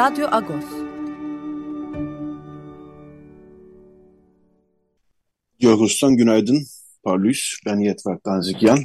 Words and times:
Radyo 0.00 0.28
Agos. 0.30 0.64
Yorgos'tan 5.60 6.16
günaydın. 6.16 6.62
Parlus, 7.02 7.56
ben 7.66 7.78
Yetver 7.78 8.18
Tanzikyan. 8.24 8.78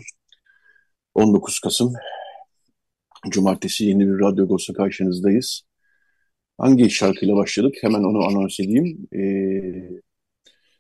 19 1.14 1.60
Kasım 1.60 1.94
Cumartesi 3.30 3.86
yeni 3.86 4.08
bir 4.08 4.20
Radyo 4.20 4.44
Agos'ta 4.44 4.74
karşınızdayız. 4.74 5.62
Hangi 6.58 6.90
şarkıyla 6.90 7.36
başladık? 7.36 7.76
Hemen 7.82 8.04
onu 8.04 8.26
anons 8.26 8.60
edeyim. 8.60 9.08
Ee, 9.14 10.02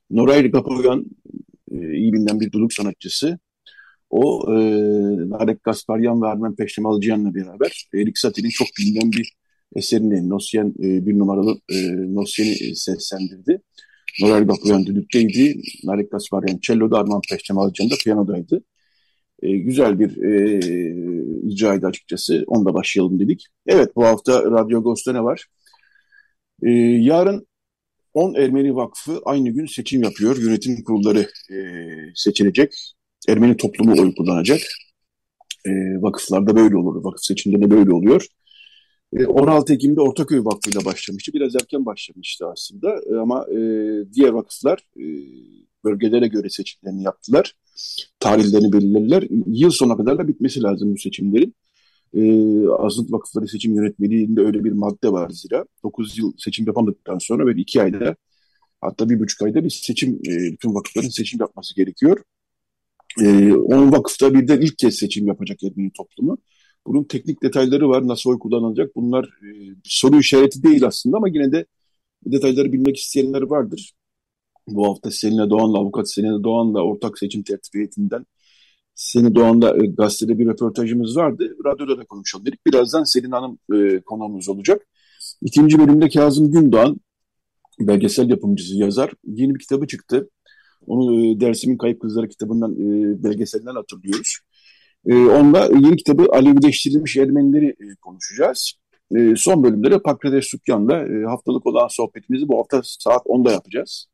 Noray 0.09 0.51
Gapoyan 0.51 1.05
e, 1.71 1.93
iyi 1.93 2.13
bilinen 2.13 2.39
bir 2.39 2.51
duduk 2.51 2.73
sanatçısı. 2.73 3.39
O 4.09 4.45
e, 4.47 4.55
Narek 5.29 5.63
Gasparyan 5.63 6.21
ve 6.21 6.27
Armen 6.27 6.55
Peştemalcıyan'la 6.55 7.35
beraber 7.35 7.87
Erik 7.93 8.17
Satie'nin 8.17 8.49
çok 8.49 8.67
bilinen 8.79 9.11
bir 9.11 9.44
eserini 9.75 10.29
Nosyen 10.29 10.73
e, 10.79 11.05
bir 11.05 11.19
numaralı 11.19 11.59
e, 11.69 11.75
Nosyen'i 12.15 12.75
seslendirdi. 12.75 13.61
Noel 14.21 14.47
Bakuyan 14.47 14.85
düdükteydi. 14.85 15.61
Narek 15.83 16.11
Kasparyan 16.11 16.59
cello'da, 16.61 16.97
Arman 16.97 17.21
Peştemalcan 17.29 17.89
da 17.89 17.95
piyanodaydı. 18.03 18.63
E, 19.41 19.57
güzel 19.57 19.99
bir 19.99 20.23
e, 20.23 20.59
icraydı 21.49 21.87
açıkçası. 21.87 22.43
Onda 22.47 22.73
başlayalım 22.73 23.19
dedik. 23.19 23.47
Evet 23.67 23.95
bu 23.95 24.05
hafta 24.05 24.43
Radyo 24.43 24.79
Agos'ta 24.79 25.13
ne 25.13 25.23
var? 25.23 25.45
E, 26.63 26.69
yarın 26.71 27.47
10 28.13 28.33
Ermeni 28.35 28.75
Vakfı 28.75 29.21
aynı 29.25 29.49
gün 29.49 29.65
seçim 29.65 30.03
yapıyor. 30.03 30.37
Yönetim 30.37 30.83
kurulları 30.83 31.19
e, 31.51 31.57
seçilecek. 32.15 32.95
Ermeni 33.27 33.57
toplumu 33.57 34.01
oy 34.01 34.15
kullanacak. 34.15 34.59
E, 35.65 35.71
vakıflarda 36.01 36.55
böyle 36.55 36.77
olur. 36.77 37.03
Vakıf 37.03 37.25
seçimlerinde 37.25 37.71
böyle 37.71 37.93
oluyor. 37.93 38.27
16 39.13 39.73
e, 39.73 39.75
Ekim'de 39.75 40.01
Ortaköy 40.01 40.39
Vakfı 40.45 40.69
ile 40.69 40.85
başlamıştı. 40.85 41.33
Biraz 41.33 41.55
erken 41.55 41.85
başlamıştı 41.85 42.47
aslında 42.47 43.01
e, 43.11 43.15
ama 43.15 43.45
e, 43.51 43.57
diğer 44.13 44.29
vakıflar 44.29 44.79
bölgelere 45.83 46.27
göre 46.27 46.49
seçimlerini 46.49 47.03
yaptılar. 47.03 47.53
Tarihlerini 48.19 48.73
belirlediler. 48.73 49.27
Yıl 49.47 49.69
sonuna 49.69 49.97
kadar 49.97 50.17
da 50.17 50.27
bitmesi 50.27 50.63
lazım 50.63 50.93
bu 50.93 50.97
seçimlerin. 50.97 51.55
Azınlık 52.79 53.11
Vakıfları 53.11 53.47
Seçim 53.47 53.75
Yönetmeliğinde 53.75 54.41
öyle 54.41 54.63
bir 54.63 54.71
madde 54.71 55.11
var 55.11 55.29
zira. 55.29 55.65
9 55.83 56.17
yıl 56.17 56.33
seçim 56.37 56.67
yapamadıktan 56.67 57.17
sonra 57.17 57.47
ve 57.47 57.61
2 57.61 57.81
ayda 57.81 58.15
hatta 58.81 59.09
bir 59.09 59.19
buçuk 59.19 59.41
ayda 59.41 59.63
bir 59.63 59.69
seçim, 59.69 60.19
bütün 60.23 60.75
vakıfların 60.75 61.09
seçim 61.09 61.39
yapması 61.39 61.75
gerekiyor. 61.75 62.23
10 63.21 63.91
vakıfta 63.91 64.33
bir 64.33 64.47
de 64.47 64.59
ilk 64.61 64.77
kez 64.77 64.95
seçim 64.95 65.27
yapacak 65.27 65.63
Ermeni 65.63 65.91
toplumu. 65.91 66.37
Bunun 66.87 67.03
teknik 67.03 67.43
detayları 67.43 67.89
var. 67.89 68.07
Nasıl 68.07 68.29
oy 68.29 68.39
kullanılacak? 68.39 68.95
Bunlar 68.95 69.25
e, 69.25 69.49
soru 69.83 70.19
işareti 70.19 70.63
değil 70.63 70.85
aslında 70.85 71.17
ama 71.17 71.27
yine 71.27 71.51
de 71.51 71.65
detayları 72.25 72.73
bilmek 72.73 72.97
isteyenler 72.97 73.41
vardır. 73.41 73.93
Bu 74.67 74.87
hafta 74.87 75.11
Selina 75.11 75.49
Doğan'la, 75.49 75.77
avukat 75.77 76.11
Selina 76.11 76.43
Doğan'la 76.43 76.81
ortak 76.83 77.19
seçim 77.19 77.43
tertip 77.43 77.75
heyetinden 77.75 78.25
Selina 78.95 79.35
Doğan'la 79.35 79.77
e, 79.77 79.87
gazetede 79.87 80.39
bir 80.39 80.45
röportajımız 80.45 81.17
vardı. 81.17 81.55
Radyoda 81.65 81.97
da 81.97 82.05
konuşalım 82.05 82.45
dedik. 82.45 82.65
Birazdan 82.67 83.03
Selin 83.03 83.31
Hanım 83.31 83.59
e, 83.73 84.01
konuğumuz 84.01 84.49
olacak. 84.49 84.87
İkinci 85.41 85.79
bölümde 85.79 86.09
Kazım 86.09 86.51
Gündoğan, 86.51 86.99
belgesel 87.79 88.29
yapımcısı, 88.29 88.75
yazar. 88.75 89.13
Yeni 89.25 89.55
bir 89.55 89.59
kitabı 89.59 89.87
çıktı. 89.87 90.29
Onu 90.87 91.25
e, 91.25 91.39
Dersimin 91.39 91.77
Kayıp 91.77 92.01
Kızları 92.01 92.29
kitabından, 92.29 92.73
e, 92.73 93.23
belgeselinden 93.23 93.75
hatırlıyoruz. 93.75 94.39
E, 95.05 95.15
onunla 95.15 95.65
yeni 95.65 95.95
kitabı 95.95 96.27
Alevileştirilmiş 96.31 97.17
Ermenileri 97.17 97.67
e, 97.67 97.95
konuşacağız. 98.01 98.73
E, 99.15 99.35
son 99.35 99.63
bölümde 99.63 99.91
de 99.91 99.99
Pakrates 99.99 100.45
Sükkan'la 100.45 101.07
e, 101.07 101.25
haftalık 101.25 101.65
olan 101.65 101.87
sohbetimizi 101.87 102.47
bu 102.47 102.59
hafta 102.59 102.81
saat 102.83 103.25
10'da 103.25 103.51
yapacağız. 103.51 104.07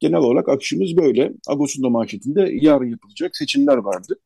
Genel 0.00 0.18
olarak 0.18 0.48
akışımız 0.48 0.96
böyle. 0.96 1.32
Ağustos'un 1.48 1.84
da 1.84 1.88
manşetinde 1.88 2.50
yarın 2.52 2.90
yapılacak 2.90 3.36
seçimler 3.36 3.76
vardı. 3.76 4.18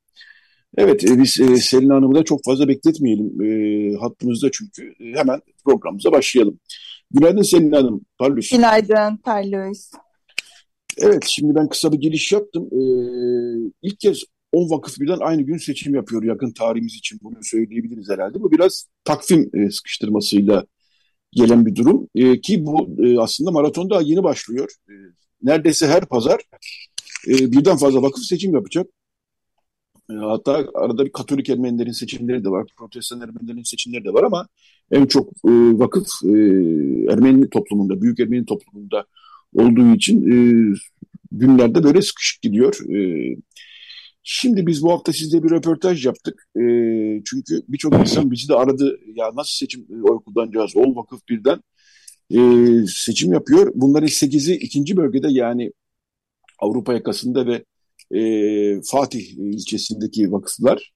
Evet 0.76 1.04
e, 1.04 1.18
biz 1.18 1.40
e, 1.40 1.56
Selin 1.56 1.90
Hanım'ı 1.90 2.14
da 2.14 2.24
çok 2.24 2.44
fazla 2.44 2.68
bekletmeyelim 2.68 3.42
e, 3.42 3.96
hattımızda 3.96 4.50
çünkü 4.52 4.94
e, 5.00 5.18
hemen 5.18 5.40
programımıza 5.64 6.12
başlayalım. 6.12 6.58
Günaydın 7.10 7.42
Selin 7.42 7.72
Hanım. 7.72 8.00
Parlus. 8.18 8.50
Günaydın 8.50 9.16
Parlus. 9.16 9.90
Evet 10.98 11.24
şimdi 11.26 11.54
ben 11.54 11.68
kısa 11.68 11.92
bir 11.92 11.98
giriş 11.98 12.32
yaptım. 12.32 12.68
Ee, 12.72 13.70
ilk 13.82 14.00
kez 14.00 14.24
10 14.52 14.70
vakıf 14.70 15.00
birden 15.00 15.18
aynı 15.20 15.42
gün 15.42 15.56
seçim 15.56 15.94
yapıyor 15.94 16.22
yakın 16.22 16.52
tarihimiz 16.52 16.94
için 16.94 17.18
bunu 17.22 17.36
söyleyebiliriz 17.42 18.10
herhalde. 18.10 18.40
Bu 18.40 18.52
biraz 18.52 18.86
takvim 19.04 19.50
e, 19.54 19.70
sıkıştırmasıyla 19.70 20.64
gelen 21.32 21.66
bir 21.66 21.76
durum 21.76 22.08
e, 22.14 22.40
ki 22.40 22.66
bu 22.66 23.02
e, 23.04 23.18
aslında 23.18 23.50
maraton 23.50 23.90
daha 23.90 24.02
yeni 24.02 24.22
başlıyor. 24.22 24.70
E, 24.88 24.92
neredeyse 25.42 25.86
her 25.86 26.04
pazar 26.04 26.40
e, 27.28 27.52
birden 27.52 27.76
fazla 27.76 28.02
vakıf 28.02 28.24
seçim 28.24 28.54
yapacak. 28.54 28.86
E, 30.10 30.14
hatta 30.14 30.66
arada 30.74 31.04
bir 31.04 31.12
Katolik 31.12 31.48
Ermenilerin 31.48 31.92
seçimleri 31.92 32.44
de 32.44 32.48
var, 32.48 32.66
Protestan 32.76 33.20
Ermenilerin 33.20 33.62
seçimleri 33.62 34.04
de 34.04 34.12
var 34.12 34.22
ama 34.22 34.48
en 34.90 35.06
çok 35.06 35.28
e, 35.28 35.50
vakıf 35.78 36.08
e, 36.24 36.28
Ermeni 37.12 37.50
toplumunda, 37.50 38.02
Büyük 38.02 38.20
Ermeni 38.20 38.46
toplumunda 38.46 39.06
olduğu 39.54 39.94
için 39.94 40.30
e, 40.30 40.36
günlerde 41.32 41.84
böyle 41.84 42.02
sıkışık 42.02 42.42
gidiyor. 42.42 42.94
E, 42.96 43.36
Şimdi 44.22 44.66
biz 44.66 44.82
bu 44.82 44.92
hafta 44.92 45.12
sizle 45.12 45.42
bir 45.42 45.50
röportaj 45.50 46.06
yaptık. 46.06 46.48
E, 46.56 46.62
çünkü 47.24 47.62
birçok 47.68 47.94
insan 47.94 48.30
bizi 48.30 48.48
de 48.48 48.54
aradı. 48.54 48.98
Ya 49.14 49.30
nasıl 49.34 49.52
seçim 49.52 49.86
e, 49.90 50.02
oy 50.02 50.24
kullanacağız? 50.24 50.76
Ol 50.76 50.96
vakıf 50.96 51.28
birden 51.28 51.60
e, 52.30 52.38
seçim 52.86 53.32
yapıyor. 53.32 53.72
Bunların 53.74 54.08
8'i 54.08 54.54
ikinci 54.54 54.96
bölgede 54.96 55.26
yani 55.30 55.72
Avrupa 56.58 56.94
yakasında 56.94 57.46
ve 57.46 57.64
e, 58.18 58.82
Fatih 58.82 59.30
ilçesindeki 59.30 60.32
vakıflar. 60.32 60.92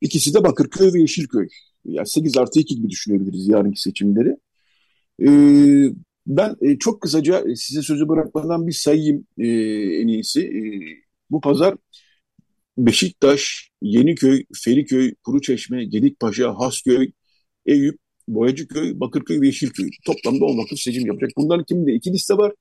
İkisi 0.00 0.34
de 0.34 0.44
Bakırköy 0.44 0.92
ve 0.92 1.00
Yeşilköy. 1.00 1.48
Yani 1.84 2.06
8 2.06 2.36
artı 2.36 2.60
2 2.60 2.74
gibi 2.76 2.90
düşünebiliriz 2.90 3.48
yarınki 3.48 3.80
seçimleri. 3.80 4.36
E, 5.22 5.28
ben 6.26 6.56
e, 6.62 6.78
çok 6.78 7.00
kısaca 7.00 7.44
size 7.56 7.82
sözü 7.82 8.08
bırakmadan 8.08 8.66
bir 8.66 8.72
sayayım 8.72 9.26
e, 9.38 9.46
en 10.00 10.08
iyisi. 10.08 10.40
E, 10.40 10.60
bu 11.30 11.40
pazar 11.40 11.74
Beşiktaş, 12.78 13.70
Yeniköy, 13.82 14.44
Feriköy, 14.64 15.14
Kuruçeşme, 15.24 15.84
Gedikpaşa, 15.84 16.54
Hasköy, 16.58 17.12
Eyüp, 17.66 17.98
Boyacıköy, 18.28 19.00
Bakırköy 19.00 19.40
ve 19.40 19.46
Yeşilköy. 19.46 19.90
Toplamda 20.06 20.44
10 20.44 20.58
vakıf 20.58 20.78
seçim 20.78 21.06
yapacak. 21.06 21.30
Bunların 21.36 21.64
kiminde 21.64 21.92
iki 21.94 22.12
liste 22.12 22.34
var, 22.34 22.52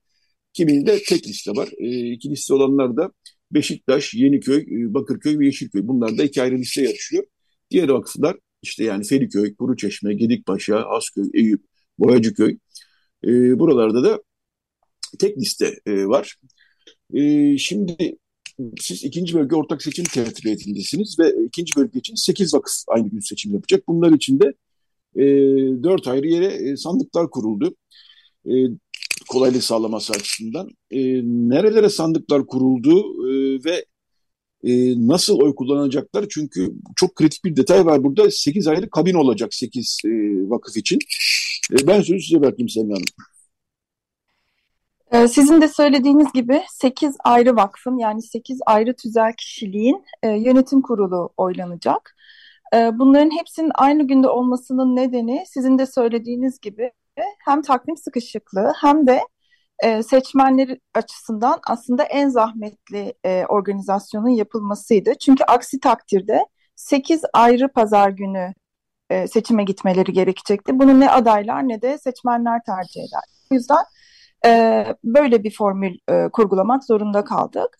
kiminde 0.53 1.03
tek 1.03 1.27
liste 1.27 1.51
var. 1.51 1.69
E, 1.77 2.11
iki 2.11 2.29
liste 2.29 2.53
olanlar 2.53 2.97
da 2.97 3.11
Beşiktaş, 3.51 4.13
Yeniköy, 4.13 4.61
e, 4.61 4.93
Bakırköy 4.93 5.39
ve 5.39 5.45
Yeşilköy. 5.45 5.87
Bunlar 5.87 6.17
da 6.17 6.23
iki 6.23 6.41
ayrı 6.41 6.57
liste 6.57 6.81
yarışıyor. 6.81 7.23
Diğer 7.71 7.89
vakıflar 7.89 8.37
işte 8.61 8.83
yani 8.83 9.03
Feriköy, 9.03 9.55
Kuruçeşme, 9.55 10.13
Gedikpaşa, 10.13 10.89
Hasköy, 10.89 11.29
Eyüp, 11.33 11.65
Boyacıköy. 11.99 12.57
E, 13.23 13.59
buralarda 13.59 14.03
da 14.03 14.23
tek 15.19 15.37
liste 15.37 15.79
e, 15.85 16.05
var. 16.05 16.37
E, 17.13 17.57
şimdi 17.57 18.17
siz 18.79 19.03
ikinci 19.03 19.33
bölge 19.33 19.55
ortak 19.55 19.81
seçim 19.81 20.05
tertibiyetindesiniz 20.05 21.19
ve 21.19 21.45
ikinci 21.45 21.75
bölge 21.75 21.99
için 21.99 22.15
sekiz 22.15 22.53
vakıf 22.53 22.73
aynı 22.87 23.09
gün 23.09 23.19
seçim 23.19 23.53
yapacak. 23.53 23.87
Bunlar 23.87 24.11
için 24.11 24.39
de 24.39 24.53
e, 25.15 25.25
dört 25.83 26.07
ayrı 26.07 26.27
yere 26.27 26.45
e, 26.45 26.77
sandıklar 26.77 27.29
kuruldu. 27.29 27.75
E, 28.45 28.53
kolaylık 29.29 29.63
sağlaması 29.63 30.13
açısından. 30.13 30.69
E, 30.91 30.99
nerelere 31.23 31.89
sandıklar 31.89 32.47
kuruldu 32.47 32.99
e, 33.29 33.63
ve 33.65 33.85
e, 34.63 34.93
nasıl 35.07 35.39
oy 35.39 35.55
kullanacaklar? 35.55 36.25
Çünkü 36.29 36.73
çok 36.95 37.15
kritik 37.15 37.45
bir 37.45 37.55
detay 37.55 37.85
var 37.85 38.03
burada. 38.03 38.31
Sekiz 38.31 38.67
ayrı 38.67 38.89
kabin 38.89 39.13
olacak 39.13 39.53
sekiz 39.53 39.97
e, 40.05 40.09
vakıf 40.49 40.77
için. 40.77 40.99
E, 41.71 41.87
ben 41.87 42.01
sözü 42.01 42.21
size 42.21 42.41
bırakayım 42.41 42.69
Selin 42.69 42.89
Hanım. 42.89 43.03
Ee, 45.11 45.27
sizin 45.27 45.61
de 45.61 45.67
söylediğiniz 45.67 46.33
gibi 46.33 46.63
8 46.69 47.17
ayrı 47.23 47.55
vakfın 47.55 47.97
yani 47.97 48.21
8 48.21 48.59
ayrı 48.65 48.95
tüzel 48.95 49.33
kişiliğin 49.33 50.05
e, 50.23 50.29
yönetim 50.29 50.81
kurulu 50.81 51.29
oylanacak. 51.37 52.15
E, 52.73 52.99
bunların 52.99 53.37
hepsinin 53.39 53.71
aynı 53.75 54.07
günde 54.07 54.29
olmasının 54.29 54.95
nedeni 54.95 55.43
sizin 55.47 55.77
de 55.79 55.85
söylediğiniz 55.85 56.59
gibi 56.59 56.91
hem 57.45 57.61
takvim 57.61 57.97
sıkışıklığı 57.97 58.73
hem 58.81 59.07
de 59.07 59.21
e, 59.83 60.03
seçmenler 60.03 60.77
açısından 60.93 61.59
aslında 61.67 62.03
en 62.03 62.29
zahmetli 62.29 63.13
e, 63.25 63.45
organizasyonun 63.45 64.29
yapılmasıydı. 64.29 65.13
Çünkü 65.15 65.43
aksi 65.43 65.79
takdirde 65.79 66.45
8 66.75 67.21
ayrı 67.33 67.67
pazar 67.67 68.09
günü 68.09 68.53
seçime 69.27 69.63
gitmeleri 69.63 70.13
gerekecekti. 70.13 70.79
Bunu 70.79 70.99
ne 70.99 71.11
adaylar 71.11 71.67
ne 71.67 71.81
de 71.81 71.97
seçmenler 71.97 72.61
tercih 72.65 73.01
eder. 73.01 73.23
O 73.51 73.55
yüzden 73.55 73.83
e, 74.45 74.85
böyle 75.03 75.43
bir 75.43 75.55
formül 75.55 75.97
e, 76.09 76.29
kurgulamak 76.29 76.83
zorunda 76.83 77.23
kaldık. 77.23 77.77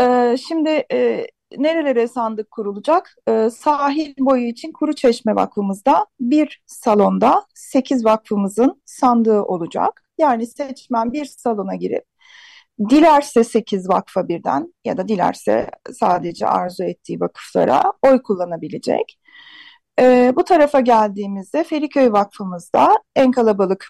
E, 0.00 0.36
şimdi 0.48 0.84
e, 0.92 1.26
nerelere 1.56 2.08
sandık 2.08 2.50
kurulacak? 2.50 3.14
E, 3.28 3.50
sahil 3.50 4.14
boyu 4.18 4.46
için 4.46 4.72
Kuru 4.72 4.94
Çeşme 4.94 5.34
Vakfımızda 5.34 6.06
bir 6.20 6.62
salonda 6.66 7.44
8 7.54 8.04
vakfımızın 8.04 8.82
sandığı 8.84 9.42
olacak. 9.42 10.02
Yani 10.18 10.46
seçmen 10.46 11.12
bir 11.12 11.24
salona 11.24 11.74
girip 11.74 12.04
dilerse 12.90 13.44
8 13.44 13.88
vakfa 13.88 14.28
birden 14.28 14.74
ya 14.84 14.96
da 14.96 15.08
dilerse 15.08 15.70
sadece 15.92 16.46
arzu 16.46 16.84
ettiği 16.84 17.20
vakıflara 17.20 17.92
oy 18.02 18.22
kullanabilecek. 18.22 19.18
E, 20.00 20.32
bu 20.36 20.44
tarafa 20.44 20.80
geldiğimizde 20.80 21.64
Feriköy 21.64 22.12
Vakfımızda 22.12 22.96
en 23.16 23.30
kalabalık 23.30 23.88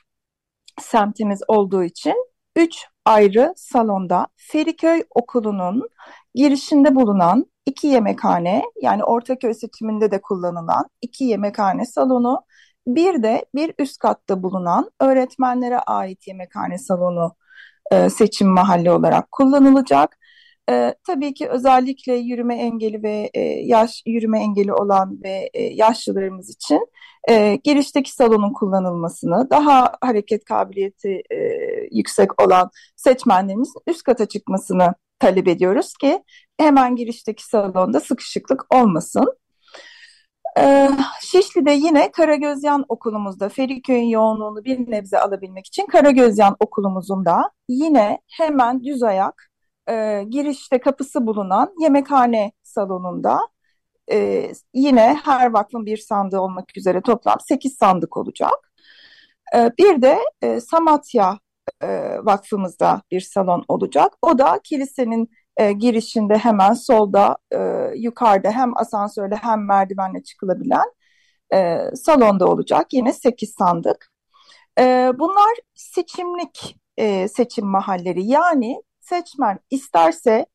semtimiz 0.79 1.43
olduğu 1.49 1.85
için 1.85 2.15
3 2.57 2.87
ayrı 3.05 3.53
salonda 3.57 4.27
Feriköy 4.37 5.03
Okulu'nun 5.11 5.89
girişinde 6.35 6.95
bulunan 6.95 7.47
iki 7.67 7.87
yemekhane 7.87 8.63
yani 8.83 9.05
Ortaköy 9.05 9.55
seçiminde 9.55 10.11
de 10.11 10.21
kullanılan 10.21 10.85
iki 11.03 11.25
yemekhane 11.25 11.85
salonu 11.85 12.43
bir 12.87 13.23
de 13.23 13.45
bir 13.55 13.75
üst 13.79 13.99
katta 13.99 14.43
bulunan 14.43 14.91
öğretmenlere 15.01 15.79
ait 15.79 16.29
yemekhane 16.29 16.79
salonu 16.79 17.37
e, 17.91 18.11
seçim 18.11 18.49
mahalli 18.49 18.91
olarak 18.91 19.33
kullanılacak. 19.33 20.18
E, 20.71 20.95
tabii 21.07 21.35
ki 21.35 21.49
özellikle 21.49 22.15
yürüme 22.15 22.57
engeli 22.57 23.03
ve 23.03 23.31
e, 23.35 23.41
yaş 23.43 24.03
yürüme 24.07 24.41
engeli 24.41 24.73
olan 24.73 25.19
ve 25.25 25.51
e, 25.55 25.63
yaşlılarımız 25.63 26.51
için 26.51 26.89
e, 27.29 27.59
girişteki 27.65 28.13
salonun 28.13 28.53
kullanılmasını, 28.53 29.51
daha 29.51 29.93
hareket 30.01 30.45
kabiliyeti 30.45 31.23
e, 31.31 31.37
yüksek 31.93 32.43
olan 32.43 32.71
seçmenlerimizin 32.97 33.81
üst 33.87 34.03
kata 34.03 34.27
çıkmasını 34.27 34.95
talep 35.19 35.49
ediyoruz 35.49 35.93
ki 35.95 36.23
hemen 36.59 36.97
girişteki 36.97 37.45
salonda 37.45 38.01
sıkışıklık 38.01 38.75
olmasın. 38.75 39.39
Ee, 40.59 40.91
Şişli'de 41.21 41.71
yine 41.71 42.13
Karagözyan 42.13 42.85
okulumuzda 42.89 43.49
Feriköy'ün 43.49 44.09
yoğunluğunu 44.09 44.65
bir 44.65 44.91
nebze 44.91 45.19
alabilmek 45.19 45.67
için 45.67 45.87
Karagözyan 45.87 46.57
okulumuzun 46.61 47.25
da 47.25 47.51
yine 47.69 48.19
hemen 48.29 48.85
düz 48.85 49.03
ayak 49.03 49.51
e, 49.89 50.25
girişte 50.29 50.81
kapısı 50.81 51.27
bulunan 51.27 51.75
yemekhane 51.81 52.53
salonunda 52.63 53.41
e, 54.13 54.51
yine 54.75 55.21
her 55.25 55.51
vakfın 55.53 55.87
bir 55.87 55.97
sandığı 55.97 56.41
olmak 56.41 56.77
üzere 56.77 57.01
toplam 57.01 57.37
8 57.49 57.77
sandık 57.77 58.17
olacak. 58.17 58.73
E, 59.57 59.71
bir 59.79 60.03
de 60.03 60.19
e, 60.43 60.61
Samatya 60.61 61.39
e, 61.83 61.89
vakfımızda 62.23 63.03
bir 63.11 63.21
salon 63.21 63.65
olacak. 63.69 64.13
O 64.23 64.39
da 64.39 64.61
kilisenin 64.65 65.31
e, 65.57 65.73
girişinde 65.73 66.39
hemen 66.39 66.73
solda 66.73 67.37
e, 67.53 67.59
yukarıda 67.97 68.51
hem 68.51 68.79
asansörle 68.79 69.37
hem 69.37 69.67
merdivenle 69.67 70.23
çıkılabilen 70.23 70.93
e, 71.55 71.79
salonda 71.97 72.47
olacak. 72.47 72.87
Yine 72.93 73.13
8 73.13 73.55
sandık. 73.59 74.11
E, 74.79 75.13
bunlar 75.19 75.57
seçimlik 75.75 76.77
e, 76.97 77.29
seçim 77.29 77.67
mahalleri. 77.67 78.25
Yani 78.27 78.83
seçmen 79.09 79.59
isterse 79.71 80.47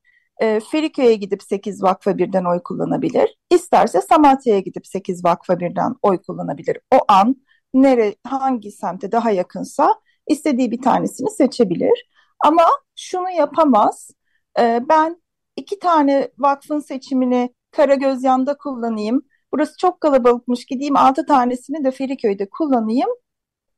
e, 0.41 0.59
Feriköy'e 0.59 1.15
gidip 1.15 1.43
8 1.43 1.83
vakfa 1.83 2.17
birden 2.17 2.45
oy 2.45 2.63
kullanabilir. 2.63 3.37
İsterse 3.49 4.01
Samatya'ya 4.01 4.59
gidip 4.59 4.87
8 4.87 5.25
vakfa 5.25 5.59
birden 5.59 5.95
oy 6.01 6.17
kullanabilir. 6.21 6.77
O 6.91 6.97
an 7.07 7.35
nere 7.73 8.15
hangi 8.23 8.71
semte 8.71 9.11
daha 9.11 9.31
yakınsa 9.31 9.95
istediği 10.27 10.71
bir 10.71 10.81
tanesini 10.81 11.29
seçebilir. 11.29 12.09
Ama 12.39 12.63
şunu 12.95 13.29
yapamaz. 13.29 14.11
E, 14.59 14.81
ben 14.89 15.21
iki 15.55 15.79
tane 15.79 16.31
vakfın 16.37 16.79
seçimini 16.79 17.53
Karagözyan'da 17.71 18.57
kullanayım. 18.57 19.21
Burası 19.53 19.77
çok 19.77 20.01
kalabalıkmış 20.01 20.65
gideyim 20.65 20.97
altı 20.97 21.25
tanesini 21.25 21.83
de 21.83 21.91
Feriköy'de 21.91 22.49
kullanayım 22.49 23.09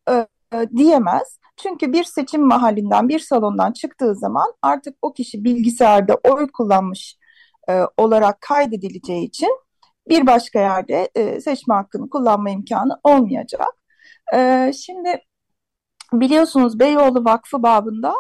e, 0.10 0.28
diyemez. 0.78 1.40
Çünkü 1.58 1.94
bir 1.94 2.04
seçim 2.04 2.48
mahallinden, 2.48 3.10
bir 3.10 3.20
salondan 3.20 3.72
çıktığı 3.72 4.16
zaman 4.16 4.54
artık 4.62 4.96
o 5.02 5.14
kişi 5.14 5.44
bilgisayarda 5.44 6.16
oy 6.16 6.48
kullanmış 6.52 7.18
e, 7.70 7.82
olarak 7.98 8.42
kaydedileceği 8.42 9.28
için 9.28 9.60
bir 10.10 10.28
başka 10.28 10.60
yerde 10.60 11.10
e, 11.16 11.42
seçme 11.42 11.74
hakkını 11.74 12.10
kullanma 12.10 12.50
imkanı 12.50 13.00
olmayacak. 13.04 13.70
E, 14.34 14.72
şimdi 14.74 15.22
biliyorsunuz 16.14 16.80
Beyoğlu 16.80 17.26
Vakfı 17.26 17.64
babında 17.64 18.14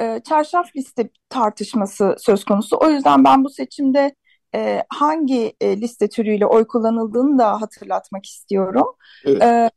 e, 0.00 0.20
çarşaf 0.28 0.76
liste 0.76 1.10
tartışması 1.28 2.16
söz 2.18 2.44
konusu. 2.44 2.78
O 2.80 2.90
yüzden 2.90 3.24
ben 3.24 3.44
bu 3.44 3.50
seçimde 3.50 4.14
e, 4.54 4.84
hangi 4.88 5.56
e, 5.60 5.80
liste 5.80 6.08
türüyle 6.08 6.46
oy 6.46 6.66
kullanıldığını 6.66 7.38
da 7.38 7.60
hatırlatmak 7.60 8.26
istiyorum. 8.26 8.86
Evet. 9.24 9.42
E, 9.42 9.70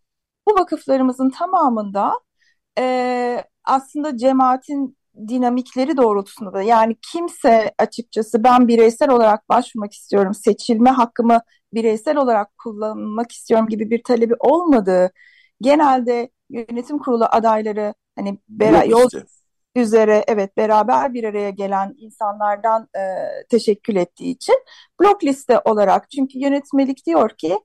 bu 0.47 0.59
vakıflarımızın 0.59 1.29
tamamında 1.29 2.13
e, 2.79 3.43
aslında 3.63 4.17
cemaatin 4.17 4.97
dinamikleri 5.27 5.97
doğrultusunda 5.97 6.53
da 6.53 6.61
yani 6.61 6.95
kimse 7.11 7.71
açıkçası 7.77 8.43
ben 8.43 8.67
bireysel 8.67 9.09
olarak 9.09 9.49
başvurmak 9.49 9.93
istiyorum, 9.93 10.33
seçilme 10.33 10.89
hakkımı 10.89 11.41
bireysel 11.73 12.17
olarak 12.17 12.57
kullanmak 12.57 13.31
istiyorum 13.31 13.67
gibi 13.67 13.89
bir 13.89 14.03
talebi 14.03 14.33
olmadığı 14.39 15.11
genelde 15.61 16.29
yönetim 16.49 16.99
kurulu 16.99 17.25
adayları 17.31 17.93
hani 18.15 18.39
bera, 18.49 18.83
yol 18.83 19.09
üzere 19.75 20.23
evet 20.27 20.57
beraber 20.57 21.13
bir 21.13 21.23
araya 21.23 21.49
gelen 21.49 21.95
insanlardan 21.97 22.87
e, 22.97 23.01
teşekkül 23.49 23.95
ettiği 23.95 24.31
için 24.31 24.55
blok 25.01 25.23
liste 25.23 25.59
olarak 25.65 26.11
çünkü 26.11 26.39
yönetmelik 26.39 27.05
diyor 27.05 27.29
ki 27.29 27.59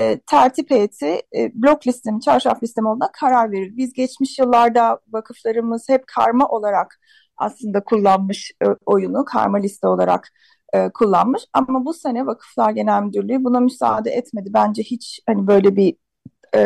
e, 0.00 0.18
tertip 0.18 0.70
heyeti 0.70 1.22
e, 1.36 1.50
blok 1.54 1.86
listemi, 1.86 2.20
çarşaf 2.20 2.62
listemi 2.62 2.88
olduğuna 2.88 3.12
karar 3.12 3.52
verir. 3.52 3.76
Biz 3.76 3.92
geçmiş 3.92 4.38
yıllarda 4.38 4.98
vakıflarımız 5.12 5.88
hep 5.88 6.06
karma 6.06 6.48
olarak 6.48 7.00
aslında 7.36 7.84
kullanmış 7.84 8.52
e, 8.62 8.66
oyunu, 8.86 9.24
karma 9.24 9.58
liste 9.58 9.86
olarak 9.86 10.28
e, 10.72 10.90
kullanmış. 10.90 11.42
Ama 11.52 11.84
bu 11.84 11.94
sene 11.94 12.26
Vakıflar 12.26 12.70
Genel 12.70 13.02
Müdürlüğü 13.02 13.44
buna 13.44 13.60
müsaade 13.60 14.10
etmedi. 14.10 14.50
Bence 14.54 14.82
hiç 14.82 15.20
hani 15.26 15.46
böyle 15.46 15.76
bir 15.76 15.96
e, 16.54 16.60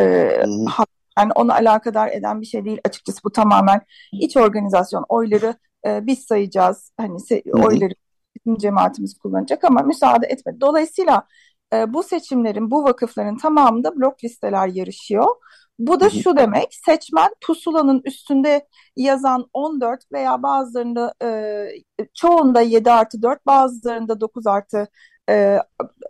yani 1.19 1.31
onu 1.35 1.53
alakadar 1.53 2.07
eden 2.11 2.41
bir 2.41 2.45
şey 2.45 2.65
değil 2.65 2.79
açıkçası 2.85 3.19
bu 3.23 3.31
tamamen 3.31 3.81
iç 4.11 4.37
organizasyon 4.37 5.05
oyları 5.09 5.55
e, 5.85 6.05
biz 6.05 6.19
sayacağız 6.19 6.91
hani 6.97 7.17
oyları 7.53 7.93
bizim 8.35 8.57
cemaatimiz 8.57 9.17
kullanacak 9.17 9.63
ama 9.63 9.81
müsaade 9.81 10.27
etmedi. 10.27 10.61
Dolayısıyla 10.61 11.27
e, 11.73 11.93
bu 11.93 12.03
seçimlerin, 12.03 12.71
bu 12.71 12.83
vakıfların 12.83 13.37
tamamında 13.37 13.95
blok 13.95 14.23
listeler 14.23 14.67
yarışıyor. 14.67 15.35
Bu 15.79 15.99
da 15.99 16.09
şu 16.09 16.37
demek, 16.37 16.73
seçmen 16.85 17.29
pusulanın 17.41 18.01
üstünde 18.05 18.67
yazan 18.95 19.45
14 19.53 20.11
veya 20.11 20.43
bazılarında 20.43 21.13
e, 21.23 21.67
çoğunda 22.13 22.61
7 22.61 22.91
artı 22.91 23.21
4, 23.21 23.45
bazılarında 23.45 24.21
9 24.21 24.47
artı 24.47 24.87
e, 25.29 25.59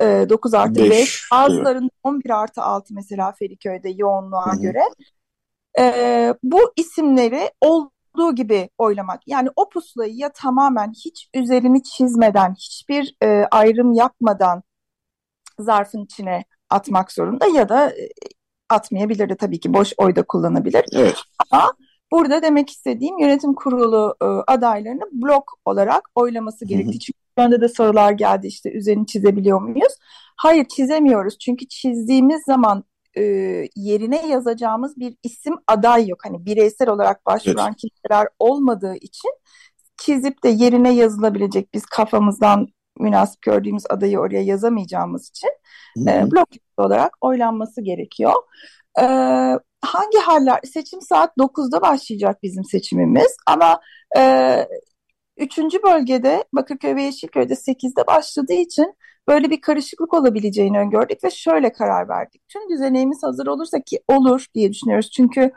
e, 0.01 0.25
9 0.30 0.54
artı 0.54 0.75
5, 0.75 0.92
5 0.92 1.32
bazılarında 1.32 1.84
evet. 1.84 1.92
11 2.04 2.30
artı 2.30 2.62
6 2.62 2.94
mesela 2.94 3.32
Feriköy'de 3.32 3.89
yoğunluğa 3.89 4.54
Hı-hı. 4.54 4.62
göre. 4.62 4.82
E, 5.80 6.34
bu 6.44 6.60
isimleri 6.75 7.51
olduğu 7.62 8.36
gibi 8.36 8.70
oylamak. 8.78 9.28
Yani 9.28 9.50
o 9.56 9.70
pusulayı 9.70 10.16
ya 10.16 10.32
tamamen 10.32 10.92
hiç 11.06 11.30
üzerini 11.34 11.84
çizmeden, 11.84 12.54
hiçbir 12.54 13.16
e, 13.24 13.46
ayrım 13.51 13.94
yapmadan 13.94 14.63
zarfın 15.63 16.04
içine 16.04 16.44
atmak 16.70 17.12
zorunda 17.12 17.46
ya 17.46 17.70
da 17.70 17.89
e, 17.89 18.10
atmayabilir 18.70 19.30
de 19.30 19.36
tabii 19.36 19.60
ki 19.60 19.74
boş 19.74 19.94
oyda 19.98 20.24
kullanabilir. 20.24 20.86
Evet. 20.94 21.16
Ama 21.51 21.74
burada 22.12 22.42
demek 22.42 22.70
istediğim 22.70 23.20
yönetim 23.20 23.54
kurulu 23.54 24.16
e, 24.22 24.25
adaylarını 24.25 25.04
blok 25.12 25.54
olarak 25.66 26.10
oylaması 26.16 26.66
gerektiği. 26.66 27.00
Çünkü 27.00 27.20
önde 27.38 27.62
de 27.62 27.68
sorular 27.68 28.12
geldi 28.12 28.48
işte 28.48 28.72
üzerini 28.72 29.06
çizebiliyor 29.06 29.62
muyuz? 29.62 29.94
Hayır 30.36 30.66
çizemiyoruz 30.66 31.38
çünkü 31.38 31.68
çizdiğimiz 31.68 32.44
zaman 32.46 32.84
e, 33.18 33.24
yerine 33.75 34.28
yazacağımız 34.28 34.98
bir 34.98 35.16
isim 35.24 35.56
aday 35.68 36.08
yok. 36.08 36.20
Hani 36.25 36.46
bireysel 36.46 36.89
olarak 36.89 37.25
başvuran 37.25 37.68
evet. 37.68 37.78
kimseler 37.78 38.28
olmadığı 38.39 38.96
için 38.96 39.32
çizip 39.98 40.44
de 40.44 40.50
yerine 40.50 40.94
yazılabilecek 40.94 41.74
biz 41.74 41.86
kafamızdan 41.86 42.68
münasip 43.00 43.41
gördüğümüz 43.41 43.84
adayı 43.89 44.20
oraya 44.20 44.41
yazamayacağımız 44.41 45.29
için 45.29 45.50
e, 46.08 46.32
blok 46.32 46.48
olarak 46.77 47.12
oylanması 47.22 47.82
gerekiyor. 47.82 48.34
E, 49.00 49.03
hangi 49.82 50.18
haller? 50.25 50.60
Seçim 50.74 51.01
saat 51.01 51.38
9'da 51.38 51.82
başlayacak 51.82 52.44
bizim 52.44 52.63
seçimimiz 52.63 53.36
ama 53.48 53.79
e, 54.18 54.65
üçüncü 55.38 55.84
bölgede 55.84 56.44
Bakırköy 56.53 56.96
ve 56.96 57.01
Yeşilköy'de 57.03 57.56
8'de 57.56 58.08
başladığı 58.08 58.53
için 58.53 58.94
böyle 59.27 59.50
bir 59.50 59.62
karışıklık 59.62 60.13
olabileceğini 60.13 60.79
öngördük 60.79 61.24
ve 61.24 61.32
şöyle 61.32 61.74
karar 61.74 62.10
verdik. 62.10 62.41
Tüm 62.50 62.70
düzeneğimiz 62.70 63.24
hazır 63.24 63.48
olursa 63.48 63.79
ki 63.79 64.00
olur 64.08 64.46
diye 64.56 64.74
düşünüyoruz. 64.74 65.12
Çünkü 65.12 65.51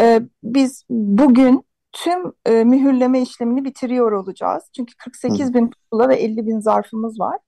e, 0.00 0.20
biz 0.42 0.84
bugün 0.90 1.67
tüm 1.92 2.32
e, 2.46 2.64
mühürleme 2.64 3.22
işlemini 3.22 3.64
bitiriyor 3.64 4.12
olacağız. 4.12 4.64
Çünkü 4.76 4.94
48 4.96 5.54
bin 5.54 5.70
pusula 5.70 6.08
ve 6.08 6.16
50 6.16 6.46
bin 6.46 6.60
zarfımız 6.60 7.20
var. 7.20 7.38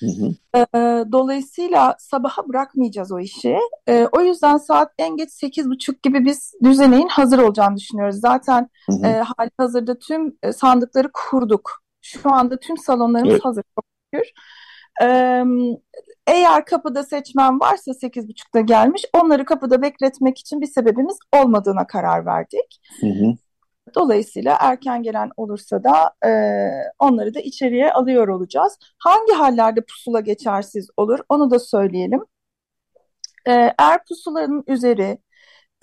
Hı 0.00 0.06
hı. 0.06 0.58
E, 0.58 1.04
dolayısıyla 1.12 1.96
sabaha 1.98 2.48
bırakmayacağız 2.48 3.12
o 3.12 3.18
işi. 3.18 3.58
E, 3.88 4.06
o 4.12 4.20
yüzden 4.20 4.56
saat 4.56 4.92
en 4.98 5.16
geç 5.16 5.30
sekiz 5.30 5.70
buçuk 5.70 6.02
gibi 6.02 6.24
biz 6.24 6.54
düzeneğin 6.62 7.08
hazır 7.08 7.38
olacağını 7.38 7.76
düşünüyoruz. 7.76 8.20
Zaten 8.20 8.70
hı 8.90 8.92
hı. 8.92 9.06
E, 9.06 9.12
hali 9.12 9.50
hazırda 9.58 9.98
tüm 9.98 10.36
e, 10.42 10.52
sandıkları 10.52 11.10
kurduk. 11.12 11.82
Şu 12.00 12.32
anda 12.32 12.58
tüm 12.58 12.76
salonlarımız 12.76 13.32
evet. 13.32 13.44
hazır 13.44 13.62
çok 13.74 13.84
şükür. 14.14 14.32
E, 15.02 15.44
eğer 16.26 16.64
kapıda 16.64 17.02
seçmen 17.02 17.60
varsa 17.60 17.94
sekiz 17.94 18.28
buçukta 18.28 18.60
gelmiş, 18.60 19.04
onları 19.12 19.44
kapıda 19.44 19.82
bekletmek 19.82 20.38
için 20.38 20.60
bir 20.60 20.66
sebebimiz 20.66 21.18
olmadığına 21.32 21.86
karar 21.86 22.26
verdik. 22.26 22.80
Hı 23.00 23.06
hı. 23.06 23.36
Dolayısıyla 23.94 24.56
erken 24.60 25.02
gelen 25.02 25.30
olursa 25.36 25.84
da 25.84 26.14
e, 26.28 26.30
onları 26.98 27.34
da 27.34 27.40
içeriye 27.40 27.92
alıyor 27.92 28.28
olacağız. 28.28 28.78
Hangi 28.98 29.32
hallerde 29.32 29.80
pusula 29.80 30.20
geçersiz 30.20 30.88
olur 30.96 31.18
onu 31.28 31.50
da 31.50 31.58
söyleyelim. 31.58 32.24
E, 33.46 33.52
eğer 33.78 34.04
pusulanın 34.08 34.64
üzeri 34.66 35.18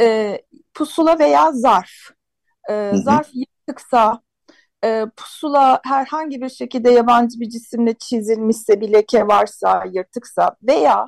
e, 0.02 0.38
pusula 0.74 1.20
veya 1.20 1.52
zarf, 1.52 1.92
e, 2.70 2.74
hı 2.74 2.92
hı. 2.92 2.98
zarf 2.98 3.30
yırtıksa, 3.34 4.22
e, 4.84 5.06
pusula 5.18 5.82
herhangi 5.86 6.42
bir 6.42 6.50
şekilde 6.50 6.92
yabancı 6.92 7.40
bir 7.40 7.50
cisimle 7.50 7.94
çizilmişse, 7.94 8.82
bir 8.82 8.94
leke 8.94 9.28
varsa, 9.28 9.86
yırtıksa 9.94 10.56
veya 10.64 11.06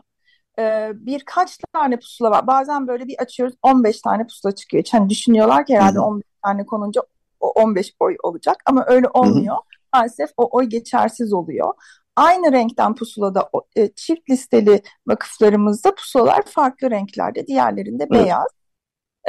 e, 0.59 0.91
birkaç 0.93 1.57
tane 1.73 1.99
pusula 1.99 2.31
var. 2.31 2.47
Bazen 2.47 2.87
böyle 2.87 3.07
bir 3.07 3.15
açıyoruz 3.19 3.55
15 3.63 4.01
tane 4.01 4.27
pusula 4.27 4.55
çıkıyor. 4.55 4.83
Yani 4.93 5.09
düşünüyorlar 5.09 5.65
ki 5.65 5.75
herhalde 5.75 5.99
15 5.99 6.23
tane 6.43 6.65
konunca 6.65 7.01
o 7.39 7.51
15 7.51 7.93
oy 7.99 8.15
olacak 8.23 8.57
ama 8.65 8.85
öyle 8.87 9.07
olmuyor. 9.13 9.55
Hı-hı. 9.55 9.81
Maalesef 9.93 10.29
o 10.37 10.57
oy 10.57 10.65
geçersiz 10.65 11.33
oluyor. 11.33 11.73
Aynı 12.15 12.51
renkten 12.51 12.95
pusulada 12.95 13.49
e, 13.75 13.93
çift 13.93 14.29
listeli 14.29 14.81
vakıflarımızda 15.07 15.95
pusulalar 15.95 16.41
farklı 16.45 16.91
renklerde, 16.91 17.47
diğerlerinde 17.47 18.07
evet. 18.11 18.23
beyaz. 18.23 18.47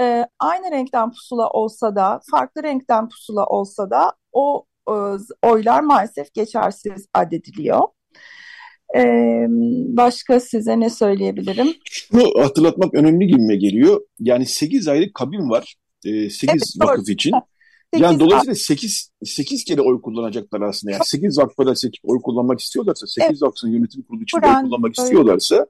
E, 0.01 0.27
aynı 0.39 0.71
renkten 0.71 1.11
pusula 1.11 1.51
olsa 1.51 1.97
da, 1.97 2.21
farklı 2.31 2.63
renkten 2.63 3.09
pusula 3.09 3.47
olsa 3.47 3.91
da 3.91 4.13
o 4.33 4.67
e, 4.89 4.95
oylar 5.43 5.81
maalesef 5.81 6.35
geçersiz 6.35 7.07
addediliyor. 7.15 7.81
Ee, 8.97 9.47
başka 9.97 10.41
size 10.41 10.81
ne 10.81 10.91
söyleyebilirim? 10.91 11.75
Şunu 11.91 12.43
hatırlatmak 12.43 12.95
önemli 12.95 13.27
gibime 13.27 13.57
geliyor. 13.57 14.01
Yani 14.21 14.47
8 14.47 14.89
aylık 14.89 15.15
kabin 15.15 15.51
var. 15.51 15.75
E, 16.05 16.31
8 16.31 16.49
evet, 16.49 16.63
vakıf 16.79 17.07
doğru. 17.07 17.13
için. 17.13 17.33
Yani 17.97 18.21
dolayısıyla 18.21 18.55
8, 18.55 19.11
8 19.25 19.65
kere 19.65 19.81
oy 19.81 20.03
kullanacaklar 20.03 20.61
aslında. 20.61 20.93
Yani 20.93 21.03
8 21.05 21.39
vakfada 21.39 21.75
seçip 21.75 22.05
oy 22.05 22.23
kullanmak 22.23 22.61
istiyorlarsa, 22.61 23.07
8 23.07 23.29
evet. 23.31 23.43
vakfın 23.43 23.69
yönetim 23.69 24.03
kurulu 24.03 24.23
için 24.23 24.39
oy 24.39 24.63
kullanmak 24.63 24.99
öyle. 24.99 25.03
istiyorlarsa 25.03 25.67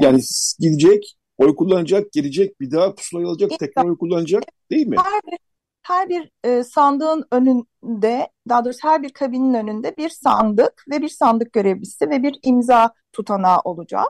yani 0.00 0.20
gidecek, 0.58 1.16
oy 1.38 1.54
kullanacak, 1.54 2.12
gelecek, 2.12 2.60
bir 2.60 2.70
daha 2.70 2.94
pusulayı 2.94 3.26
alacak, 3.26 3.50
tekrar 3.58 3.84
oy 3.84 3.98
kullanacak 3.98 4.42
değil 4.70 4.86
mi? 4.86 4.96
Her 4.96 5.38
her 5.88 6.08
bir 6.08 6.30
e, 6.44 6.64
sandığın 6.64 7.24
önünde, 7.32 8.28
daha 8.48 8.64
doğrusu 8.64 8.88
her 8.88 9.02
bir 9.02 9.10
kabinin 9.10 9.54
önünde 9.54 9.96
bir 9.96 10.08
sandık 10.08 10.84
ve 10.90 11.02
bir 11.02 11.08
sandık 11.08 11.52
görevlisi 11.52 12.10
ve 12.10 12.22
bir 12.22 12.38
imza 12.42 12.90
tutanağı 13.12 13.60
olacak. 13.64 14.06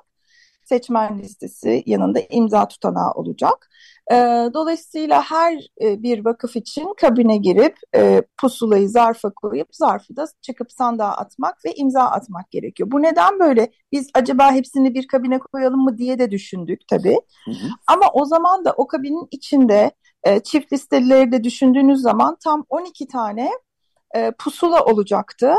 Seçmen 0.65 1.19
listesi 1.19 1.83
yanında 1.87 2.21
imza 2.31 2.69
tutanağı 2.69 3.13
olacak. 3.13 3.71
E, 4.13 4.15
dolayısıyla 4.55 5.23
her 5.23 5.55
e, 5.83 6.03
bir 6.03 6.25
vakıf 6.25 6.57
için 6.57 6.95
kabine 7.01 7.37
girip 7.37 7.77
e, 7.95 8.23
pusulayı 8.39 8.89
zarfa 8.89 9.31
koyup 9.31 9.69
zarfı 9.73 10.17
da 10.17 10.27
çıkıp 10.43 10.73
sandığa 10.73 11.13
atmak 11.13 11.65
ve 11.65 11.75
imza 11.75 12.03
atmak 12.03 12.51
gerekiyor. 12.51 12.91
Bu 12.91 13.03
neden 13.03 13.39
böyle? 13.41 13.71
Biz 13.93 14.11
acaba 14.15 14.53
hepsini 14.53 14.95
bir 14.95 15.09
kabine 15.09 15.39
koyalım 15.39 15.81
mı 15.81 15.99
diye 15.99 16.19
de 16.19 16.31
düşündük 16.31 16.89
tabii. 16.89 17.19
Hı 17.45 17.51
hı. 17.51 17.69
Ama 17.87 18.11
o 18.13 18.25
zaman 18.25 18.65
da 18.65 18.75
o 18.77 18.87
kabinin 18.87 19.29
içinde 19.31 19.91
e, 20.25 20.41
çift 20.41 20.73
listelileri 20.73 21.33
de 21.33 21.45
düşündüğünüz 21.45 22.01
zaman 22.01 22.37
tam 22.45 22.65
12 22.69 23.09
tane 23.09 23.51
e, 24.17 24.31
pusula 24.31 24.85
olacaktı. 24.85 25.55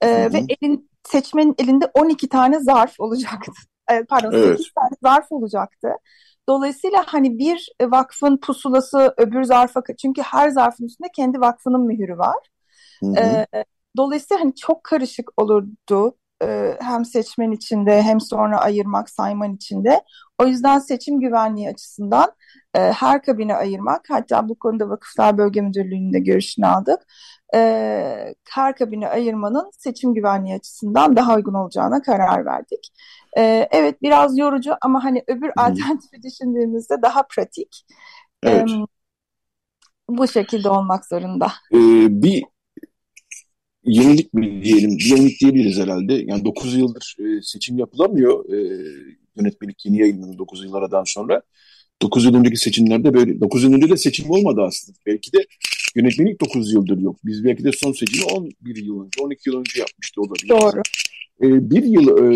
E, 0.00 0.06
hı 0.06 0.26
hı. 0.26 0.32
Ve 0.32 0.38
elin, 0.48 0.90
seçmenin 1.08 1.54
elinde 1.58 1.90
12 1.94 2.28
tane 2.28 2.60
zarf 2.60 3.00
olacaktı. 3.00 3.52
E, 3.90 4.04
pardon 4.04 4.32
evet. 4.32 4.58
8 4.58 4.72
tane 4.72 4.90
zarf 5.02 5.32
olacaktı. 5.32 5.88
Dolayısıyla 6.48 7.04
hani 7.06 7.38
bir 7.38 7.68
vakfın 7.82 8.36
pusulası 8.36 9.14
öbür 9.16 9.42
zarfa 9.42 9.82
çünkü 9.98 10.22
her 10.22 10.48
zarfın 10.48 10.84
üstünde 10.84 11.08
kendi 11.16 11.40
vakfının 11.40 11.80
mühürü 11.80 12.18
var. 12.18 12.36
Hı 13.00 13.06
hı. 13.06 13.46
E, 13.54 13.64
dolayısıyla 13.96 14.40
hani 14.40 14.54
çok 14.54 14.84
karışık 14.84 15.30
olurdu 15.36 16.16
e, 16.42 16.76
hem 16.80 17.04
seçmen 17.04 17.50
içinde 17.50 18.02
hem 18.02 18.20
sonra 18.20 18.60
ayırmak 18.60 19.10
sayman 19.10 19.54
içinde. 19.54 20.02
O 20.38 20.46
yüzden 20.46 20.78
seçim 20.78 21.20
güvenliği 21.20 21.68
açısından 21.68 22.32
e, 22.74 22.78
her 22.78 23.22
kabine 23.22 23.54
ayırmak 23.54 24.04
hatta 24.08 24.48
bu 24.48 24.58
konuda 24.58 24.88
Vakıflar 24.88 25.38
Bölge 25.38 25.60
Müdürlüğü'nün 25.60 26.12
de 26.12 26.18
görüşünü 26.18 26.66
aldık. 26.66 27.00
E, 27.54 28.34
her 28.50 28.76
kabine 28.76 29.08
ayırmanın 29.08 29.70
seçim 29.78 30.14
güvenliği 30.14 30.54
açısından 30.54 31.16
daha 31.16 31.36
uygun 31.36 31.54
olacağına 31.54 32.02
karar 32.02 32.46
verdik. 32.46 32.92
E, 33.36 33.68
evet 33.70 34.02
biraz 34.02 34.38
yorucu 34.38 34.74
ama 34.82 35.04
hani 35.04 35.24
öbür 35.26 35.48
hmm. 35.48 35.64
alternatifi 35.64 36.22
düşündüğümüzde 36.22 37.02
daha 37.02 37.22
pratik. 37.22 37.86
Evet. 38.42 38.70
E, 38.70 38.86
bu 40.08 40.28
şekilde 40.28 40.68
olmak 40.68 41.06
zorunda. 41.06 41.52
Ee, 41.72 42.22
bir 42.22 42.44
yenilik 43.84 44.34
mi 44.34 44.64
diyelim, 44.64 44.96
yenilik 45.10 45.40
diyebiliriz 45.40 45.78
herhalde. 45.78 46.14
Yani 46.14 46.44
9 46.44 46.74
yıldır 46.74 47.16
e, 47.18 47.42
seçim 47.42 47.78
yapılamıyor. 47.78 48.44
E, 48.48 48.58
yönetmelik 49.36 49.86
yeni 49.86 49.98
yayınlandı 49.98 50.38
9 50.38 50.64
yıl 50.64 50.74
aradan 50.74 51.04
sonra. 51.06 51.42
9 52.02 52.24
yıl 52.24 52.34
önceki 52.34 52.56
seçimlerde 52.56 53.14
böyle, 53.14 53.40
9 53.40 53.64
yıl 53.64 53.72
önce 53.72 53.88
de 53.88 53.96
seçim 53.96 54.30
olmadı 54.30 54.60
aslında. 54.62 54.98
Belki 55.06 55.32
de 55.32 55.46
yönetmelik 55.96 56.40
9 56.40 56.72
yıldır 56.72 56.98
yok. 56.98 57.16
Biz 57.24 57.44
belki 57.44 57.64
de 57.64 57.70
son 57.72 57.92
seçimi 57.92 58.24
11 58.24 58.76
yıl 58.76 59.04
önce, 59.04 59.22
12 59.22 59.50
yıl 59.50 59.58
önce 59.58 59.80
yapmıştı 59.80 60.20
olabilir. 60.20 60.48
Doğru. 60.48 60.82
E, 61.42 61.70
bir 61.70 61.82
yıl 61.82 62.08
e, 62.08 62.28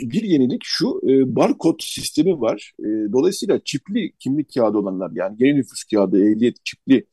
bir 0.00 0.22
yenilik 0.22 0.60
şu 0.64 1.00
e, 1.08 1.36
barkod 1.36 1.80
sistemi 1.80 2.40
var. 2.40 2.72
E, 2.80 3.12
dolayısıyla 3.12 3.60
çipli 3.64 4.12
kimlik 4.18 4.54
kağıdı 4.54 4.78
olanlar 4.78 5.10
yani 5.14 5.36
yeni 5.38 5.58
nüfus 5.58 5.84
kağıdı, 5.84 6.32
ehliyet 6.32 6.64
çipli 6.64 7.06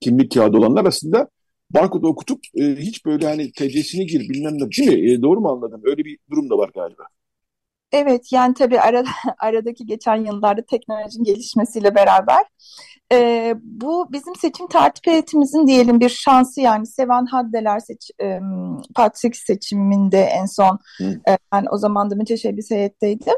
kimlik 0.00 0.32
kağıdı 0.34 0.56
olanlar 0.56 0.84
aslında 0.84 1.28
barkodu 1.70 2.06
okutup 2.06 2.40
e, 2.54 2.76
hiç 2.76 3.06
böyle 3.06 3.26
hani 3.26 3.52
TC'sini 3.52 4.06
gir 4.06 4.20
bilmem 4.20 4.54
ne 4.54 4.70
değil 4.70 4.88
mi? 4.88 5.12
E, 5.12 5.22
doğru 5.22 5.40
mu 5.40 5.48
anladım? 5.48 5.80
Öyle 5.84 6.04
bir 6.04 6.18
durum 6.30 6.50
da 6.50 6.58
var 6.58 6.70
galiba. 6.74 7.04
Evet 7.92 8.32
yani 8.32 8.54
tabii 8.54 8.80
arada, 8.80 9.08
aradaki 9.38 9.86
geçen 9.86 10.16
yıllarda 10.16 10.62
teknolojinin 10.62 11.24
gelişmesiyle 11.24 11.94
beraber 11.94 12.44
e, 13.12 13.54
bu 13.62 14.12
bizim 14.12 14.36
seçim 14.36 14.66
tertip 14.68 15.06
heyetimizin 15.06 15.66
diyelim 15.66 16.00
bir 16.00 16.08
şansı 16.08 16.60
yani 16.60 16.86
Sevan 16.86 17.26
Haddeler 17.26 17.78
seç, 17.80 18.10
e, 18.22 18.40
Part 18.94 19.18
seçiminde 19.36 20.20
en 20.20 20.46
son 20.46 20.78
e, 21.28 21.38
ben 21.52 21.66
o 21.70 21.76
zaman 21.76 22.10
da 22.10 22.14
müteşebbis 22.14 22.70
heyetteydim. 22.70 23.34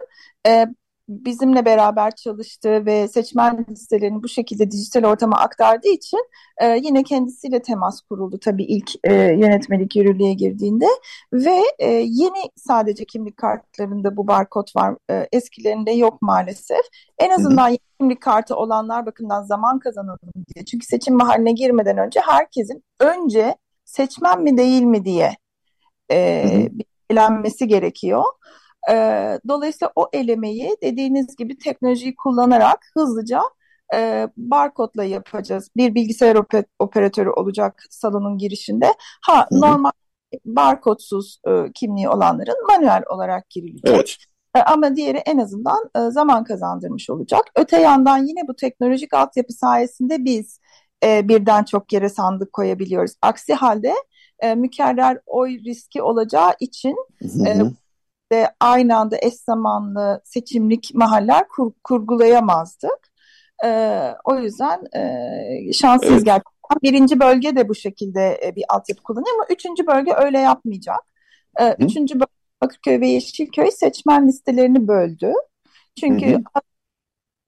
E, 0.47 0.67
bizimle 1.11 1.65
beraber 1.65 2.11
çalıştı 2.11 2.87
ve 2.87 3.09
seçmen 3.09 3.67
listelerini 3.71 4.23
bu 4.23 4.29
şekilde 4.29 4.71
dijital 4.71 5.05
ortama 5.05 5.37
aktardığı 5.37 5.89
için 5.89 6.19
e, 6.61 6.77
yine 6.83 7.03
kendisiyle 7.03 7.63
temas 7.63 8.01
kuruldu 8.01 8.39
tabii 8.39 8.65
ilk 8.65 8.91
e, 9.05 9.15
yönetmelik 9.15 9.97
yürürlüğe 9.97 10.35
girdiğinde. 10.35 10.87
Ve 11.33 11.63
e, 11.79 11.91
yeni 11.93 12.51
sadece 12.57 13.05
kimlik 13.05 13.37
kartlarında 13.37 14.17
bu 14.17 14.27
barkod 14.27 14.69
var 14.77 14.97
e, 15.11 15.29
eskilerinde 15.33 15.91
yok 15.91 16.23
maalesef. 16.23 16.81
En 17.19 17.31
azından 17.31 17.69
yeni 17.69 17.79
kimlik 18.01 18.21
kartı 18.21 18.57
olanlar 18.57 19.07
bakımdan 19.07 19.43
zaman 19.43 19.79
kazanalım 19.79 20.33
diye. 20.55 20.65
Çünkü 20.65 20.87
seçim 20.87 21.17
mahalline 21.17 21.53
girmeden 21.53 21.99
önce 21.99 22.21
herkesin 22.21 22.85
önce 23.01 23.57
seçmen 23.85 24.43
mi 24.43 24.57
değil 24.57 24.83
mi 24.83 25.05
diye 25.05 25.37
e, 26.13 26.45
bilenmesi 27.11 27.69
gerekiyor. 27.69 28.25
E, 28.91 28.95
dolayısıyla 29.49 29.93
o 29.97 30.09
elemeyi 30.13 30.77
dediğiniz 30.83 31.37
gibi 31.37 31.59
teknolojiyi 31.59 32.17
kullanarak 32.17 32.79
hızlıca 32.95 33.43
e, 33.95 34.29
barkodla 34.37 35.05
yapacağız. 35.05 35.69
Bir 35.77 35.95
bilgisayar 35.95 36.39
operatörü 36.79 37.31
olacak 37.31 37.85
salonun 37.91 38.39
girişinde. 38.39 38.95
Ha 39.23 39.47
Hı-hı. 39.51 39.61
normal 39.61 39.91
barkodsuz 40.45 41.41
e, 41.49 41.73
kimliği 41.75 42.09
olanların 42.09 42.67
manuel 42.69 43.03
olarak 43.11 43.51
girilecek. 43.51 43.95
Evet. 43.95 44.17
E, 44.57 44.61
ama 44.61 44.97
diğeri 44.97 45.19
en 45.19 45.39
azından 45.39 45.91
e, 45.97 46.11
zaman 46.11 46.45
kazandırmış 46.45 47.11
olacak. 47.11 47.45
Öte 47.57 47.81
yandan 47.81 48.19
yine 48.19 48.41
bu 48.49 48.57
teknolojik 48.57 49.15
altyapı 49.15 49.53
sayesinde 49.53 50.25
biz 50.25 50.61
e, 51.05 51.29
birden 51.29 51.65
çok 51.65 51.93
yere 51.93 52.09
sandık 52.09 52.53
koyabiliyoruz. 52.53 53.13
Aksi 53.23 53.55
halde 53.55 53.95
e, 54.41 54.55
mükerrer 54.55 55.19
oy 55.27 55.59
riski 55.65 56.03
olacağı 56.03 56.55
için 56.61 56.97
e, 57.47 57.55
de 58.33 58.55
aynı 58.61 58.97
anda 58.97 59.17
eş 59.23 59.35
zamanlı 59.35 60.21
seçimlik 60.25 60.91
mahaller 60.95 61.49
kur, 61.49 61.73
kurgulayamazdık. 61.85 63.11
E, 63.65 63.69
o 64.25 64.39
yüzden 64.39 64.85
e, 64.97 65.73
şanssız 65.73 66.11
evet. 66.11 66.25
gerçekten. 66.25 66.51
Birinci 66.83 67.21
bölge 67.21 67.57
de 67.57 67.69
bu 67.69 67.75
şekilde 67.75 68.41
e, 68.45 68.57
bir 68.57 68.65
altyapı 68.69 69.03
kullanıyor 69.03 69.35
ama 69.35 69.47
üçüncü 69.51 69.87
bölge 69.87 70.13
öyle 70.15 70.39
yapmayacak. 70.39 71.01
E, 71.61 71.75
üçüncü 71.79 72.15
bölge 72.15 72.41
Bakırköy 72.63 73.01
ve 73.01 73.09
Yeşilköy 73.09 73.71
seçmen 73.71 74.29
listelerini 74.29 74.89
böldü. 74.89 75.33
Çünkü 76.01 76.27
hı 76.27 76.37
hı. 76.37 76.43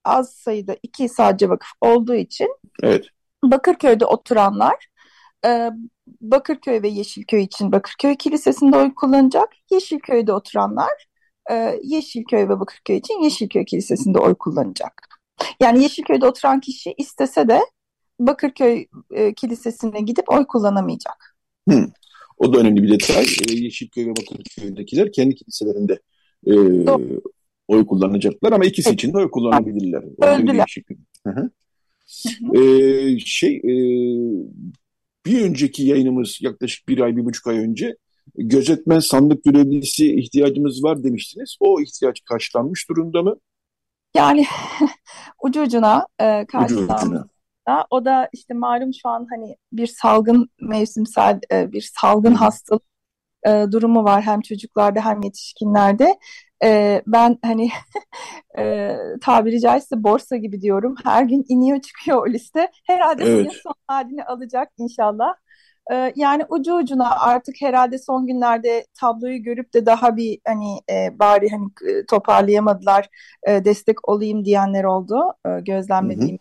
az 0.04 0.32
sayıda 0.34 0.76
iki 0.82 1.08
sadece 1.08 1.48
vakıf 1.48 1.70
olduğu 1.80 2.14
için 2.14 2.56
evet. 2.82 3.06
Bakırköy'de 3.44 4.06
oturanlar 4.06 4.86
e, 5.46 5.70
Bakırköy 6.20 6.82
ve 6.82 6.88
Yeşilköy 6.88 7.42
için 7.42 7.72
Bakırköy 7.72 8.16
Kilisesi'nde 8.16 8.76
oy 8.76 8.94
kullanacak. 8.94 9.48
Yeşilköy'de 9.70 10.32
oturanlar 10.32 11.08
e, 11.50 11.78
Yeşilköy 11.82 12.48
ve 12.48 12.60
Bakırköy 12.60 12.96
için 12.96 13.22
Yeşilköy 13.22 13.64
Kilisesi'nde 13.64 14.18
oy 14.18 14.34
kullanacak. 14.34 15.08
Yani 15.60 15.82
Yeşilköy'de 15.82 16.26
oturan 16.26 16.60
kişi 16.60 16.94
istese 16.98 17.48
de 17.48 17.60
Bakırköy 18.18 18.86
e, 19.10 19.34
Kilisesi'ne 19.34 20.00
gidip 20.00 20.32
oy 20.32 20.46
kullanamayacak. 20.46 21.36
Hmm. 21.68 21.86
O 22.38 22.52
da 22.52 22.58
önemli 22.58 22.82
bir 22.82 22.90
detay. 22.90 23.24
E, 23.48 23.52
Yeşilköy 23.52 24.06
ve 24.06 24.10
Bakırköy'dekiler 24.10 25.12
kendi 25.12 25.34
kiliselerinde 25.34 26.00
e, 26.46 26.52
oy 27.68 27.86
kullanacaklar 27.86 28.52
ama 28.52 28.64
ikisi 28.64 28.88
evet. 28.88 28.98
için 28.98 29.12
de 29.12 29.18
oy 29.18 29.30
kullanabilirler. 29.30 30.02
Öldüler. 30.22 30.76
Hı 31.26 31.30
-hı. 31.30 31.50
Ee, 32.54 33.18
şey 33.18 33.56
e, 33.56 33.74
bir 35.26 35.42
önceki 35.42 35.84
yayınımız 35.84 36.38
yaklaşık 36.40 36.88
bir 36.88 37.00
ay, 37.00 37.16
bir 37.16 37.24
buçuk 37.24 37.46
ay 37.46 37.58
önce 37.58 37.96
gözetmen 38.34 38.98
sandık 38.98 39.44
görevlisi 39.44 40.14
ihtiyacımız 40.14 40.84
var 40.84 41.04
demiştiniz. 41.04 41.56
O 41.60 41.80
ihtiyaç 41.80 42.24
karşılanmış 42.24 42.88
durumda 42.88 43.22
mı? 43.22 43.36
Yani 44.16 44.44
ucu 45.42 45.62
ucuna 45.62 46.06
e, 46.20 46.46
karşılanmış. 46.46 47.20
O 47.90 48.04
da 48.04 48.28
işte 48.32 48.54
malum 48.54 48.90
şu 49.02 49.08
an 49.08 49.26
hani 49.30 49.56
bir 49.72 49.86
salgın 49.86 50.50
mevsimsel 50.60 51.40
e, 51.52 51.72
bir 51.72 51.90
salgın 52.00 52.34
hastalık 52.34 52.82
e, 53.46 53.64
durumu 53.72 54.04
var 54.04 54.22
hem 54.22 54.40
çocuklarda 54.40 55.04
hem 55.04 55.22
yetişkinlerde. 55.22 56.18
E, 56.64 57.02
ben 57.06 57.38
hani 57.44 57.70
e, 58.58 58.96
tabiri 59.20 59.60
caizse 59.60 60.02
borsa 60.02 60.36
gibi 60.36 60.60
diyorum. 60.60 60.94
Her 61.04 61.22
gün 61.22 61.44
iniyor 61.48 61.80
çıkıyor 61.80 62.26
o 62.26 62.32
liste. 62.32 62.68
Herhalde 62.86 63.24
evet. 63.24 63.52
son 63.62 63.74
halini 63.86 64.24
alacak 64.24 64.68
inşallah. 64.78 65.34
E, 65.92 66.12
yani 66.16 66.44
ucu 66.48 66.74
ucuna 66.76 67.20
artık 67.20 67.54
herhalde 67.60 67.98
son 67.98 68.26
günlerde 68.26 68.86
tabloyu 69.00 69.42
görüp 69.42 69.74
de 69.74 69.86
daha 69.86 70.16
bir 70.16 70.40
hani 70.46 70.80
e, 70.90 71.18
bari 71.18 71.48
hani 71.50 71.66
e, 71.88 72.06
toparlayamadılar 72.06 73.08
e, 73.48 73.64
destek 73.64 74.08
olayım 74.08 74.44
diyenler 74.44 74.84
oldu 74.84 75.20
e, 75.46 75.60
gözlemlediğim. 75.60 76.38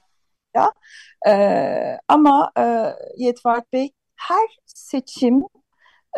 Hı 0.55 0.61
hı. 0.61 0.71
E, 1.27 1.99
ama 2.07 2.51
e, 2.57 2.93
Yetvart 3.17 3.73
Bey 3.73 3.91
her 4.15 4.57
seçim 4.65 5.43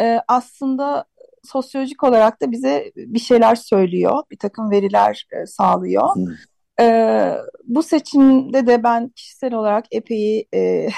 e, 0.02 0.20
aslında 0.28 1.06
sosyolojik 1.44 2.04
olarak 2.04 2.42
da 2.42 2.52
bize 2.52 2.92
bir 2.96 3.20
şeyler 3.20 3.56
söylüyor, 3.56 4.24
bir 4.32 4.38
takım 4.38 4.72
veriler 4.72 5.28
e, 5.32 5.46
sağlıyor. 5.46 6.10
E, 6.82 7.38
bu 7.64 7.84
seçimde 7.84 8.68
de 8.68 8.84
ben 8.84 9.10
kişisel 9.10 9.54
olarak 9.54 9.86
epey 9.92 10.48
e, 10.56 10.90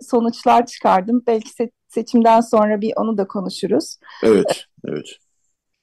sonuçlar 0.00 0.66
çıkardım. 0.66 1.22
Belki 1.26 1.50
se 1.50 1.70
seçimden 1.88 2.40
sonra 2.40 2.80
bir 2.80 2.92
onu 2.96 3.18
da 3.18 3.26
konuşuruz. 3.26 3.96
Evet, 4.22 4.64
evet. 4.88 5.06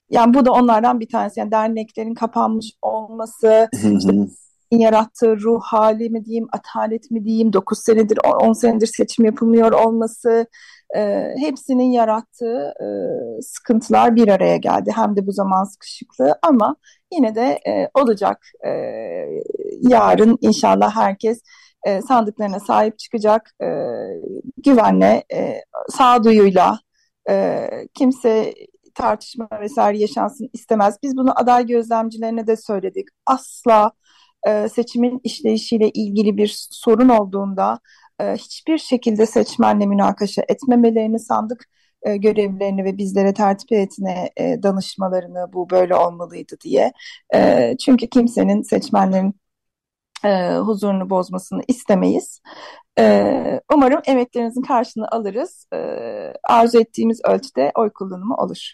Yani 0.10 0.34
bu 0.34 0.46
da 0.46 0.52
onlardan 0.52 1.00
bir 1.00 1.10
tanesi. 1.10 1.40
Yani 1.40 1.52
derneklerin 1.52 2.14
kapanmış 2.14 2.72
olması, 2.82 3.70
işte 3.74 4.14
yarattığı 4.72 5.40
ruh 5.40 5.62
hali 5.64 6.10
mi 6.10 6.26
diyeyim, 6.26 6.48
atalet 6.52 7.12
mi 7.12 7.26
diyeyim, 7.26 7.54
9 7.54 7.80
senedir, 7.80 8.20
10 8.42 8.54
senedir 8.54 8.88
seçim 8.88 9.26
yapılmıyor 9.26 9.72
olması, 9.72 10.46
e, 10.96 11.34
hepsinin 11.40 11.92
yarattığı 11.92 12.74
e, 12.82 12.88
sıkıntılar 13.42 14.16
bir 14.16 14.28
araya 14.28 14.58
geldi. 14.58 14.92
Hem 14.96 15.16
de 15.16 15.28
bu 15.28 15.32
zaman 15.32 15.64
sıkışıklığı 15.64 16.40
ama 16.42 16.76
yine 17.14 17.36
de 17.36 17.60
e, 17.68 17.90
olacak. 17.94 18.46
E, 18.66 18.72
yarın 19.82 20.38
inşallah 20.42 20.96
herkes 20.96 21.42
e, 21.86 22.02
sandıklarına 22.02 22.60
sahip 22.60 23.00
çıkacak. 23.00 23.52
E, 23.64 23.68
güvenle, 24.58 25.24
e, 25.34 25.64
sağduyuyla, 25.90 26.80
e, 27.30 27.68
kimse 27.94 28.54
tartışma 28.96 29.50
vesaire 29.62 29.98
yaşansın 29.98 30.50
istemez. 30.54 30.98
Biz 31.04 31.18
bunu 31.18 31.40
aday 31.40 31.66
gözlemcilerine 31.66 32.48
de 32.48 32.58
söyledik. 32.58 33.08
Asla 33.26 33.92
e, 34.48 34.70
seçimin 34.70 35.22
işleyişiyle 35.24 35.90
ilgili 35.90 36.38
bir 36.38 36.68
sorun 36.72 37.10
olduğunda 37.10 37.80
e, 38.20 38.34
hiçbir 38.34 38.78
şekilde 38.78 39.26
seçmenle 39.26 39.86
münakaşa 39.86 40.44
etmemelerini 40.50 41.20
sandık 41.20 41.66
e, 42.02 42.18
görevlerini 42.18 42.84
ve 42.84 42.98
bizlere 42.98 43.34
tertip 43.34 43.72
heyetine 43.72 44.30
e, 44.38 44.64
danışmalarını 44.64 45.54
bu 45.54 45.70
böyle 45.70 45.96
olmalıydı 45.96 46.56
diye. 46.64 46.94
Çünkü 47.80 48.08
kimsenin 48.08 48.62
seçmenlerin 48.62 49.36
huzurunu 50.66 51.10
bozmasını 51.10 51.62
istemeyiz. 51.68 52.42
Umarım 53.74 54.02
emeklerinizin 54.06 54.62
karşılığını 54.62 55.08
alırız. 55.12 55.68
Arzu 56.44 56.80
ettiğimiz 56.80 57.22
ölçüde 57.26 57.72
oy 57.76 57.90
kullanımı 57.90 58.36
olur. 58.36 58.74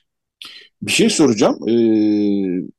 Bir 0.82 0.92
şey 0.92 1.10
soracağım. 1.10 1.70
Ee, 1.70 2.70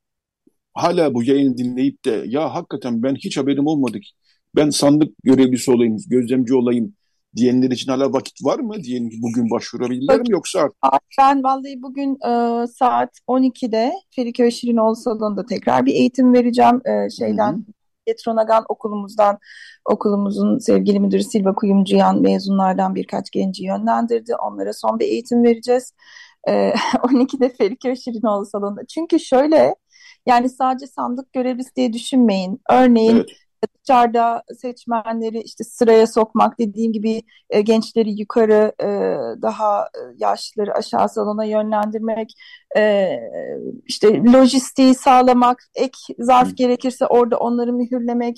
hala 0.73 1.13
bu 1.13 1.23
yayını 1.23 1.57
dinleyip 1.57 2.05
de 2.05 2.23
ya 2.27 2.55
hakikaten 2.55 3.03
ben 3.03 3.15
hiç 3.15 3.37
haberim 3.37 3.67
olmadı 3.67 3.99
ki 3.99 4.09
ben 4.55 4.69
sandık 4.69 5.13
görevlisi 5.23 5.71
olayım, 5.71 5.97
gözlemci 6.09 6.55
olayım 6.55 6.93
diyenler 7.35 7.71
için 7.71 7.91
hala 7.91 8.13
vakit 8.13 8.45
var 8.45 8.59
mı? 8.59 8.83
Diyelim 8.83 9.09
ki 9.09 9.17
bugün 9.21 9.49
başvurabilirler 9.49 10.19
mi 10.19 10.25
yoksa 10.29 10.59
artık? 10.59 11.01
Ben 11.19 11.43
vallahi 11.43 11.81
bugün 11.81 12.13
e, 12.13 12.67
saat 12.67 13.09
12'de 13.27 13.93
Feriköy 14.15 14.51
Şirinoğlu 14.51 14.95
Salonu'nda 14.95 15.45
tekrar 15.45 15.85
bir 15.85 15.93
eğitim 15.93 16.33
vereceğim 16.33 16.81
e, 16.85 17.09
şeyden. 17.09 17.65
Yetronagan 18.07 18.65
okulumuzdan, 18.69 19.37
okulumuzun 19.85 20.57
sevgili 20.57 20.99
müdürü 20.99 21.23
Silva 21.23 21.55
Kuyumcuyan 21.55 22.21
mezunlardan 22.21 22.95
birkaç 22.95 23.31
genci 23.31 23.63
yönlendirdi. 23.63 24.35
Onlara 24.35 24.73
son 24.73 24.99
bir 24.99 25.05
eğitim 25.05 25.43
vereceğiz. 25.43 25.93
E, 26.47 26.51
12'de 26.93 27.49
Feriköy 27.49 27.95
Şirinoğlu 27.95 28.45
Salonu'nda. 28.45 28.85
Çünkü 28.85 29.19
şöyle 29.19 29.75
yani 30.25 30.49
sadece 30.49 30.87
sandık 30.87 31.33
görevlisi 31.33 31.75
diye 31.75 31.93
düşünmeyin. 31.93 32.61
Örneğin 32.69 33.15
evet 33.15 33.44
dışarıda 33.85 34.43
seçmenleri 34.61 35.41
işte 35.41 35.63
sıraya 35.63 36.07
sokmak 36.07 36.59
dediğim 36.59 36.93
gibi 36.93 37.23
e, 37.49 37.61
gençleri 37.61 38.19
yukarı 38.19 38.73
e, 38.81 38.87
daha 39.41 39.83
e, 39.83 39.99
yaşlıları 40.17 40.73
aşağı 40.73 41.09
salona 41.09 41.45
yönlendirmek 41.45 42.33
e, 42.77 43.09
işte 43.85 44.23
lojistiği 44.23 44.95
sağlamak 44.95 45.63
ek 45.75 45.97
zarf 46.19 46.57
gerekirse 46.57 47.05
orada 47.07 47.37
onları 47.37 47.73
mühürlemek 47.73 48.37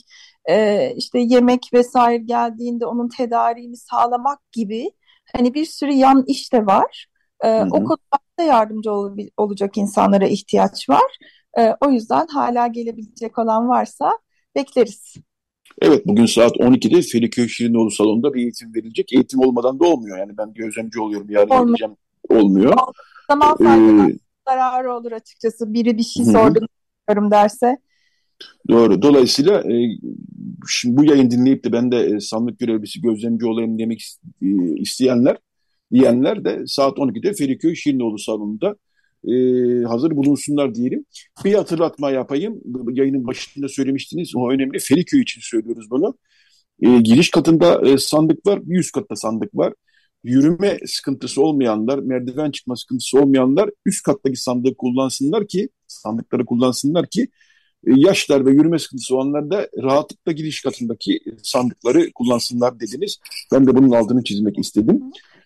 e, 0.49 0.91
işte 0.95 1.19
yemek 1.19 1.69
vesaire 1.73 2.23
geldiğinde 2.23 2.85
onun 2.85 3.09
tedariğini 3.09 3.77
sağlamak 3.77 4.51
gibi 4.51 4.91
hani 5.35 5.53
bir 5.53 5.65
sürü 5.65 5.91
yan 5.91 6.23
iş 6.27 6.53
de 6.53 6.65
var. 6.65 7.07
E, 7.43 7.61
o 7.61 7.69
konuda 7.69 8.43
yardımcı 8.47 8.91
ol, 8.91 9.17
olacak 9.37 9.77
insanlara 9.77 10.27
ihtiyaç 10.27 10.89
var. 10.89 11.17
E, 11.57 11.75
o 11.81 11.89
yüzden 11.89 12.27
hala 12.27 12.67
gelebilecek 12.67 13.39
olan 13.39 13.69
varsa 13.69 14.11
bekleriz. 14.55 15.26
Evet 15.81 16.07
bugün 16.07 16.25
saat 16.25 16.51
12'de 16.51 17.01
Feriköy 17.01 17.47
Şirinoğlu 17.47 17.91
Salonu'nda 17.91 18.33
bir 18.33 18.41
eğitim 18.41 18.73
verilecek. 18.75 19.13
Eğitim 19.13 19.39
olmadan 19.39 19.79
da 19.79 19.85
olmuyor. 19.85 20.17
Yani 20.17 20.37
ben 20.37 20.53
gözlemci 20.53 20.99
oluyorum 20.99 21.29
yarın 21.29 21.49
Olmuyor. 21.49 21.67
geleceğim. 21.67 21.95
Olmuyor. 22.29 22.73
Zaman 23.29 23.57
ee, 23.61 24.17
zararı 24.47 24.93
olur 24.93 25.11
açıkçası. 25.11 25.73
Biri 25.73 25.97
bir 25.97 26.03
şey 26.03 26.25
sordu 26.25 26.67
derse. 27.09 27.77
Doğru. 28.69 29.01
Dolayısıyla 29.01 29.59
e, 29.59 29.97
şimdi 30.67 30.97
bu 30.97 31.03
yayın 31.03 31.31
dinleyip 31.31 31.63
de 31.63 31.71
ben 31.71 31.91
de 31.91 31.99
e, 31.99 32.19
sandık 32.19 32.59
görevlisi 32.59 33.01
gözlemci 33.01 33.45
olayım 33.45 33.79
demek 33.79 34.03
e, 34.41 34.47
isteyenler 34.75 35.37
diyenler 35.91 36.45
de 36.45 36.63
saat 36.67 36.97
12'de 36.97 37.33
Feriköy 37.33 37.75
Şirinoğlu 37.75 38.17
Salonu'nda 38.17 38.75
e, 39.27 39.83
hazır 39.83 40.11
bulunsunlar 40.11 40.75
diyelim. 40.75 41.05
Bir 41.45 41.53
hatırlatma 41.53 42.11
yapayım. 42.11 42.61
Yayının 42.91 43.27
başında 43.27 43.67
söylemiştiniz. 43.69 44.35
O 44.35 44.51
önemli. 44.51 44.79
Feriköy 44.79 45.21
için 45.21 45.41
söylüyoruz 45.41 45.89
bunu. 45.91 46.17
E, 46.81 46.97
giriş 47.01 47.31
katında 47.31 47.89
e, 47.89 47.97
sandık 47.97 48.45
var. 48.47 48.59
Bir 48.65 48.79
üst 48.79 48.91
katta 48.91 49.15
sandık 49.15 49.55
var. 49.55 49.73
yürüme 50.23 50.77
sıkıntısı 50.85 51.41
olmayanlar, 51.41 51.99
merdiven 51.99 52.51
çıkma 52.51 52.75
sıkıntısı 52.75 53.19
olmayanlar 53.19 53.69
üst 53.85 54.03
kattaki 54.03 54.35
sandığı 54.41 54.75
kullansınlar 54.77 55.47
ki, 55.47 55.69
sandıkları 55.87 56.45
kullansınlar 56.45 57.07
ki 57.07 57.27
e, 57.87 57.91
yaşlar 57.95 58.45
ve 58.45 58.51
yürüme 58.51 58.79
sıkıntısı 58.79 59.15
olanlar 59.15 59.49
da 59.49 59.69
rahatlıkla 59.83 60.31
giriş 60.31 60.61
katındaki 60.61 61.19
sandıkları 61.43 62.11
kullansınlar 62.15 62.79
dediniz. 62.79 63.17
Ben 63.51 63.67
de 63.67 63.75
bunun 63.75 63.91
altını 63.91 64.23
çizmek 64.23 64.59
istedim. 64.59 65.03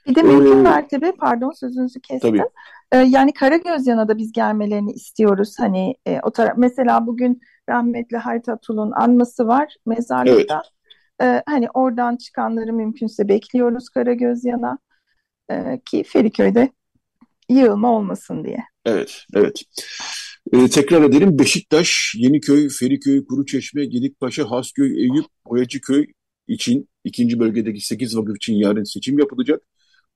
Bir 0.08 0.16
de 0.16 0.22
mümkün 0.22 0.60
ee, 0.60 0.62
mertebe, 0.62 1.12
pardon 1.12 1.52
sözünüzü 1.52 2.00
kestim. 2.02 2.30
Tabii. 2.30 2.44
Ee, 2.92 2.98
yani 2.98 3.34
Karagözyan'a 3.34 4.08
da 4.08 4.18
biz 4.18 4.32
gelmelerini 4.32 4.92
istiyoruz. 4.92 5.56
Hani 5.60 5.96
e, 6.06 6.20
o 6.24 6.32
taraf, 6.32 6.54
mesela 6.58 7.08
bugün 7.08 7.42
rahmetli 7.70 8.18
Halit 8.18 8.50
Atul'un 8.50 8.92
anması 8.92 9.48
var 9.48 9.76
mezarlıkta. 9.86 10.64
Evet. 10.64 10.72
Ee, 11.22 11.44
hani 11.46 11.68
oradan 11.74 12.18
çıkanları 12.18 12.74
mümkünse 12.74 13.28
bekliyoruz 13.28 13.90
Karagözyan'a 13.90 14.78
ee, 15.52 15.82
ki 15.86 16.04
Feriköy'de 16.04 16.72
yığılma 17.50 17.92
olmasın 17.92 18.44
diye. 18.44 18.64
Evet, 18.86 19.26
evet. 19.36 19.62
Ee, 20.54 20.68
tekrar 20.68 21.04
edelim 21.04 21.40
Beşiktaş, 21.40 22.14
Yeniköy, 22.18 22.70
Feriköy, 22.70 23.26
Kuruçeşme, 23.26 23.86
Gedikpaşa, 23.86 24.52
Hasköy, 24.52 25.02
Eyüp, 25.02 25.26
Boyacıköy 25.46 26.06
için 26.48 26.90
ikinci 27.04 27.40
bölgedeki 27.40 27.82
8 27.82 28.18
vakıf 28.18 28.36
için 28.36 28.54
yarın 28.54 28.84
seçim 28.84 29.20
yapılacak. 29.20 29.62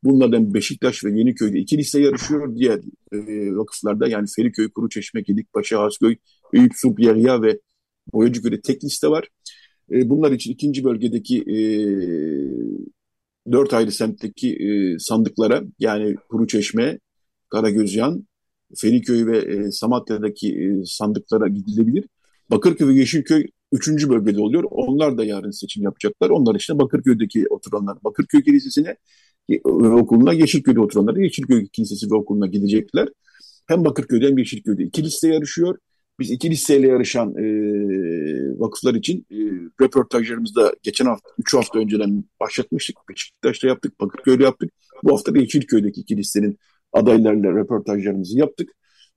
Bunlardan 0.04 0.54
Beşiktaş 0.54 1.04
ve 1.04 1.20
Yeniköy'de 1.20 1.60
iki 1.60 1.78
liste 1.78 2.02
yarışıyor. 2.02 2.56
Diğer 2.56 2.80
e, 3.12 3.56
vakıflarda 3.56 4.08
yani 4.08 4.28
Feriköy, 4.36 4.70
Kuruçeşme, 4.70 5.22
Gedikpaşa, 5.22 5.82
Hasköy, 5.82 6.16
Eyüp, 6.54 6.72
Sup, 6.76 7.00
Yahya 7.00 7.42
ve 7.42 7.60
Boyacıköy'de 8.14 8.62
tek 8.62 8.84
liste 8.84 9.08
var. 9.08 9.30
E, 9.92 10.10
bunlar 10.10 10.32
için 10.32 10.52
ikinci 10.52 10.84
bölgedeki 10.84 11.42
e, 11.42 11.58
dört 13.52 13.74
ayrı 13.74 13.92
semtteki 13.92 14.56
e, 14.56 15.00
sandıklara 15.00 15.64
yani 15.80 16.16
Kuruçeşme, 16.30 17.00
Karagözyan, 17.50 18.28
Feriköy 18.78 19.26
ve 19.26 19.38
e, 19.38 19.72
Samatya'daki 19.72 20.56
e, 20.56 20.86
sandıklara 20.86 21.48
gidilebilir. 21.48 22.06
Bakırköy 22.52 22.88
ve 22.88 22.94
Yeşilköy 22.94 23.48
üçüncü 23.72 24.10
bölgede 24.10 24.42
oluyor. 24.42 24.64
Onlar 24.72 25.18
da 25.18 25.26
yarın 25.26 25.52
seçim 25.52 25.84
yapacaklar. 25.84 26.30
Onlar 26.30 26.56
işte 26.56 26.80
Bakırköy'deki 26.80 27.48
oturanlar 27.50 27.98
Bakırköy 28.04 28.44
Kilisesi'ne 28.44 28.96
okuluna, 29.74 30.34
Yeşilköy'de 30.34 30.80
oturanlar 30.80 31.16
Yeşilköy 31.16 31.68
Kilisesi 31.68 32.12
ve 32.12 32.16
okuluna 32.16 32.48
gidecekler. 32.48 33.08
Hem 33.68 33.86
Bakırköy'de 33.86 34.28
hem 34.28 34.38
Yeşilköy'de 34.38 34.84
iki 34.84 35.04
liste 35.04 35.28
yarışıyor. 35.28 35.78
Biz 36.20 36.32
iki 36.32 36.50
listeyle 36.50 36.88
yarışan 36.88 37.36
e, 37.36 37.46
vakıflar 38.60 38.96
için 38.96 39.26
e, 39.32 39.38
röportajlarımızda 39.82 40.74
geçen 40.84 41.06
hafta, 41.06 41.30
üç 41.40 41.54
hafta 41.54 41.80
önceden 41.80 42.24
başlatmıştık. 42.40 42.98
Beşiktaş'ta 43.10 43.68
yaptık, 43.68 44.00
Bakırköy'de 44.00 44.44
yaptık. 44.44 44.72
Bu 45.04 45.14
hafta 45.14 45.36
da 45.36 45.40
Yeşilköy'deki 45.40 46.02
iki 46.02 46.18
listenin 46.18 46.58
adaylarla 46.94 47.52
röportajlarımızı 47.52 48.40
yaptık. 48.40 48.70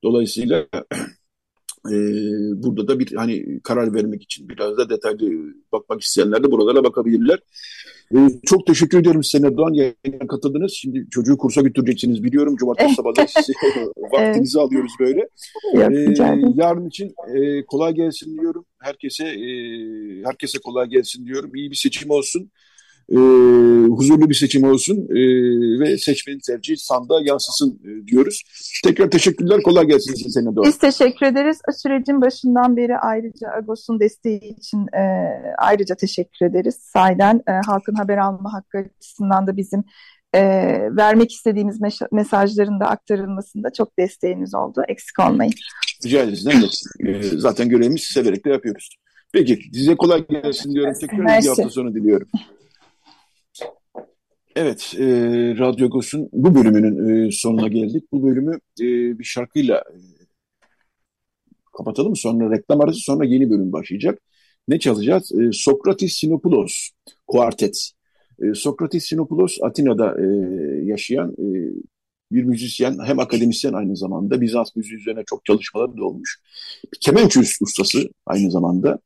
Dolayısıyla 0.03 0.67
e, 1.92 1.98
burada 2.62 2.88
da 2.88 2.98
bir 2.98 3.12
hani 3.12 3.61
karar 3.61 3.94
vermek 3.94 4.22
için 4.22 4.48
biraz 4.48 4.79
da 4.79 4.90
detaylı 4.90 5.55
bakmak 5.72 6.01
isteyenler 6.01 6.44
de 6.44 6.51
buralara 6.51 6.85
bakabilirler. 6.85 7.38
E, 8.14 8.18
çok 8.46 8.66
teşekkür 8.66 8.98
ediyorum 8.98 9.24
Sena 9.24 9.57
Doğan 9.57 9.72
yayına 9.72 10.27
katıldınız. 10.29 10.72
Şimdi 10.72 11.07
çocuğu 11.11 11.38
kursa 11.38 11.61
götüreceksiniz 11.61 12.22
biliyorum. 12.24 12.57
Cumartesi 12.57 12.94
sabahları 12.96 13.27
vaktinizi 14.12 14.59
evet. 14.59 14.66
alıyoruz 14.66 14.92
böyle. 15.01 15.29
Yok, 15.74 15.92
e, 15.92 16.14
yarın 16.55 16.88
için 16.88 17.14
e, 17.35 17.64
kolay 17.64 17.94
gelsin 17.94 18.38
diyorum. 18.40 18.64
Herkese 18.79 19.24
e, 19.24 19.48
herkese 20.24 20.59
kolay 20.59 20.88
gelsin 20.88 21.27
diyorum. 21.27 21.55
İyi 21.55 21.70
bir 21.70 21.77
seçim 21.77 22.11
olsun 22.11 22.51
e, 23.12 23.18
huzurlu 23.88 24.31
bir 24.31 24.35
seçim 24.35 24.64
olsun 24.64 24.97
e, 24.97 25.21
ve 25.81 25.99
seçmenin 25.99 26.40
tercihi 26.47 26.77
sandığa 26.77 27.21
yansısın 27.25 27.81
e, 27.85 28.07
diyoruz. 28.07 28.42
Tekrar 28.85 29.11
teşekkürler, 29.11 29.62
kolay 29.62 29.87
gelsin 29.87 30.14
size 30.14 30.44
Doğan. 30.44 30.66
Biz 30.66 30.79
teşekkür 30.79 31.27
ederiz. 31.27 31.59
Sürecin 31.77 32.21
başından 32.21 32.77
beri 32.77 32.99
ayrıca 32.99 33.49
Agos'un 33.49 34.01
desteği 34.01 34.57
için 34.57 34.87
e, 34.87 35.03
ayrıca 35.59 35.94
teşekkür 35.94 36.47
ederiz. 36.47 36.75
Sahiden 36.75 37.42
e, 37.49 37.53
halkın 37.66 37.94
haber 37.94 38.18
alma 38.18 38.53
hakkı 38.53 38.79
açısından 38.79 39.47
da 39.47 39.57
bizim 39.57 39.85
e, 40.35 40.40
vermek 40.97 41.33
istediğimiz 41.33 41.81
mesajların 42.12 42.81
da 42.81 42.87
aktarılmasında 42.87 43.73
çok 43.73 43.99
desteğiniz 43.99 44.55
oldu. 44.55 44.83
Eksik 44.88 45.18
olmayın. 45.18 45.53
Rica 46.05 46.23
ederiz. 46.23 46.47
Ne 46.47 46.53
demek? 46.53 46.83
E, 47.07 47.23
zaten 47.23 47.68
görevimiz 47.68 48.03
severek 48.03 48.44
de 48.44 48.51
yapıyoruz. 48.51 48.88
Peki 49.33 49.61
size 49.73 49.97
kolay 49.97 50.27
gelsin 50.27 50.75
diyorum. 50.75 50.94
Tekrar 51.01 51.42
bir 51.42 51.47
hafta 51.47 51.71
sonu 51.71 51.94
diliyorum. 51.94 52.29
Evet, 54.61 54.94
e, 54.99 55.05
Radyo 55.59 55.88
Gos'un 55.88 56.29
bu 56.33 56.55
bölümünün 56.55 57.27
e, 57.27 57.31
sonuna 57.33 57.68
geldik. 57.68 58.05
Bu 58.12 58.23
bölümü 58.23 58.55
e, 58.81 58.85
bir 59.18 59.25
şarkıyla 59.25 59.77
e, 59.77 59.99
kapatalım. 61.77 62.16
Sonra 62.16 62.51
reklam 62.57 62.81
arası, 62.81 63.01
sonra 63.01 63.25
yeni 63.25 63.51
bölüm 63.51 63.73
başlayacak. 63.73 64.21
Ne 64.68 64.79
çalacağız? 64.79 65.33
E, 65.33 65.53
Sokratis 65.53 66.18
Sinopoulos 66.18 66.90
Kuartet. 67.27 67.90
E, 68.42 68.55
Sokratis 68.55 69.05
Sinopoulos 69.05 69.59
Atina'da 69.62 70.16
e, 70.21 70.27
yaşayan 70.85 71.33
e, 71.33 71.47
bir 72.33 72.44
müzisyen, 72.44 72.99
hem 73.05 73.18
akademisyen 73.18 73.73
aynı 73.73 73.97
zamanda. 73.97 74.40
Bizans 74.40 74.77
müziği 74.77 74.99
üzerine 74.99 75.23
çok 75.27 75.44
çalışmaları 75.44 75.97
da 75.97 76.05
olmuş. 76.05 76.40
Bir 76.92 76.99
kemençe 77.01 77.40
ustası 77.40 77.99
aynı 78.27 78.51
zamanda. 78.51 78.99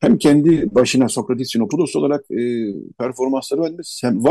Hem 0.00 0.18
kendi 0.18 0.74
başına 0.74 1.08
Sokratis 1.08 1.52
Sinopoulos 1.52 1.96
olarak 1.96 2.30
e, 2.30 2.74
performansları 2.98 3.60
var 3.60 3.72
hem 4.02 4.24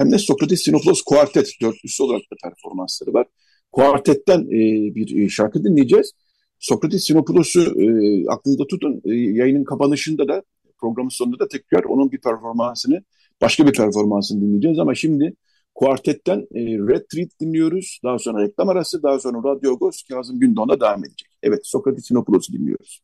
de 0.00 0.18
Sokrates 0.18 0.64
Sinopoulos 0.64 1.02
Kuartet 1.02 1.52
dörtlüsü 1.62 2.02
olarak 2.02 2.22
da 2.22 2.36
performansları 2.42 3.14
var. 3.14 3.26
Kuartetten 3.72 4.40
e, 4.40 4.94
bir 4.94 5.24
e, 5.24 5.28
şarkı 5.28 5.64
dinleyeceğiz. 5.64 6.12
Sokrates 6.58 7.06
Sinopoulos'u 7.06 7.60
e, 7.60 7.86
aklınızda 8.28 8.66
tutun. 8.66 9.02
E, 9.04 9.14
yayının 9.14 9.64
kapanışında 9.64 10.28
da 10.28 10.42
programın 10.78 11.08
sonunda 11.08 11.38
da 11.38 11.48
tekrar 11.48 11.84
onun 11.84 12.12
bir 12.12 12.18
performansını, 12.18 13.02
başka 13.40 13.66
bir 13.66 13.72
performansını 13.72 14.40
dinleyeceğiz. 14.40 14.78
Ama 14.78 14.94
şimdi 14.94 15.34
Kuartet'ten 15.74 16.38
e, 16.38 16.60
Red 16.64 17.06
Treat 17.12 17.28
dinliyoruz. 17.40 18.00
Daha 18.04 18.18
sonra 18.18 18.42
reklam 18.42 18.68
arası, 18.68 19.02
daha 19.02 19.18
sonra 19.18 19.50
Radyo 19.50 19.72
Agos 19.72 20.02
Kazım 20.02 20.40
Gündoğan'a 20.40 20.80
devam 20.80 21.04
edecek. 21.04 21.28
Evet, 21.42 21.60
Sokrates 21.64 22.06
Sinopoulos'u 22.06 22.52
dinliyoruz. 22.52 23.02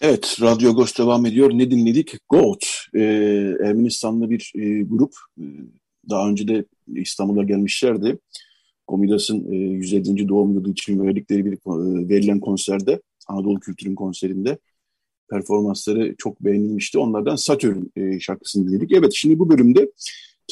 Evet, 0.00 0.36
Radyo 0.40 0.70
Agos 0.70 0.98
devam 0.98 1.26
ediyor. 1.26 1.50
Ne 1.54 1.70
dinledik? 1.70 2.16
Goat, 2.28 2.64
e, 2.94 3.02
Ermenistanlı 3.64 4.30
bir 4.30 4.52
e, 4.54 4.82
grup. 4.82 5.12
E, 5.38 5.44
daha 6.10 6.28
önce 6.28 6.48
de 6.48 6.64
İstanbul'a 6.94 7.42
gelmişlerdi. 7.42 8.18
Komidas'ın 8.86 9.52
e, 9.52 9.56
150. 9.56 10.28
doğum 10.28 10.54
yılı 10.54 10.70
için 10.70 11.00
verdikleri 11.06 11.44
bir 11.44 11.52
e, 11.52 12.08
verilen 12.08 12.40
konserde, 12.40 13.00
Anadolu 13.28 13.60
Kültür'ün 13.60 13.94
konserinde 13.94 14.58
performansları 15.30 16.14
çok 16.18 16.44
beğenilmişti. 16.44 16.98
Onlardan 16.98 17.36
Satürn 17.36 17.84
e, 17.96 18.20
şarkısını 18.20 18.68
dinledik. 18.68 18.92
Evet 18.92 19.12
şimdi 19.14 19.38
bu 19.38 19.50
bölümde 19.50 19.92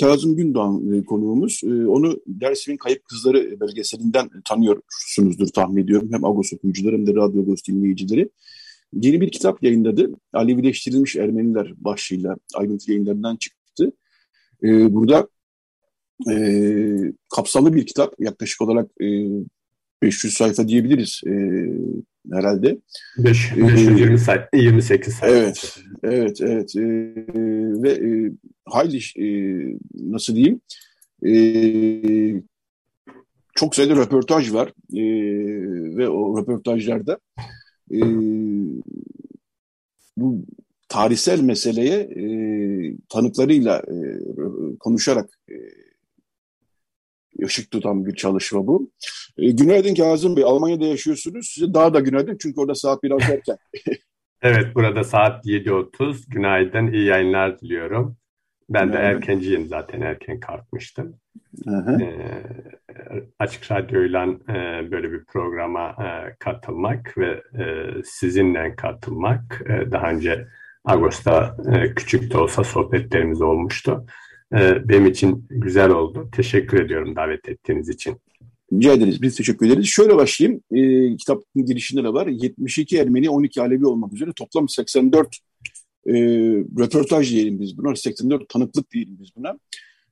Kazım 0.01 0.37
Gündoğan 0.37 0.93
e, 0.93 1.05
konuğumuz. 1.05 1.61
E, 1.65 1.87
onu 1.87 2.21
Dersim'in 2.27 2.77
Kayıp 2.77 3.05
Kızları 3.05 3.61
belgeselinden 3.61 4.31
tanıyorsunuzdur 4.45 5.49
tahmin 5.49 5.83
ediyorum. 5.83 6.09
Hem 6.13 6.25
Agos 6.25 6.53
okuyucuları 6.53 6.97
hem 6.97 7.07
de 7.07 7.15
Radyo 7.15 7.43
Agos 7.43 7.61
dinleyicileri. 7.69 8.29
Yeni 8.93 9.21
bir 9.21 9.31
kitap 9.31 9.63
yayınladı. 9.63 10.11
Alevileştirilmiş 10.33 11.17
Ermeniler 11.17 11.73
başlığıyla 11.77 12.37
ayrıntı 12.55 12.91
yayınlarından 12.91 13.37
çıktı. 13.37 13.93
E, 14.63 14.95
burada 14.95 15.29
e, 16.31 17.13
kapsamlı 17.35 17.75
bir 17.75 17.87
kitap. 17.87 18.15
Yaklaşık 18.19 18.63
olarak 18.63 18.91
e, 19.01 19.07
500 20.03 20.35
sayfa 20.35 20.69
diyebiliriz 20.69 21.21
e, 21.27 21.33
herhalde. 22.33 22.79
5, 23.19 23.57
520 23.57 24.19
sayfa, 24.19 24.49
28 24.55 25.15
sayfa. 25.15 25.35
Evet, 25.35 25.79
evet, 26.03 26.41
evet. 26.41 26.77
E, 26.77 26.83
ve 27.83 27.91
e, 27.91 28.33
hayli 28.65 28.99
e, 29.17 29.29
nasıl 29.95 30.37
diyeyim 30.37 30.61
e, 31.27 32.43
çok 33.55 33.75
sayıda 33.75 33.97
röportaj 33.97 34.53
var 34.53 34.69
e, 34.95 35.03
ve 35.97 36.09
o 36.09 36.41
röportajlarda 36.41 37.19
e, 37.93 38.01
bu 40.17 40.45
tarihsel 40.89 41.41
meseleye 41.41 41.99
e, 41.99 42.27
tanıklarıyla 43.09 43.79
e, 43.79 43.97
konuşarak 44.81 45.31
e, 45.51 45.55
ışık 47.45 47.71
tutan 47.71 48.07
bir 48.07 48.15
çalışma 48.15 48.67
bu. 48.67 48.91
E, 49.39 49.51
günaydın 49.51 49.95
Kazım 49.95 50.37
Bey, 50.37 50.45
Almanya'da 50.45 50.85
yaşıyorsunuz. 50.85 51.47
Size 51.47 51.75
daha 51.75 51.95
da 51.95 52.01
günaydın 52.01 52.39
çünkü 52.41 52.61
orada 52.61 52.75
saat 52.75 53.03
biraz 53.03 53.23
erken. 53.31 53.57
evet, 54.43 54.75
burada 54.75 55.05
saat 55.05 55.47
7.30. 55.47 56.31
Günaydın, 56.31 56.93
iyi 56.93 57.05
yayınlar 57.05 57.61
diliyorum. 57.61 58.17
Ben 58.69 58.93
de 58.93 58.97
erkenciyim 58.97 59.67
zaten, 59.67 60.01
erken 60.01 60.41
kalkmıştım. 60.41 61.15
E, 61.69 62.09
açık 63.39 63.71
Radyo'yla 63.71 64.27
e, 64.27 64.91
böyle 64.91 65.13
bir 65.13 65.25
programa 65.25 65.89
e, 65.89 66.37
katılmak 66.39 67.19
ve 67.19 67.43
e, 67.59 67.87
sizinle 68.05 68.77
katılmak 68.77 69.63
e, 69.69 69.91
daha 69.91 70.11
önce 70.11 70.49
Ağustos'ta 70.85 71.57
e, 71.73 71.95
küçük 71.95 72.33
de 72.33 72.39
olsa 72.39 72.65
sohbetlerimiz 72.65 73.43
olmuştu. 73.43 74.07
E, 74.55 74.89
benim 74.89 75.07
için 75.07 75.47
güzel 75.51 75.91
oldu. 75.91 76.29
Teşekkür 76.33 76.81
ediyorum 76.81 77.17
davet 77.17 77.49
ettiğiniz 77.49 77.89
için. 77.89 78.17
Rica 78.73 78.93
ederiz. 78.93 79.23
Biz 79.23 79.37
teşekkür 79.37 79.67
ederiz. 79.67 79.87
Şöyle 79.87 80.17
başlayayım. 80.17 80.61
E, 80.73 81.17
kitapın 81.17 81.67
girişinde 81.67 82.05
de 82.05 82.13
var. 82.13 82.27
72 82.27 82.99
Ermeni, 82.99 83.31
12 83.31 83.63
Alevi 83.63 83.87
olmak 83.87 84.13
üzere 84.13 84.31
toplam 84.37 84.69
84 84.69 85.39
e, 86.07 86.13
röportaj 86.79 87.31
diyelim 87.31 87.61
biz 87.61 87.79
buna. 87.79 87.97
84 87.97 88.49
tanıklık 88.49 88.91
diyelim 88.91 89.17
biz 89.21 89.29
buna. 89.37 89.59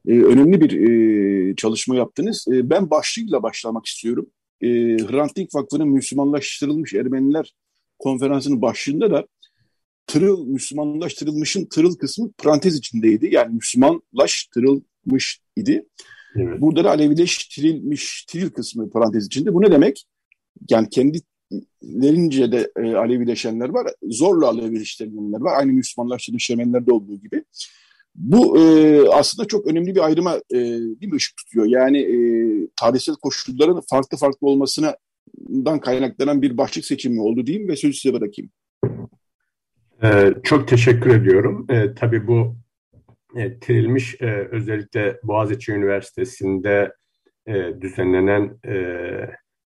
E, 0.08 0.12
önemli 0.12 0.60
bir 0.60 0.72
e, 0.72 1.56
çalışma 1.56 1.96
yaptınız. 1.96 2.46
E, 2.52 2.70
ben 2.70 2.90
başlığıyla 2.90 3.42
başlamak 3.42 3.86
istiyorum. 3.86 4.26
E, 4.60 4.68
Hrant 4.96 5.36
Dink 5.36 5.54
Vakfı'nın 5.54 5.88
Müslümanlaştırılmış 5.88 6.94
Ermeniler 6.94 7.54
konferansının 7.98 8.62
başlığında 8.62 9.10
da 9.10 9.26
tırıl, 10.06 10.46
Müslümanlaştırılmışın 10.46 11.64
tırıl 11.64 11.94
kısmı 11.94 12.32
parantez 12.32 12.76
içindeydi. 12.76 13.34
Yani 13.34 13.54
Müslümanlaştırılmış 13.54 15.40
idi. 15.56 15.86
Evet. 16.36 16.60
Burada 16.60 16.84
da 16.84 16.90
Alevileştirilmiş 16.90 18.24
tiril 18.28 18.50
kısmı 18.50 18.90
parantez 18.90 19.26
içinde. 19.26 19.54
Bu 19.54 19.62
ne 19.62 19.70
demek? 19.70 20.04
Yani 20.70 20.88
kendilerince 20.90 22.52
de 22.52 22.70
e, 22.76 22.94
Alevileşenler 22.94 23.68
var, 23.68 23.86
zorla 24.02 24.48
Alevileştirilenler 24.48 25.40
var. 25.40 25.58
Aynı 25.58 25.72
Müslümanlaştırılmış 25.72 26.50
Ermenilerde 26.50 26.92
olduğu 26.92 27.16
gibi. 27.16 27.44
Bu 28.14 28.58
e, 28.58 29.00
aslında 29.08 29.48
çok 29.48 29.66
önemli 29.66 29.94
bir 29.94 30.04
ayrıma 30.04 30.36
e, 30.50 30.58
değil 30.58 31.12
mi 31.12 31.16
ışık 31.16 31.36
tutuyor. 31.36 31.66
Yani 31.66 31.98
e, 31.98 32.16
tarihsel 32.76 33.14
koşulların 33.14 33.82
farklı 33.90 34.18
farklı 34.18 34.46
olmasından 34.46 35.80
kaynaklanan 35.80 36.42
bir 36.42 36.56
başlık 36.56 36.84
seçimi 36.84 37.20
oldu 37.20 37.46
diyeyim 37.46 37.68
ve 37.68 37.76
sözü 37.76 37.94
size 37.94 38.14
bırakayım. 38.14 38.50
Ee, 40.02 40.34
çok 40.42 40.68
teşekkür 40.68 41.10
ediyorum. 41.10 41.66
Ee, 41.70 41.94
tabii 41.94 42.26
bu 42.26 42.56
e, 43.36 43.58
e, 44.20 44.26
özellikle 44.50 45.20
Boğaziçi 45.22 45.72
Üniversitesi'nde 45.72 46.92
e, 47.46 47.80
düzenlenen 47.80 48.58
e, 48.66 48.76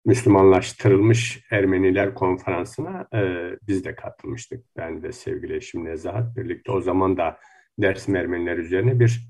Müslümanlaştırılmış 0.04 1.44
Ermeniler 1.50 2.14
konferansına 2.14 3.06
e, 3.14 3.50
biz 3.68 3.84
de 3.84 3.94
katılmıştık. 3.94 4.64
Ben 4.76 5.02
de 5.02 5.12
sevgili 5.12 5.56
eşim 5.56 5.84
Nezahat 5.84 6.36
birlikte 6.36 6.72
o 6.72 6.80
zaman 6.80 7.16
da 7.16 7.38
Dersim 7.78 8.16
Ermeniler 8.16 8.58
üzerine 8.58 9.00
bir 9.00 9.28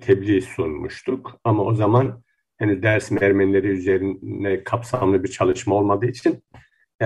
tebliğ 0.00 0.40
sunmuştuk. 0.40 1.40
Ama 1.44 1.64
o 1.64 1.74
zaman 1.74 2.22
henüz 2.58 2.82
Dersim 2.82 3.22
Ermenileri 3.22 3.66
üzerine 3.66 4.64
kapsamlı 4.64 5.24
bir 5.24 5.28
çalışma 5.28 5.74
olmadığı 5.74 6.06
için 6.06 6.42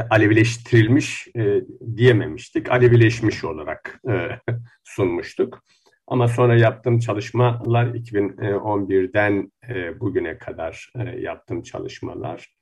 Alevileştirilmiş 0.00 1.28
e, 1.36 1.62
diyememiştik. 1.96 2.70
Alevileşmiş 2.70 3.44
olarak 3.44 4.00
e, 4.08 4.28
sunmuştuk. 4.84 5.62
Ama 6.06 6.28
sonra 6.28 6.56
yaptığım 6.56 6.98
çalışmalar 6.98 7.86
2011'den 7.86 9.52
e, 9.68 10.00
bugüne 10.00 10.38
kadar 10.38 10.92
e, 10.98 11.20
yaptığım 11.20 11.62
çalışmalar 11.62 12.54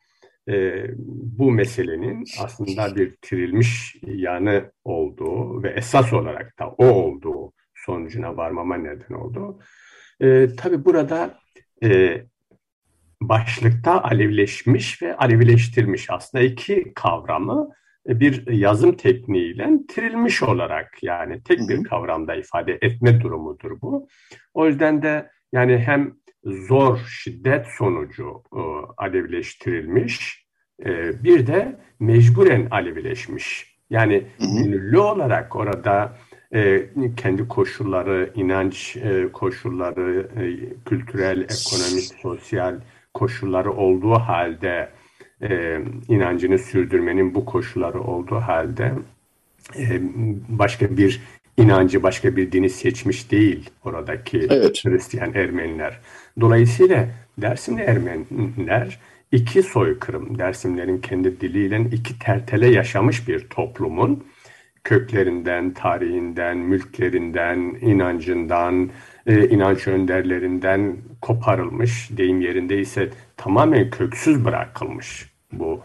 e, 0.49 0.85
bu 0.99 1.51
meselenin 1.51 2.25
aslında 2.41 2.97
bir 2.97 3.17
tirilmiş 3.23 3.97
yanı 4.07 4.73
olduğu 4.85 5.63
ve 5.63 5.71
esas 5.71 6.13
olarak 6.13 6.59
da 6.59 6.69
o 6.69 6.85
olduğu 6.87 7.53
sonucuna 7.75 8.37
varmama 8.37 8.77
neden 8.77 9.15
oldu. 9.15 9.59
Tabii 10.57 10.85
burada 10.85 11.39
başlıkta 13.29 14.03
alevleşmiş 14.03 15.03
ve 15.03 15.17
alevileştirmiş 15.17 16.11
aslında 16.11 16.45
iki 16.45 16.93
kavramı 16.95 17.69
bir 18.07 18.47
yazım 18.53 18.97
tekniğiyle 18.97 19.71
tirilmiş 19.89 20.43
olarak 20.43 21.03
yani 21.03 21.43
tek 21.43 21.59
bir 21.69 21.85
kavramda 21.85 22.35
ifade 22.35 22.79
etme 22.83 23.21
durumudur 23.21 23.81
bu. 23.81 24.09
O 24.55 24.67
yüzden 24.67 25.03
de 25.03 25.31
yani 25.53 25.79
hem 25.79 26.15
zor 26.45 26.99
şiddet 26.99 27.67
sonucu 27.79 28.43
e, 28.57 28.61
alevleştirilmiş 28.97 30.47
e, 30.85 31.23
bir 31.25 31.47
de 31.47 31.81
mecburen 32.01 32.69
alevleşmiş. 32.71 33.77
Yani 33.91 34.27
gönüllü 34.39 34.99
olarak 34.99 35.57
orada 35.57 36.19
e, 36.55 36.89
kendi 37.17 37.49
koşulları, 37.49 38.33
inanç 38.35 38.97
e, 38.97 39.29
koşulları, 39.33 40.29
e, 40.37 40.45
kültürel, 40.85 41.41
ekonomik, 41.41 42.05
sosyal 42.23 42.81
koşulları 43.15 43.73
olduğu 43.73 44.15
halde 44.15 44.91
e, 45.43 45.79
inancını 46.09 46.59
sürdürmenin 46.59 47.35
bu 47.35 47.45
koşulları 47.45 48.01
olduğu 48.01 48.37
halde 48.37 48.93
e, 49.79 50.01
başka 50.49 50.97
bir 50.97 51.21
inancı, 51.57 52.03
başka 52.03 52.37
bir 52.37 52.53
dini 52.53 52.71
seçmiş 52.71 53.31
değil 53.31 53.71
oradaki 53.85 54.39
evet. 54.39 54.85
Hristiyan 54.85 55.35
Ermeniler. 55.35 56.01
Dolayısıyla 56.41 57.09
Dersimli 57.39 57.83
Ermeniler 57.83 58.99
iki 59.33 59.63
soykırım, 59.63 60.39
Dersimlerin 60.39 60.99
kendi 60.99 61.41
diliyle 61.41 61.81
iki 61.93 62.19
tertele 62.19 62.71
yaşamış 62.71 63.29
bir 63.29 63.49
toplumun 63.49 64.25
köklerinden, 64.85 65.75
tarihinden, 65.75 66.57
mülklerinden, 66.59 67.59
inancından, 67.81 68.91
e, 69.27 69.49
inanç 69.49 69.89
önderlerinden 69.89 70.97
koparılmış, 71.21 72.11
deyim 72.17 72.41
yerindeyse 72.41 73.11
tamamen 73.37 73.91
köksüz 73.91 74.45
bırakılmış 74.45 75.33
bu 75.53 75.81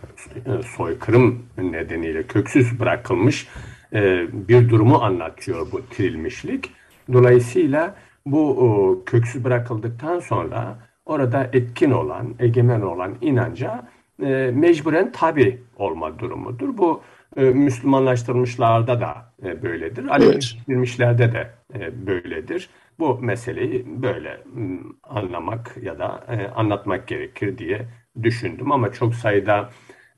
e, 0.45 0.63
soykırım 0.63 1.45
nedeniyle 1.57 2.23
köksüz 2.23 2.79
bırakılmış 2.79 3.47
e, 3.93 4.27
bir 4.33 4.69
durumu 4.69 4.97
anlatıyor 4.97 5.67
bu 5.71 5.85
tirilmişlik. 5.85 6.71
Dolayısıyla 7.13 7.95
bu 8.25 9.03
köksüz 9.05 9.43
bırakıldıktan 9.43 10.19
sonra 10.19 10.79
orada 11.05 11.49
etkin 11.53 11.91
olan, 11.91 12.35
egemen 12.39 12.81
olan 12.81 13.15
inanca 13.21 13.87
e, 14.23 14.51
mecburen 14.53 15.11
tabi 15.11 15.61
olma 15.77 16.19
durumudur. 16.19 16.77
Bu 16.77 17.01
Müslümanlaştırmışlarda 17.35 19.01
da 19.01 19.33
böyledir. 19.63 20.07
Alevileştirilmişlerde 20.07 21.33
de 21.33 21.49
böyledir. 22.07 22.69
Bu 22.99 23.19
meseleyi 23.19 23.85
böyle 24.01 24.43
anlamak 25.03 25.77
ya 25.81 25.99
da 25.99 26.27
anlatmak 26.55 27.07
gerekir 27.07 27.57
diye 27.57 27.85
düşündüm 28.23 28.71
ama 28.71 28.93
çok 28.93 29.15
sayıda 29.15 29.69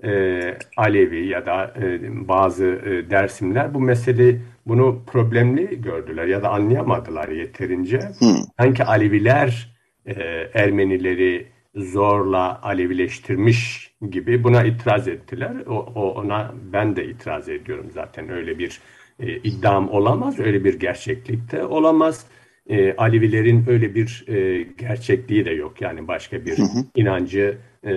e, 0.03 0.57
Alevi 0.77 1.27
ya 1.27 1.45
da 1.45 1.73
e, 1.81 1.99
bazı 2.27 2.65
e, 2.65 3.09
dersimler 3.09 3.73
bu 3.73 3.79
mesele 3.79 4.39
bunu 4.65 5.01
problemli 5.07 5.81
gördüler 5.81 6.25
ya 6.27 6.43
da 6.43 6.49
anlayamadılar 6.49 7.29
yeterince. 7.29 7.99
Hmm. 7.99 8.35
Sanki 8.59 8.83
Aleviler 8.83 9.75
e, 10.05 10.13
Ermenileri 10.53 11.47
zorla 11.75 12.61
Alevileştirmiş 12.61 13.91
gibi 14.09 14.43
buna 14.43 14.63
itiraz 14.63 15.07
ettiler. 15.07 15.53
O, 15.67 15.75
o 15.75 16.13
ona 16.13 16.53
ben 16.73 16.95
de 16.95 17.05
itiraz 17.05 17.49
ediyorum 17.49 17.85
zaten 17.93 18.29
öyle 18.29 18.59
bir 18.59 18.79
e, 19.19 19.37
iddiam 19.37 19.89
olamaz, 19.89 20.39
öyle 20.39 20.63
bir 20.63 20.79
gerçeklikte 20.79 21.65
olamaz. 21.65 22.25
E, 22.69 22.95
Alevilerin 22.97 23.63
öyle 23.67 23.95
bir 23.95 24.25
e, 24.27 24.63
gerçekliği 24.77 25.45
de 25.45 25.51
yok. 25.51 25.81
Yani 25.81 26.07
başka 26.07 26.45
bir 26.45 26.57
hı 26.57 26.63
hı. 26.63 26.85
inancı 26.95 27.57
e, 27.83 27.93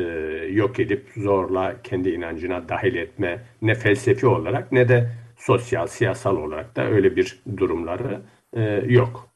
yok 0.53 0.81
edip 0.81 1.07
zorla 1.17 1.83
kendi 1.83 2.11
inancına 2.11 2.69
dahil 2.69 2.95
etme 2.95 3.43
ne 3.63 3.75
felsefi 3.75 4.27
olarak 4.27 4.73
ne 4.73 4.89
de 4.89 5.11
sosyal, 5.37 5.87
siyasal 5.87 6.37
olarak 6.37 6.77
da 6.77 6.91
öyle 6.91 7.17
bir 7.17 7.39
durumları 7.57 8.21
e, 8.57 8.63
yok. 8.89 9.29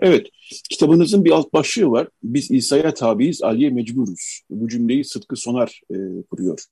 Evet, 0.00 0.26
kitabınızın 0.70 1.24
bir 1.24 1.30
alt 1.30 1.52
başlığı 1.52 1.90
var. 1.90 2.08
Biz 2.22 2.50
İsa'ya 2.50 2.94
tabiiz, 2.94 3.42
Ali'ye 3.42 3.70
mecburuz. 3.70 4.40
Bu 4.50 4.68
cümleyi 4.68 5.04
Sıtkı 5.04 5.36
Sonar 5.36 5.80
e, 5.90 5.96
kuruyor. 6.30 6.64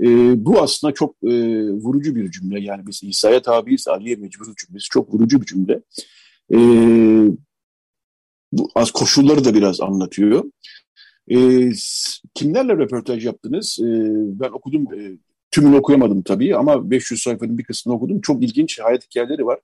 E, 0.00 0.06
bu 0.44 0.62
aslında 0.62 0.94
çok 0.94 1.14
e, 1.22 1.30
vurucu 1.70 2.14
bir 2.14 2.30
cümle. 2.30 2.60
Yani 2.60 2.86
biz 2.86 3.00
İsa'ya 3.02 3.42
tabiiz, 3.42 3.88
Ali'ye 3.88 4.16
mecburuz 4.16 4.54
cümlesi 4.56 4.88
çok 4.90 5.14
vurucu 5.14 5.40
bir 5.40 5.46
cümle. 5.46 5.80
E, 6.52 6.58
bu 8.52 8.68
az 8.74 8.90
koşulları 8.90 9.44
da 9.44 9.54
biraz 9.54 9.80
anlatıyor. 9.80 10.44
E, 11.28 11.70
kimlerle 12.34 12.72
röportaj 12.72 13.26
yaptınız? 13.26 13.78
E, 13.80 13.86
ben 14.40 14.50
okudum, 14.50 14.94
e, 14.94 15.18
tümünü 15.50 15.76
okuyamadım 15.76 16.22
tabii 16.22 16.56
ama 16.56 16.90
500 16.90 17.22
sayfanın 17.22 17.58
bir 17.58 17.64
kısmını 17.64 17.96
okudum. 17.96 18.20
Çok 18.20 18.44
ilginç 18.44 18.80
hayat 18.80 19.04
hikayeleri 19.04 19.46
var. 19.46 19.60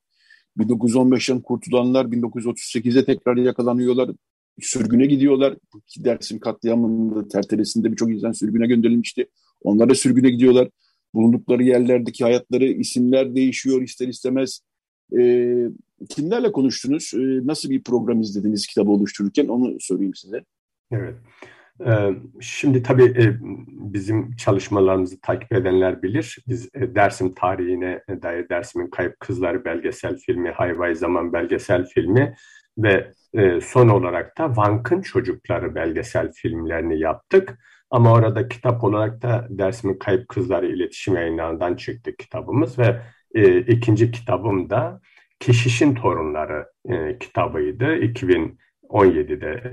1915'ten 0.59 1.41
kurtulanlar 1.41 2.05
1938'de 2.05 3.05
tekrar 3.05 3.37
yakalanıyorlar. 3.37 4.11
Sürgüne 4.61 5.07
gidiyorlar. 5.07 5.57
Dersim 5.99 6.39
katliamında 6.39 7.29
tertelesinde 7.29 7.93
birçok 7.93 8.11
insan 8.11 8.33
sürgüne 8.33 8.67
gönderilmişti. 8.67 9.29
Onlar 9.63 9.91
da 9.91 9.95
sürgüne 9.95 10.31
gidiyorlar. 10.31 10.69
Bulundukları 11.15 11.63
yerlerdeki 11.63 12.25
hayatları, 12.25 12.65
isimler 12.65 13.35
değişiyor 13.35 13.83
ister 13.83 14.09
istemez. 14.09 14.61
E, 15.19 15.21
kimlerle 16.09 16.53
konuştunuz? 16.53 17.13
E, 17.15 17.47
nasıl 17.47 17.71
bir 17.71 17.83
program 17.83 18.21
izlediniz 18.21 18.67
kitabı 18.67 18.91
oluştururken 18.91 19.49
onu 19.49 19.77
sorayım 19.81 20.15
size. 20.15 20.45
Evet. 20.91 21.15
Ee, 21.87 22.11
şimdi 22.41 22.83
tabii 22.83 23.05
e, 23.05 23.37
bizim 23.93 24.37
çalışmalarımızı 24.37 25.21
takip 25.21 25.53
edenler 25.53 26.03
bilir. 26.03 26.39
Biz 26.49 26.69
e, 26.75 26.95
Dersim 26.95 27.35
tarihine 27.35 28.03
dair 28.23 28.49
Dersim'in 28.49 28.91
Kayıp 28.91 29.21
Kızları 29.21 29.65
belgesel 29.65 30.17
filmi, 30.17 30.51
Hayvay 30.51 30.95
Zaman 30.95 31.33
belgesel 31.33 31.87
filmi 31.87 32.35
ve 32.79 33.13
e, 33.35 33.61
son 33.61 33.89
olarak 33.89 34.39
da 34.39 34.57
Vank'ın 34.57 35.03
Çocukları 35.03 35.75
belgesel 35.75 36.33
filmlerini 36.33 37.01
yaptık. 37.01 37.59
Ama 37.91 38.13
orada 38.13 38.49
kitap 38.49 38.85
olarak 38.85 39.23
da 39.23 39.47
Dersim'in 39.51 39.99
Kayıp 39.99 40.29
Kızları 40.29 40.67
İletişim 40.67 41.17
Yayınlarından 41.17 41.77
çıktı 41.77 42.17
kitabımız 42.17 42.79
ve 42.79 43.01
ikinci 43.69 44.11
kitabım 44.11 44.71
da 44.71 45.01
Keşişin 45.41 45.95
Torunları 45.95 46.67
e, 46.89 47.19
kitabıydı. 47.19 47.85
2017'de 47.85 49.73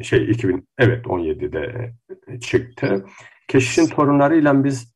e, 0.00 0.02
şey 0.02 0.30
2000 0.30 0.68
evet 0.78 1.06
17'de 1.06 1.92
çıktı. 2.40 3.06
Keşişin 3.48 3.86
torunlarıyla 3.86 4.64
biz 4.64 4.94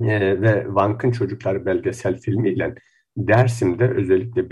e, 0.00 0.40
ve 0.42 0.64
Vank'ın 0.68 1.10
Çocukları 1.10 1.66
belgesel 1.66 2.20
filmiyle 2.20 2.74
Dersim'de 3.16 3.88
özellikle 3.88 4.42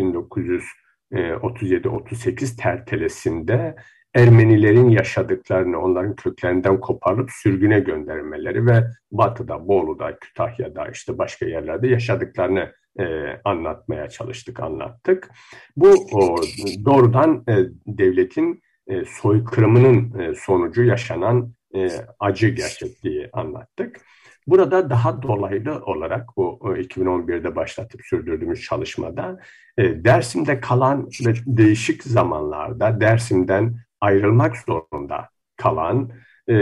1937-38 1.12 2.56
tertelesinde 2.56 3.76
Ermenilerin 4.14 4.88
yaşadıklarını, 4.88 5.80
onların 5.80 6.16
köklerinden 6.16 6.80
koparıp 6.80 7.30
sürgüne 7.30 7.80
göndermeleri 7.80 8.66
ve 8.66 8.84
Batı'da, 9.12 9.68
Bolu'da, 9.68 10.18
Kütahya'da, 10.18 10.88
işte 10.88 11.18
başka 11.18 11.46
yerlerde 11.46 11.88
yaşadıklarını 11.88 12.72
e, 13.00 13.04
anlatmaya 13.44 14.08
çalıştık, 14.08 14.60
anlattık. 14.60 15.30
Bu 15.76 15.90
o, 16.12 16.36
doğrudan 16.84 17.44
e, 17.48 17.54
devletin 17.86 18.62
e, 18.86 19.04
soykırımının 19.04 20.18
e, 20.18 20.34
sonucu 20.34 20.84
yaşanan 20.84 21.52
e, 21.74 21.88
acı 22.20 22.48
gerçekliği 22.48 23.30
anlattık. 23.32 24.00
Burada 24.46 24.90
daha 24.90 25.22
dolaylı 25.22 25.84
olarak 25.84 26.36
bu 26.36 26.60
2011'de 26.62 27.56
başlatıp 27.56 28.00
sürdürdüğümüz 28.04 28.62
çalışmada 28.62 29.40
e, 29.78 30.04
Dersim'de 30.04 30.60
kalan 30.60 31.08
ve 31.26 31.34
değişik 31.46 32.02
zamanlarda 32.02 33.00
Dersim'den 33.00 33.76
ayrılmak 34.00 34.56
zorunda 34.56 35.28
kalan 35.56 36.10
e, 36.50 36.54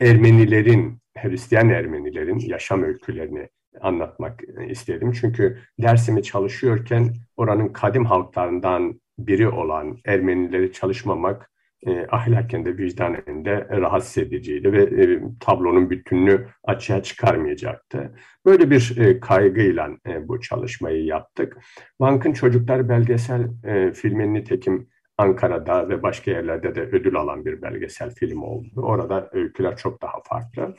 Ermenilerin, 0.00 0.98
Hristiyan 1.16 1.68
Ermenilerin 1.68 2.38
yaşam 2.38 2.82
öykülerini 2.82 3.48
anlatmak 3.80 4.40
istedim. 4.68 5.12
Çünkü 5.12 5.58
dersimi 5.78 6.22
çalışıyorken 6.22 7.14
oranın 7.36 7.68
kadim 7.68 8.04
halklarından 8.04 9.00
biri 9.18 9.48
olan 9.48 9.98
Ermenileri 10.04 10.72
çalışmamak 10.72 11.50
e, 11.86 12.06
ahlaken 12.06 12.64
de 12.64 12.78
vicdanen 12.78 13.44
de 13.44 13.68
rahatsız 13.70 14.18
ediciydi 14.18 14.72
ve 14.72 14.82
e, 14.82 15.20
tablonun 15.40 15.90
bütününü 15.90 16.46
açığa 16.64 17.02
çıkarmayacaktı. 17.02 18.14
Böyle 18.46 18.70
bir 18.70 18.96
e, 18.98 19.20
kaygıyla 19.20 19.90
e, 20.06 20.28
bu 20.28 20.40
çalışmayı 20.40 21.04
yaptık. 21.04 21.56
Bank'ın 22.00 22.32
Çocuklar 22.32 22.88
belgesel 22.88 23.48
e, 23.64 23.92
filmin 23.92 24.34
nitekim 24.34 24.88
Ankara'da 25.18 25.88
ve 25.88 26.02
başka 26.02 26.30
yerlerde 26.30 26.74
de 26.74 26.80
ödül 26.80 27.16
alan 27.16 27.44
bir 27.44 27.62
belgesel 27.62 28.10
film 28.10 28.42
oldu. 28.42 28.68
Orada 28.76 29.30
öyküler 29.32 29.76
çok 29.76 30.02
daha 30.02 30.22
farklı. 30.24 30.74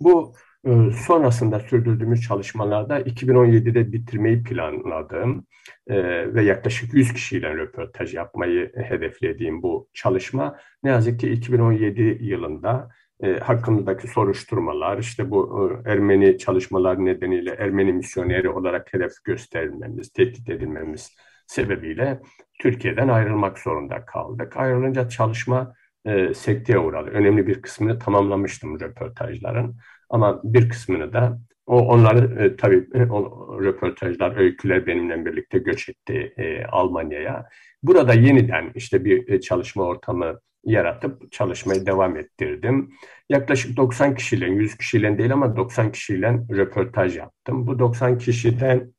Bu 0.00 0.34
sonrasında 1.06 1.60
sürdürdüğümüz 1.60 2.22
çalışmalarda 2.22 3.00
2017'de 3.00 3.92
bitirmeyi 3.92 4.42
planladığım 4.42 5.46
e, 5.86 5.94
ve 6.34 6.42
yaklaşık 6.42 6.94
100 6.94 7.12
kişiyle 7.12 7.54
röportaj 7.54 8.14
yapmayı 8.14 8.72
hedeflediğim 8.76 9.62
bu 9.62 9.88
çalışma 9.94 10.58
ne 10.82 10.90
yazık 10.90 11.20
ki 11.20 11.30
2017 11.30 12.18
yılında 12.20 12.88
e, 13.22 13.38
hakkındaki 13.38 14.08
soruşturmalar, 14.08 14.98
işte 14.98 15.30
bu 15.30 15.70
Ermeni 15.86 16.38
çalışmalar 16.38 17.04
nedeniyle 17.04 17.50
Ermeni 17.50 17.92
misyoneri 17.92 18.48
olarak 18.48 18.94
hedef 18.94 19.24
gösterilmemiz, 19.24 20.12
tehdit 20.12 20.48
edilmemiz 20.48 21.16
sebebiyle 21.46 22.20
Türkiye'den 22.60 23.08
ayrılmak 23.08 23.58
zorunda 23.58 24.04
kaldık. 24.04 24.56
Ayrılınca 24.56 25.08
çalışma 25.08 25.74
e, 26.04 26.34
sekteye 26.34 26.78
uğradı. 26.78 27.10
Önemli 27.10 27.46
bir 27.46 27.62
kısmını 27.62 27.98
tamamlamıştım 27.98 28.80
röportajların. 28.80 29.76
Ama 30.14 30.40
bir 30.44 30.68
kısmını 30.68 31.12
da 31.12 31.38
o 31.66 31.78
onları 31.78 32.44
e, 32.44 32.56
tabii 32.56 32.88
e, 32.94 33.02
o, 33.02 33.20
röportajlar, 33.64 34.36
öyküler 34.36 34.86
benimle 34.86 35.26
birlikte 35.26 35.58
göç 35.58 35.88
etti 35.88 36.34
e, 36.36 36.64
Almanya'ya. 36.64 37.48
Burada 37.82 38.14
yeniden 38.14 38.72
işte 38.74 39.04
bir 39.04 39.28
e, 39.28 39.40
çalışma 39.40 39.82
ortamı 39.82 40.40
yaratıp 40.64 41.32
çalışmayı 41.32 41.86
devam 41.86 42.16
ettirdim. 42.16 42.92
Yaklaşık 43.28 43.76
90 43.76 44.14
kişiyle, 44.14 44.46
100 44.46 44.76
kişiyle 44.76 45.18
değil 45.18 45.32
ama 45.32 45.56
90 45.56 45.92
kişiyle 45.92 46.40
röportaj 46.50 47.16
yaptım. 47.16 47.66
Bu 47.66 47.78
90 47.78 48.18
kişiden 48.18 48.92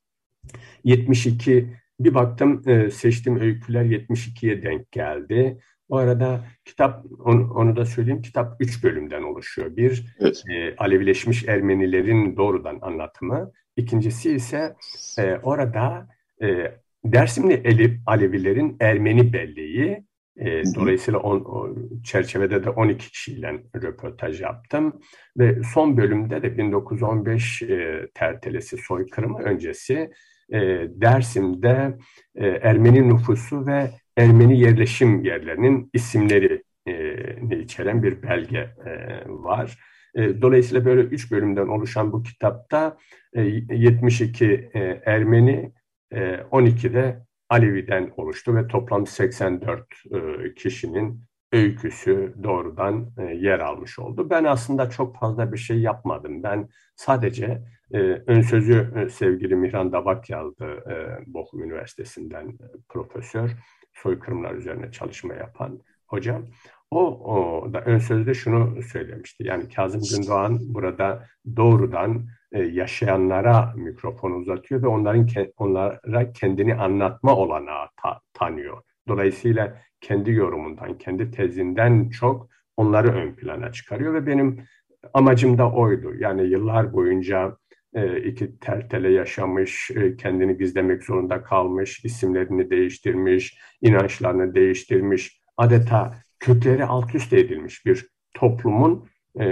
72 0.83 1.69
bir 1.99 2.13
baktım 2.13 2.69
e, 2.69 2.91
seçtiğim 2.91 3.39
öyküler 3.39 3.85
72'ye 3.85 4.63
denk 4.63 4.91
geldi. 4.91 5.59
O 5.89 5.97
arada 5.97 6.45
kitap, 6.65 7.05
onu, 7.25 7.53
onu 7.53 7.75
da 7.75 7.85
söyleyeyim, 7.85 8.21
kitap 8.21 8.55
üç 8.59 8.83
bölümden 8.83 9.23
oluşuyor. 9.23 9.75
Bir, 9.77 10.15
evet. 10.19 10.43
e, 10.49 10.75
Alevileşmiş 10.75 11.47
Ermenilerin 11.47 12.37
doğrudan 12.37 12.79
anlatımı. 12.81 13.51
İkincisi 13.77 14.31
ise 14.31 14.75
e, 15.19 15.35
orada 15.43 16.07
e, 16.41 16.77
Dersimli 17.05 17.53
Elif 17.53 17.99
Alevilerin 18.05 18.77
Ermeni 18.79 19.33
belleği. 19.33 20.05
E, 20.37 20.63
dolayısıyla 20.75 21.19
on, 21.19 21.39
o 21.39 21.75
çerçevede 22.03 22.63
de 22.63 22.69
12 22.69 23.11
kişiyle 23.11 23.63
röportaj 23.75 24.41
yaptım. 24.41 24.99
Ve 25.37 25.61
son 25.73 25.97
bölümde 25.97 26.43
de 26.43 26.57
1915 26.57 27.61
e, 27.61 28.07
tertelesi 28.13 28.77
soykırımı 28.77 29.39
öncesi 29.39 30.11
e, 30.49 30.59
Dersim'de 30.89 31.97
e, 32.35 32.47
Ermeni 32.47 33.09
nüfusu 33.09 33.67
ve 33.67 33.91
Ermeni 34.17 34.59
yerleşim 34.59 35.23
yerlerinin 35.23 35.89
isimleri 35.93 36.63
e, 36.87 37.59
içeren 37.59 38.03
bir 38.03 38.23
belge 38.23 38.57
e, 38.85 39.23
var. 39.27 39.79
E, 40.15 40.41
dolayısıyla 40.41 40.85
böyle 40.85 41.01
üç 41.01 41.31
bölümden 41.31 41.67
oluşan 41.67 42.11
bu 42.11 42.23
kitapta 42.23 42.97
e, 43.33 43.41
72 43.41 44.69
e, 44.73 44.79
Ermeni, 45.05 45.71
e, 46.13 46.37
12 46.51 46.93
de 46.93 47.25
Alevi'den 47.49 48.11
oluştu 48.17 48.55
ve 48.55 48.67
toplam 48.67 49.07
84 49.07 49.81
e, 50.11 50.53
kişinin 50.53 51.21
öyküsü 51.51 52.33
doğrudan 52.43 53.11
yer 53.33 53.59
almış 53.59 53.99
oldu. 53.99 54.29
Ben 54.29 54.43
aslında 54.43 54.89
çok 54.89 55.17
fazla 55.17 55.53
bir 55.53 55.57
şey 55.57 55.79
yapmadım. 55.79 56.43
Ben 56.43 56.69
sadece 56.95 57.61
e, 57.93 57.97
ön 58.27 58.41
sözü 58.41 59.07
sevgili 59.11 59.55
Mihran 59.55 59.91
Dabak 59.91 60.29
yazdı 60.29 60.65
e, 60.65 60.95
Bochum 61.33 61.63
Üniversitesi'nden 61.63 62.57
profesör 62.89 63.51
soykırımlar 63.95 64.55
üzerine 64.55 64.91
çalışma 64.91 65.33
yapan 65.33 65.79
hocam. 66.07 66.45
O, 66.91 66.99
o 67.33 67.73
da 67.73 67.81
ön 67.81 67.97
sözde 67.97 68.33
şunu 68.33 68.81
söylemişti. 68.81 69.43
Yani 69.47 69.69
Kazım 69.69 70.01
Gündoğan 70.01 70.59
burada 70.61 71.27
doğrudan 71.55 72.27
e, 72.51 72.61
yaşayanlara 72.61 73.73
mikrofon 73.75 74.31
uzatıyor 74.31 74.81
ve 74.81 74.87
onların 74.87 75.27
onlara 75.57 76.31
kendini 76.33 76.75
anlatma 76.75 77.35
olanağı 77.35 77.87
ta, 78.01 78.21
tanıyor. 78.33 78.81
Dolayısıyla 79.07 79.77
kendi 80.01 80.31
yorumundan, 80.31 80.97
kendi 80.97 81.31
tezinden 81.31 82.09
çok 82.09 82.49
onları 82.77 83.07
ön 83.07 83.35
plana 83.35 83.71
çıkarıyor 83.71 84.13
ve 84.13 84.27
benim 84.27 84.65
amacım 85.13 85.57
da 85.57 85.71
oydu. 85.71 86.13
Yani 86.19 86.43
yıllar 86.43 86.93
boyunca 86.93 87.57
e, 87.95 88.21
iki 88.21 88.59
tertele 88.59 89.11
yaşamış, 89.11 89.91
e, 89.95 90.17
kendini 90.17 90.57
gizlemek 90.57 91.03
zorunda 91.03 91.43
kalmış, 91.43 92.05
isimlerini 92.05 92.69
değiştirmiş, 92.69 93.57
inançlarını 93.81 94.55
değiştirmiş, 94.55 95.41
adeta 95.57 96.15
kökleri 96.39 96.85
alt 96.85 97.15
üst 97.15 97.33
edilmiş 97.33 97.85
bir 97.85 98.07
toplumun 98.33 99.07
e, 99.39 99.43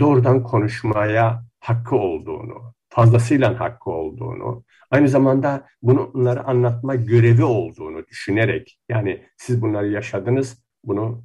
doğrudan 0.00 0.42
konuşmaya 0.42 1.44
hakkı 1.60 1.96
olduğunu, 1.96 2.74
fazlasıyla 2.88 3.60
hakkı 3.60 3.90
olduğunu, 3.90 4.64
aynı 4.90 5.08
zamanda 5.08 5.66
bunları 5.82 6.44
anlatma 6.44 6.94
görevi 6.94 7.44
olduğunu 7.44 8.06
düşünerek, 8.06 8.78
yani 8.88 9.22
siz 9.36 9.62
bunları 9.62 9.88
yaşadınız, 9.88 10.66
bunu 10.84 11.24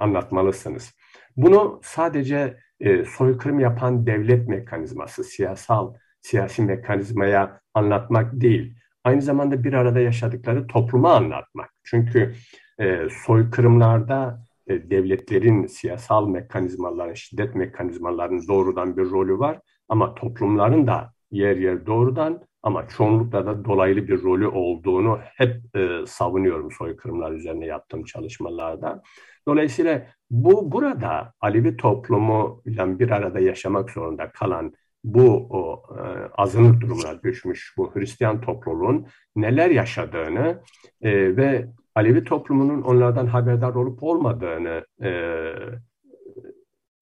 anlatmalısınız. 0.00 0.94
Bunu 1.36 1.80
sadece 1.82 2.56
e, 2.80 3.04
soykırım 3.04 3.60
yapan 3.60 4.06
devlet 4.06 4.48
mekanizması, 4.48 5.24
siyasal, 5.24 5.94
siyasi 6.20 6.62
mekanizmaya 6.62 7.60
anlatmak 7.74 8.40
değil. 8.40 8.74
Aynı 9.04 9.22
zamanda 9.22 9.64
bir 9.64 9.72
arada 9.72 10.00
yaşadıkları 10.00 10.66
topluma 10.66 11.14
anlatmak. 11.14 11.70
Çünkü 11.84 12.34
e, 12.78 13.08
soykırımlarda 13.26 14.42
e, 14.66 14.90
devletlerin 14.90 15.66
siyasal 15.66 16.28
mekanizmaların, 16.28 17.14
şiddet 17.14 17.54
mekanizmalarının 17.54 18.48
doğrudan 18.48 18.96
bir 18.96 19.10
rolü 19.10 19.38
var. 19.38 19.60
Ama 19.88 20.14
toplumların 20.14 20.86
da 20.86 21.12
yer 21.30 21.56
yer 21.56 21.86
doğrudan 21.86 22.42
ama 22.62 22.88
çoğunlukla 22.88 23.46
da 23.46 23.64
dolaylı 23.64 24.08
bir 24.08 24.22
rolü 24.22 24.46
olduğunu 24.46 25.18
hep 25.22 25.76
e, 25.76 26.06
savunuyorum 26.06 26.70
soykırımlar 26.72 27.32
üzerine 27.32 27.66
yaptığım 27.66 28.04
çalışmalarda. 28.04 29.02
Dolayısıyla 29.48 30.06
bu 30.30 30.72
burada 30.72 31.32
Alevi 31.40 31.76
toplumuyla 31.76 32.98
bir 32.98 33.10
arada 33.10 33.40
yaşamak 33.40 33.90
zorunda 33.90 34.30
kalan 34.30 34.74
bu 35.04 35.46
o, 35.50 35.82
e, 35.98 36.02
azınlık 36.36 36.80
durumuna 36.80 37.22
düşmüş 37.22 37.74
bu 37.76 37.94
Hristiyan 37.94 38.40
topluluğun 38.40 39.06
neler 39.36 39.70
yaşadığını 39.70 40.62
e, 41.02 41.36
ve 41.36 41.68
Alevi 41.94 42.24
toplumunun 42.24 42.82
onlardan 42.82 43.26
haberdar 43.26 43.74
olup 43.74 44.02
olmadığını 44.02 44.86
e, 45.02 45.10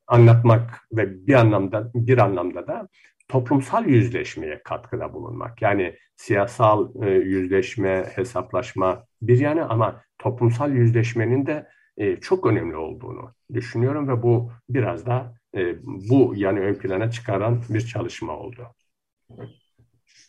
anlatmak 0.07 0.89
ve 0.93 1.27
bir 1.27 1.35
anlamda 1.35 1.91
bir 1.95 2.19
anlamda 2.19 2.67
da 2.67 2.89
toplumsal 3.29 3.87
yüzleşmeye 3.87 4.63
katkıda 4.65 5.13
bulunmak. 5.13 5.63
Yani 5.63 5.97
siyasal 6.17 7.03
e, 7.03 7.11
yüzleşme, 7.11 8.07
hesaplaşma 8.15 9.07
bir 9.23 9.39
yana 9.39 9.65
ama 9.69 10.03
toplumsal 10.19 10.73
yüzleşmenin 10.73 11.47
de 11.47 11.67
e, 11.97 12.17
çok 12.17 12.47
önemli 12.47 12.77
olduğunu 12.77 13.33
düşünüyorum 13.55 14.09
ve 14.09 14.23
bu 14.23 14.51
biraz 14.69 15.07
da 15.07 15.35
e, 15.57 15.77
bu 15.85 16.35
yani 16.37 16.61
ön 16.61 16.75
plana 16.75 17.11
çıkaran 17.11 17.63
bir 17.69 17.81
çalışma 17.81 18.39
oldu. 18.39 18.63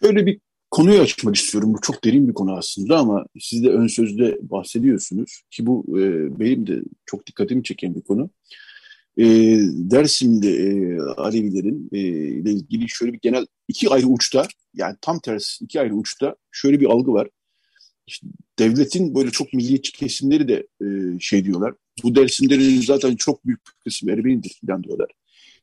Şöyle 0.01 0.25
bir 0.25 0.39
konuyu 0.71 1.01
açmak 1.01 1.35
istiyorum. 1.35 1.73
Bu 1.73 1.81
çok 1.81 2.03
derin 2.03 2.27
bir 2.27 2.33
konu 2.33 2.57
aslında 2.57 2.97
ama 2.97 3.25
siz 3.39 3.63
de 3.63 3.69
ön 3.69 3.87
sözde 3.87 4.37
bahsediyorsunuz 4.41 5.41
ki 5.51 5.65
bu 5.65 5.85
e, 5.99 6.03
benim 6.39 6.67
de 6.67 6.81
çok 7.05 7.27
dikkatimi 7.27 7.63
çeken 7.63 7.95
bir 7.95 8.01
konu. 8.01 8.29
E, 9.17 9.25
Dersim'de 9.73 10.49
e, 10.49 10.99
Alevilerin 10.99 11.89
e, 11.91 11.99
ile 11.99 12.51
ilgili 12.51 12.89
şöyle 12.89 13.13
bir 13.13 13.19
genel 13.19 13.45
iki 13.67 13.89
ayrı 13.89 14.07
uçta 14.07 14.47
yani 14.73 14.95
tam 15.01 15.19
tersi 15.19 15.63
iki 15.63 15.81
ayrı 15.81 15.95
uçta 15.95 16.35
şöyle 16.51 16.79
bir 16.79 16.85
algı 16.85 17.13
var. 17.13 17.29
İşte 18.07 18.27
devletin 18.59 19.15
böyle 19.15 19.31
çok 19.31 19.53
milliyetçi 19.53 19.91
kesimleri 19.91 20.47
de 20.47 20.67
e, 20.81 21.19
şey 21.19 21.45
diyorlar. 21.45 21.73
Bu 22.03 22.15
Dersimlerin 22.15 22.81
zaten 22.81 23.15
çok 23.15 23.45
büyük 23.45 23.59
bir 23.67 23.71
kısmı 23.83 24.11
Ermenidir 24.11 24.59
falan 24.67 24.83
diyorlar. 24.83 25.09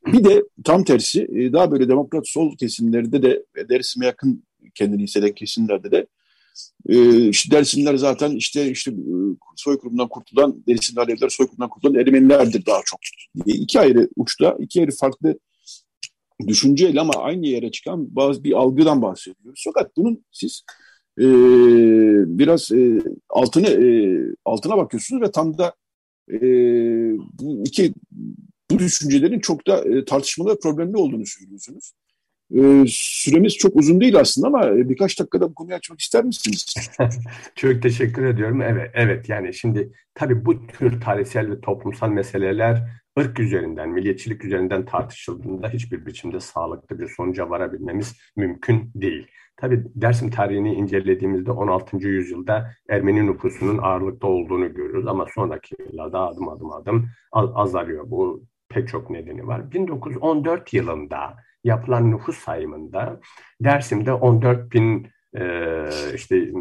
Bir 0.07 0.23
de 0.23 0.43
tam 0.63 0.83
tersi 0.83 1.21
e, 1.21 1.53
daha 1.53 1.71
böyle 1.71 1.89
demokrat 1.89 2.27
sol 2.27 2.57
kesimlerde 2.57 3.21
de 3.21 3.43
Dersim'e 3.69 4.05
yakın 4.05 4.43
kendini 4.75 5.03
hisseden 5.03 5.31
kesimlerde 5.31 5.91
de 5.91 6.07
e, 6.89 7.27
işte 7.29 7.51
Dersimler 7.51 7.95
zaten 7.95 8.31
işte 8.31 8.71
işte 8.71 8.91
e, 8.91 9.15
soykırımdan 9.55 10.07
kurtulan 10.07 10.63
Dersimli 10.67 10.99
Aleviler 10.99 11.29
soykırımdan 11.29 11.69
kurtulan 11.69 11.95
Ermenilerdir 11.95 12.65
daha 12.65 12.81
çok 12.85 12.99
diye 13.45 13.57
iki 13.57 13.79
ayrı 13.79 14.09
uçta 14.15 14.57
iki 14.59 14.79
ayrı 14.79 14.91
farklı 14.91 15.39
düşünceyle 16.47 17.01
ama 17.01 17.13
aynı 17.13 17.47
yere 17.47 17.71
çıkan 17.71 18.15
bazı 18.15 18.43
bir 18.43 18.53
algıdan 18.53 19.01
bahsediyoruz. 19.01 19.63
Fakat 19.65 19.97
bunun 19.97 20.25
siz 20.31 20.63
e, 21.19 21.27
biraz 22.39 22.71
e, 22.71 23.01
altını 23.29 23.67
e, 23.67 24.19
altına 24.45 24.77
bakıyorsunuz 24.77 25.21
ve 25.21 25.31
tam 25.31 25.57
da 25.57 25.73
e, 26.31 26.39
bu 27.39 27.63
iki 27.65 27.93
bu 28.71 28.79
düşüncelerin 28.79 29.39
çok 29.39 29.67
da 29.67 29.83
e, 29.83 30.05
tartışmalı 30.05 30.49
ve 30.49 30.59
problemli 30.59 30.97
olduğunu 30.97 31.25
söylüyorsunuz. 31.25 31.93
E, 32.55 32.85
süremiz 32.87 33.57
çok 33.57 33.75
uzun 33.75 34.01
değil 34.01 34.19
aslında 34.19 34.47
ama 34.47 34.67
e, 34.67 34.89
birkaç 34.89 35.19
dakikada 35.19 35.49
bu 35.49 35.55
konuyu 35.55 35.75
açmak 35.75 35.99
ister 35.99 36.23
misiniz? 36.23 36.65
çok 37.55 37.81
teşekkür 37.81 38.25
ediyorum. 38.25 38.61
Evet, 38.61 38.91
evet 38.93 39.29
yani 39.29 39.53
şimdi 39.53 39.91
tabii 40.13 40.45
bu 40.45 40.67
tür 40.67 41.01
tarihsel 41.01 41.51
ve 41.51 41.61
toplumsal 41.61 42.09
meseleler 42.09 42.83
ırk 43.19 43.39
üzerinden, 43.39 43.89
milliyetçilik 43.89 44.45
üzerinden 44.45 44.85
tartışıldığında 44.85 45.69
hiçbir 45.69 46.05
biçimde 46.05 46.39
sağlıklı 46.39 46.99
bir 46.99 47.07
sonuca 47.07 47.49
varabilmemiz 47.49 48.15
mümkün 48.35 48.91
değil. 48.95 49.27
Tabii 49.57 49.83
Dersim 49.95 50.29
tarihini 50.29 50.73
incelediğimizde 50.73 51.51
16. 51.51 51.97
yüzyılda 51.97 52.71
Ermeni 52.89 53.27
nüfusunun 53.27 53.77
ağırlıkta 53.77 54.27
olduğunu 54.27 54.73
görüyoruz 54.73 55.07
ama 55.07 55.25
sonraki 55.35 55.75
yıllarda 55.79 56.19
adım 56.19 56.49
adım 56.49 56.71
adım 56.71 57.09
azalıyor. 57.31 58.03
Bu 58.07 58.43
pek 58.69 58.87
çok 58.87 59.09
nedeni 59.09 59.47
var. 59.47 59.71
1914 59.71 60.73
yılında 60.73 61.35
yapılan 61.63 62.11
nüfus 62.11 62.37
sayımında 62.37 63.19
Dersim'de 63.61 64.13
14 64.13 64.71
bin 64.73 65.07
e, 65.37 65.85
işte 66.15 66.51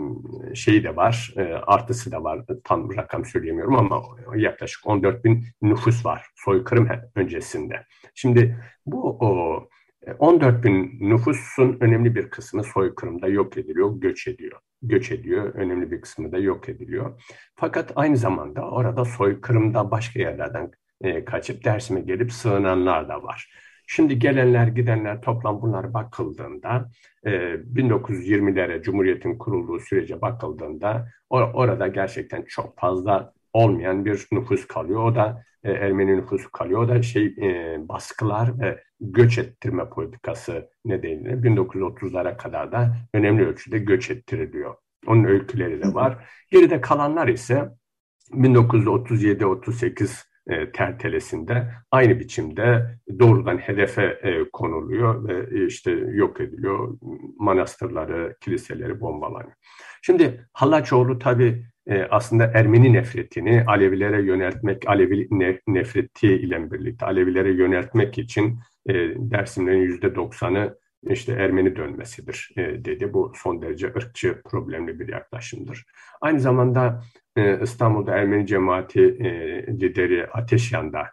şeyi 0.55 0.85
de 0.85 0.97
var, 0.97 1.35
e, 1.37 1.43
artısı 1.43 2.13
da 2.13 2.25
var. 2.25 2.41
Tam 2.65 2.97
rakam 2.97 3.25
söyleyemiyorum 3.25 3.77
ama 3.77 4.03
yaklaşık 4.37 4.87
14 4.87 5.25
bin 5.25 5.45
nüfus 5.63 6.07
var 6.07 6.27
soykırım 6.35 6.89
öncesinde. 7.15 7.87
Şimdi 8.15 8.57
bu 8.87 9.19
o 9.21 9.69
14 10.19 10.65
bin 10.65 10.97
nüfusun 11.01 11.77
önemli 11.81 12.15
bir 12.15 12.31
kısmı 12.31 12.65
soykırımda 12.65 13.29
yok 13.29 13.57
ediliyor, 13.57 14.01
göç 14.01 14.29
ediyor. 14.29 14.61
Göç 14.83 15.11
ediyor, 15.11 15.55
önemli 15.55 15.91
bir 15.91 16.01
kısmı 16.01 16.33
da 16.33 16.39
yok 16.39 16.69
ediliyor. 16.69 17.23
Fakat 17.57 17.93
aynı 17.97 18.17
zamanda 18.17 18.71
orada 18.71 19.05
soykırımda 19.05 19.91
başka 19.91 20.21
yerlerden 20.21 20.71
e, 21.01 21.25
kaçıp 21.25 21.65
Dersim'e 21.65 22.01
gelip 22.01 22.33
sığınanlar 22.33 23.09
da 23.09 23.23
var. 23.23 23.51
Şimdi 23.87 24.19
gelenler 24.19 24.67
gidenler 24.67 25.23
toplam 25.23 25.63
bunlar 25.63 25.95
bakıldığında 25.95 26.91
e, 27.27 27.31
1920'lere 27.31 28.83
Cumhuriyet'in 28.83 29.39
kurulduğu 29.39 29.81
sürece 29.81 30.21
bakıldığında 30.21 31.09
or 31.31 31.43
orada 31.55 31.89
gerçekten 31.89 32.43
çok 32.43 32.79
fazla 32.79 33.33
olmayan 33.55 34.05
bir 34.05 34.27
nüfus 34.33 34.67
kalıyor. 34.67 35.05
O 35.05 35.15
da 35.15 35.45
e, 35.65 35.73
Ermeni 35.73 36.17
nüfusu 36.17 36.51
kalıyor. 36.51 36.83
O 36.83 36.89
da 36.89 37.03
şey 37.03 37.27
e, 37.27 37.77
baskılar 37.89 38.61
ve 38.61 38.83
göç 39.01 39.39
ettirme 39.39 39.89
politikası 39.89 40.71
nedeniyle 40.85 41.31
1930'lara 41.33 42.37
kadar 42.37 42.73
da 42.73 42.97
önemli 43.15 43.47
ölçüde 43.47 43.79
göç 43.79 44.11
ettiriliyor. 44.11 44.75
Onun 45.07 45.25
öyküleri 45.25 45.83
de 45.83 45.95
var. 45.95 46.29
Geride 46.51 46.81
kalanlar 46.81 47.29
ise 47.29 47.69
1937-38 48.31 50.25
e, 50.47 50.73
tertelesinde 50.73 51.71
aynı 51.91 52.21
biçimde 52.21 52.99
doğrudan 53.19 53.59
hedefe 53.59 54.03
e, 54.03 54.51
konuluyor 54.53 55.29
ve 55.29 55.59
e, 55.59 55.67
işte 55.67 55.91
yok 55.91 56.41
ediliyor. 56.41 56.99
Manastırları, 57.39 58.37
kiliseleri 58.41 59.01
bombalanıyor. 59.01 59.55
Şimdi 60.03 60.49
Hallaçoğlu 60.53 61.19
tabii 61.19 61.67
e, 61.87 62.03
aslında 62.11 62.45
Ermeni 62.45 62.93
nefretini 62.93 63.65
Alevilere 63.67 64.23
yöneltmek, 64.23 64.89
Alevi 64.89 65.29
nefreti 65.67 66.29
ile 66.29 66.71
birlikte 66.71 67.07
Alevilere 67.07 67.53
yöneltmek 67.53 68.19
için 68.19 68.59
e, 68.89 68.95
Dersimlerin 69.17 69.83
yüzde 69.83 70.15
doksanı 70.15 70.77
işte 71.11 71.33
Ermeni 71.33 71.77
dönmesidir 71.77 72.51
e, 72.57 72.85
dedi. 72.85 73.13
Bu 73.13 73.33
son 73.37 73.63
derece 73.63 73.87
ırkçı 73.87 74.43
problemli 74.45 75.01
bir 75.01 75.09
yaklaşımdır. 75.09 75.85
Aynı 76.21 76.41
zamanda 76.41 77.03
e, 77.37 77.63
İstanbul'da 77.63 78.13
Ermeni 78.17 78.47
cemaati 78.47 79.01
e, 79.01 79.31
lideri 79.67 80.27
Ateşyan 80.27 80.93
da 80.93 81.07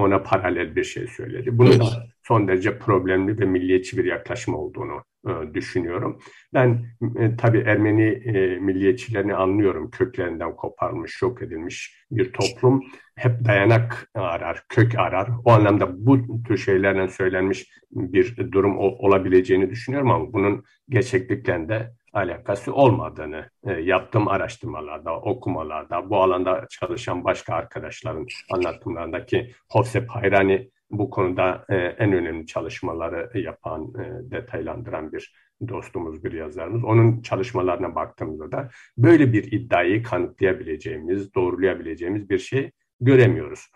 ona 0.00 0.22
paralel 0.22 0.76
bir 0.76 0.84
şey 0.84 1.06
söyledi. 1.06 1.58
Bunun 1.58 1.80
da 1.80 1.84
son 2.22 2.48
derece 2.48 2.78
problemli 2.78 3.38
ve 3.40 3.44
milliyetçi 3.44 3.96
bir 3.96 4.04
yaklaşım 4.04 4.54
olduğunu 4.54 5.04
e, 5.28 5.54
düşünüyorum. 5.54 6.18
Ben 6.54 6.86
e, 7.18 7.36
tabii 7.36 7.58
Ermeni 7.58 8.06
e, 8.06 8.58
milliyetçilerini 8.58 9.34
anlıyorum. 9.34 9.90
Köklerinden 9.90 10.56
koparmış, 10.56 11.22
yok 11.22 11.42
edilmiş 11.42 12.04
bir 12.10 12.32
toplum. 12.32 12.84
Hep 13.16 13.44
dayanak 13.44 14.08
arar, 14.14 14.62
kök 14.68 14.98
arar. 14.98 15.28
O 15.44 15.50
anlamda 15.50 16.06
bu 16.06 16.42
tür 16.42 16.56
şeylerle 16.56 17.08
söylenmiş 17.08 17.70
bir 17.90 18.52
durum 18.52 18.78
olabileceğini 18.78 19.70
düşünüyorum 19.70 20.10
ama 20.10 20.32
bunun 20.32 20.64
gerçeklikle 20.88 21.68
de 21.68 21.92
alakası 22.12 22.74
olmadığını 22.74 23.50
e, 23.64 23.72
yaptığım 23.72 24.28
araştırmalarda, 24.28 25.20
okumalarda, 25.20 26.10
bu 26.10 26.22
alanda 26.22 26.66
çalışan 26.70 27.24
başka 27.24 27.54
arkadaşların 27.54 28.26
anlatımlarındaki 28.50 29.52
Hosep 29.70 30.10
Hayrani 30.10 30.70
bu 30.90 31.10
konuda 31.10 31.64
e, 31.68 31.76
en 31.76 32.12
önemli 32.12 32.46
çalışmaları 32.46 33.38
yapan, 33.38 33.92
e, 33.94 34.30
detaylandıran 34.30 35.12
bir 35.12 35.34
dostumuz, 35.68 36.24
bir 36.24 36.32
yazarımız. 36.32 36.84
Onun 36.84 37.22
çalışmalarına 37.22 37.94
baktığımızda 37.94 38.52
da 38.52 38.70
böyle 38.98 39.32
bir 39.32 39.52
iddiayı 39.52 40.02
kanıtlayabileceğimiz, 40.02 41.34
doğrulayabileceğimiz 41.34 42.30
bir 42.30 42.38
şey 42.38 42.70
göremiyoruz. 43.00 43.66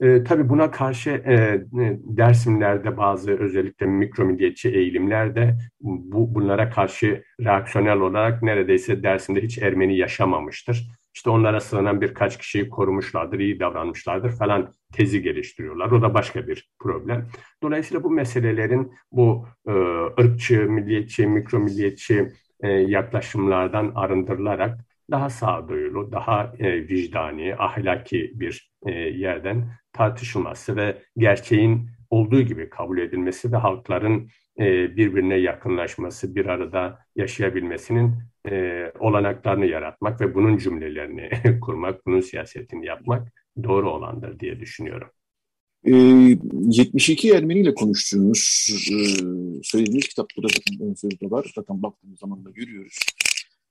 E, 0.00 0.24
tabii 0.24 0.48
buna 0.48 0.70
karşı 0.70 1.10
e, 1.10 1.34
e 1.34 1.98
dersimlerde 2.04 2.96
bazı 2.96 3.30
özellikle 3.30 3.86
mikromilliyetçi 3.86 4.68
eğilimlerde 4.68 5.58
bu, 5.80 6.34
bunlara 6.34 6.70
karşı 6.70 7.24
reaksiyonel 7.40 8.00
olarak 8.00 8.42
neredeyse 8.42 9.02
dersimde 9.02 9.40
hiç 9.40 9.58
Ermeni 9.58 9.96
yaşamamıştır. 9.96 10.86
İşte 11.14 11.30
onlara 11.30 11.60
sığınan 11.60 12.00
birkaç 12.00 12.38
kişiyi 12.38 12.68
korumuşlardır, 12.68 13.38
iyi 13.38 13.60
davranmışlardır 13.60 14.30
falan 14.30 14.74
tezi 14.92 15.22
geliştiriyorlar. 15.22 15.90
O 15.90 16.02
da 16.02 16.14
başka 16.14 16.46
bir 16.46 16.70
problem. 16.78 17.28
Dolayısıyla 17.62 18.04
bu 18.04 18.10
meselelerin 18.10 18.92
bu 19.12 19.46
e, 19.66 19.72
ırkçı, 20.20 20.70
milliyetçi, 20.70 21.26
mikromilliyetçi 21.26 22.28
e, 22.60 22.68
yaklaşımlardan 22.68 23.92
arındırılarak 23.94 24.78
daha 25.10 25.30
sağduyulu, 25.30 26.12
daha 26.12 26.52
e, 26.58 26.88
vicdani, 26.88 27.54
ahlaki 27.56 28.32
bir 28.34 28.72
e, 28.86 28.92
yerden 28.92 29.79
tartışılması 29.92 30.76
ve 30.76 31.02
gerçeğin 31.16 31.90
olduğu 32.10 32.42
gibi 32.42 32.70
kabul 32.70 32.98
edilmesi 32.98 33.52
ve 33.52 33.56
halkların 33.56 34.28
e, 34.58 34.96
birbirine 34.96 35.36
yakınlaşması, 35.36 36.34
bir 36.34 36.46
arada 36.46 36.98
yaşayabilmesinin 37.16 38.14
e, 38.50 38.84
olanaklarını 38.98 39.66
yaratmak 39.66 40.20
ve 40.20 40.34
bunun 40.34 40.58
cümlelerini 40.58 41.30
kurmak, 41.60 42.06
bunun 42.06 42.20
siyasetini 42.20 42.86
yapmak 42.86 43.32
doğru 43.62 43.90
olandır 43.90 44.40
diye 44.40 44.60
düşünüyorum. 44.60 45.08
E, 45.84 45.92
72 45.92 47.30
Ermeni 47.30 47.60
ile 47.60 47.74
konuştuğunuz, 47.74 48.68
e, 48.92 48.96
söylediğiniz 49.62 50.08
kitapta 50.08 50.42
da 50.42 50.48
var. 51.30 51.52
Zaten 51.54 51.82
baktığımız 51.82 52.18
zaman 52.18 52.44
da 52.44 52.50
görüyoruz. 52.50 52.98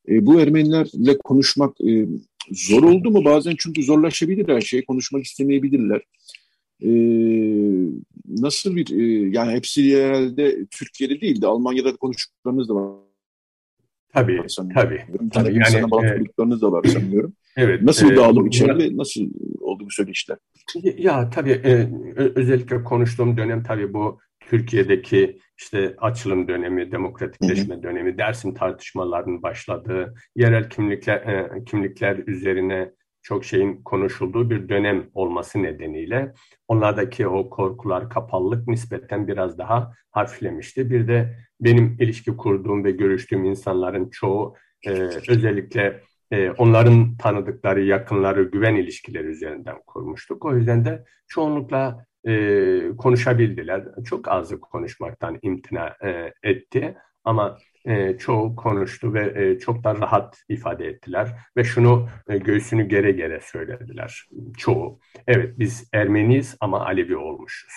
E, 0.08 0.26
bu 0.26 0.42
Ermenilerle 0.42 1.18
konuşmak 1.18 1.82
e, 1.82 2.06
zor 2.52 2.84
oldu 2.84 3.12
mu? 3.12 3.26
Bazen 3.26 3.56
çünkü 3.60 3.84
zorlaşabilir 3.84 4.48
her 4.48 4.62
şey. 4.62 4.86
Konuşmak 4.86 5.24
istemeyebilirler. 5.24 6.02
E, 6.82 6.90
nasıl 8.28 8.76
bir, 8.76 9.00
e, 9.00 9.30
yani 9.30 9.52
hepsi 9.52 10.04
herhalde 10.04 10.66
Türkiye'de 10.72 11.22
değil 11.22 11.42
de 11.42 11.48
Almanya'da 11.48 11.96
konuştuklarınız 11.96 12.70
da 12.70 12.76
var. 12.76 13.10
Tabii, 14.14 14.42
tabii. 14.74 15.06
tabii 15.34 15.54
yani, 15.54 15.66
sana 15.72 15.92
bağlılıklarınız 15.92 16.60
e, 16.60 16.62
da 16.62 16.72
var 16.72 16.84
sanıyorum. 16.84 17.34
Evet. 17.58 17.82
Nasıl 17.82 18.12
e, 18.12 18.16
dağılım 18.16 18.48
içeride, 18.48 18.98
nasıl 18.98 19.22
oldu 19.60 19.86
bu 19.86 19.92
söyleşiler? 19.92 20.38
Ya 20.98 21.30
tabii 21.30 21.52
e, 21.52 21.90
özellikle 22.16 22.84
konuştuğum 22.84 23.38
dönem 23.38 23.64
tabii 23.64 23.94
bu 23.94 24.20
Türkiye'deki 24.50 25.40
işte 25.58 25.96
açılım 25.98 26.48
dönemi, 26.48 26.92
demokratikleşme 26.92 27.76
hı 27.76 27.80
hı. 27.80 27.84
dönemi, 27.84 28.18
Dersim 28.18 28.54
tartışmalarının 28.54 29.44
başladığı, 29.44 30.14
yerel 30.36 30.70
kimlikler 30.70 31.18
e, 31.18 31.64
kimlikler 31.66 32.18
üzerine 32.28 32.92
çok 33.22 33.46
şeyin 33.46 33.84
konuşulduğu 33.84 34.50
bir 34.50 34.70
dönem 34.70 35.10
olması 35.14 35.64
nedeniyle 35.64 36.34
onlardaki 36.68 37.28
o 37.28 37.50
korkular, 37.50 38.10
kapalılık 38.10 38.68
nispeten 38.68 39.28
biraz 39.28 39.58
daha 39.58 39.94
hafiflemişti. 40.12 40.90
Bir 40.90 41.08
de 41.08 41.36
benim 41.62 41.98
ilişki 42.00 42.38
kurduğum 42.38 42.84
ve 42.84 42.92
görüştüğüm 42.92 43.46
insanların 43.46 44.10
çoğu 44.10 44.56
e, 44.88 44.92
özellikle 45.30 46.02
e, 46.32 46.52
onların 46.52 47.18
tanıdıkları, 47.18 47.82
yakınları, 47.84 48.44
güven 48.44 48.76
ilişkileri 48.76 49.28
üzerinden 49.28 49.78
kurmuştuk. 49.88 50.46
O 50.46 50.56
yüzden 50.56 50.86
de 50.86 51.06
çoğunlukla 51.28 52.06
e, 52.28 52.96
konuşabildiler. 52.98 53.84
Çok 54.06 54.28
azı 54.28 54.60
konuşmaktan 54.60 55.40
imtina 55.42 55.96
e, 56.04 56.34
etti 56.44 56.98
ama 57.24 57.58
e, 57.86 58.18
çoğu 58.18 58.56
konuştu 58.56 59.14
ve 59.14 59.34
e, 59.36 59.60
çok 59.60 59.84
da 59.84 59.96
rahat 59.96 60.44
ifade 60.50 60.88
ettiler 60.88 61.36
ve 61.58 61.64
şunu 61.64 62.10
e, 62.28 62.38
göğsünü 62.38 62.84
gere 62.84 63.12
gere 63.12 63.40
söylediler 63.42 64.26
çoğu. 64.58 65.00
Evet 65.28 65.60
biz 65.60 65.90
Ermeniyiz 65.94 66.58
ama 66.60 66.86
Alevi 66.86 67.18
olmuşuz. 67.18 67.74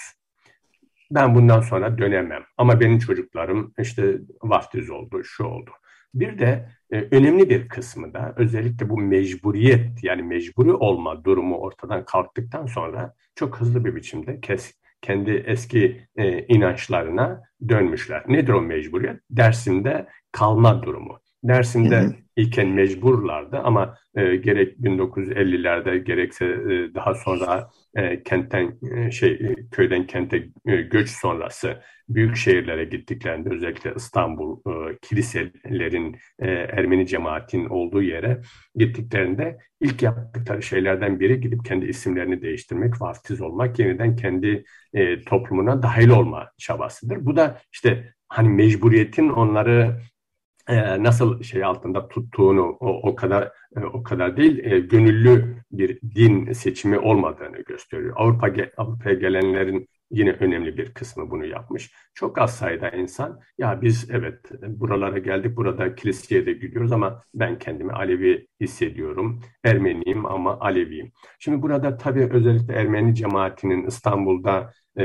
Ben 1.11 1.35
bundan 1.35 1.61
sonra 1.61 1.99
dönemem 1.99 2.43
ama 2.57 2.81
benim 2.81 2.99
çocuklarım 2.99 3.75
işte 3.79 4.19
vaftiz 4.43 4.91
oldu, 4.91 5.25
şu 5.25 5.45
oldu. 5.45 5.71
Bir 6.15 6.39
de 6.39 6.69
e, 6.91 7.01
önemli 7.11 7.51
bir 7.51 7.69
kısmı 7.69 8.15
da 8.15 8.35
özellikle 8.37 8.89
bu 8.89 8.99
mecburiyet 8.99 10.05
yani 10.05 10.23
mecburi 10.23 10.73
olma 10.73 11.25
durumu 11.25 11.57
ortadan 11.57 12.05
kalktıktan 12.05 12.67
sonra 12.67 13.15
çok 13.35 13.61
hızlı 13.61 13.85
bir 13.85 13.97
biçimde 13.97 14.41
kes, 14.41 14.75
kendi 15.03 15.31
eski 15.31 16.07
e, 16.17 16.47
inançlarına 16.47 17.43
dönmüşler. 17.69 18.25
Nedir 18.29 18.53
o 18.53 18.63
mecburiyet? 18.63 19.21
Dersimde 19.31 20.09
kalma 20.33 20.83
durumu. 20.83 21.21
Dersimde 21.45 22.01
hı 22.01 22.05
hı. 22.07 22.22
İlken 22.37 22.69
mecburlardı 22.69 23.59
ama 23.59 23.99
e, 24.15 24.37
gerek 24.37 24.79
1950'lerde 24.79 25.97
gerekse 25.97 26.47
e, 26.47 26.95
daha 26.95 27.15
sonra 27.15 27.71
e, 27.95 28.23
kentten 28.23 28.79
e, 28.97 29.11
şey 29.11 29.33
e, 29.33 29.55
köyden 29.71 30.07
kente 30.07 30.49
e, 30.67 30.77
göç 30.77 31.11
sonrası 31.11 31.83
büyük 32.09 32.37
şehirlere 32.37 32.85
gittiklerinde 32.85 33.51
özellikle 33.51 33.93
İstanbul 33.97 34.61
e, 34.67 34.99
kiliselerin 35.03 36.17
e, 36.39 36.51
Ermeni 36.51 37.07
cemaatin 37.07 37.65
olduğu 37.67 38.03
yere 38.03 38.41
gittiklerinde 38.75 39.59
ilk 39.81 40.03
yaptıkları 40.03 40.63
şeylerden 40.63 41.21
biri 41.21 41.41
gidip 41.41 41.65
kendi 41.65 41.87
isimlerini 41.87 42.43
değiştirmek, 42.43 43.03
vaftiz 43.03 43.41
olmak, 43.41 43.79
yeniden 43.79 44.17
kendi 44.17 44.65
e, 44.95 45.21
toplumuna 45.25 45.83
dahil 45.83 46.09
olma 46.09 46.51
çabasıdır. 46.59 47.27
Bu 47.27 47.37
da 47.37 47.59
işte 47.73 48.15
hani 48.29 48.49
mecburiyetin 48.49 49.29
onları 49.29 50.01
e, 50.69 51.03
nasıl 51.03 51.43
şey 51.43 51.65
altında 51.65 52.09
tuttuğunu 52.09 52.77
o, 52.81 53.11
o 53.11 53.15
kadar 53.15 53.53
e, 53.77 53.81
o 53.81 54.03
kadar 54.03 54.37
değil 54.37 54.65
e, 54.65 54.79
gönüllü 54.79 55.57
bir 55.73 56.01
din 56.15 56.53
seçimi 56.53 56.99
olmadığını 56.99 57.59
gösteriyor. 57.59 58.15
Avrupa 58.17 58.49
Avrupa'ya 58.77 59.15
gelenlerin 59.15 59.89
yine 60.13 60.33
önemli 60.33 60.77
bir 60.77 60.95
kısmı 60.95 61.31
bunu 61.31 61.47
yapmış. 61.47 61.93
Çok 62.15 62.39
az 62.39 62.57
sayıda 62.57 62.91
insan 62.91 63.41
ya 63.59 63.83
biz 63.83 64.11
evet 64.11 64.39
buralara 64.69 65.19
geldik 65.19 65.57
burada 65.57 65.95
kiliseye 65.95 66.47
de 66.47 66.53
gidiyoruz 66.53 66.93
ama 66.93 67.23
ben 67.35 67.59
kendimi 67.59 67.93
Alevi 67.93 68.47
hissediyorum. 68.61 69.41
Ermeniyim 69.65 70.27
ama 70.27 70.61
Aleviyim. 70.61 71.13
Şimdi 71.39 71.63
burada 71.63 71.97
tabii 71.97 72.29
özellikle 72.33 72.75
Ermeni 72.75 73.15
cemaatinin 73.15 73.87
İstanbul'da 73.87 74.73
e, 74.99 75.05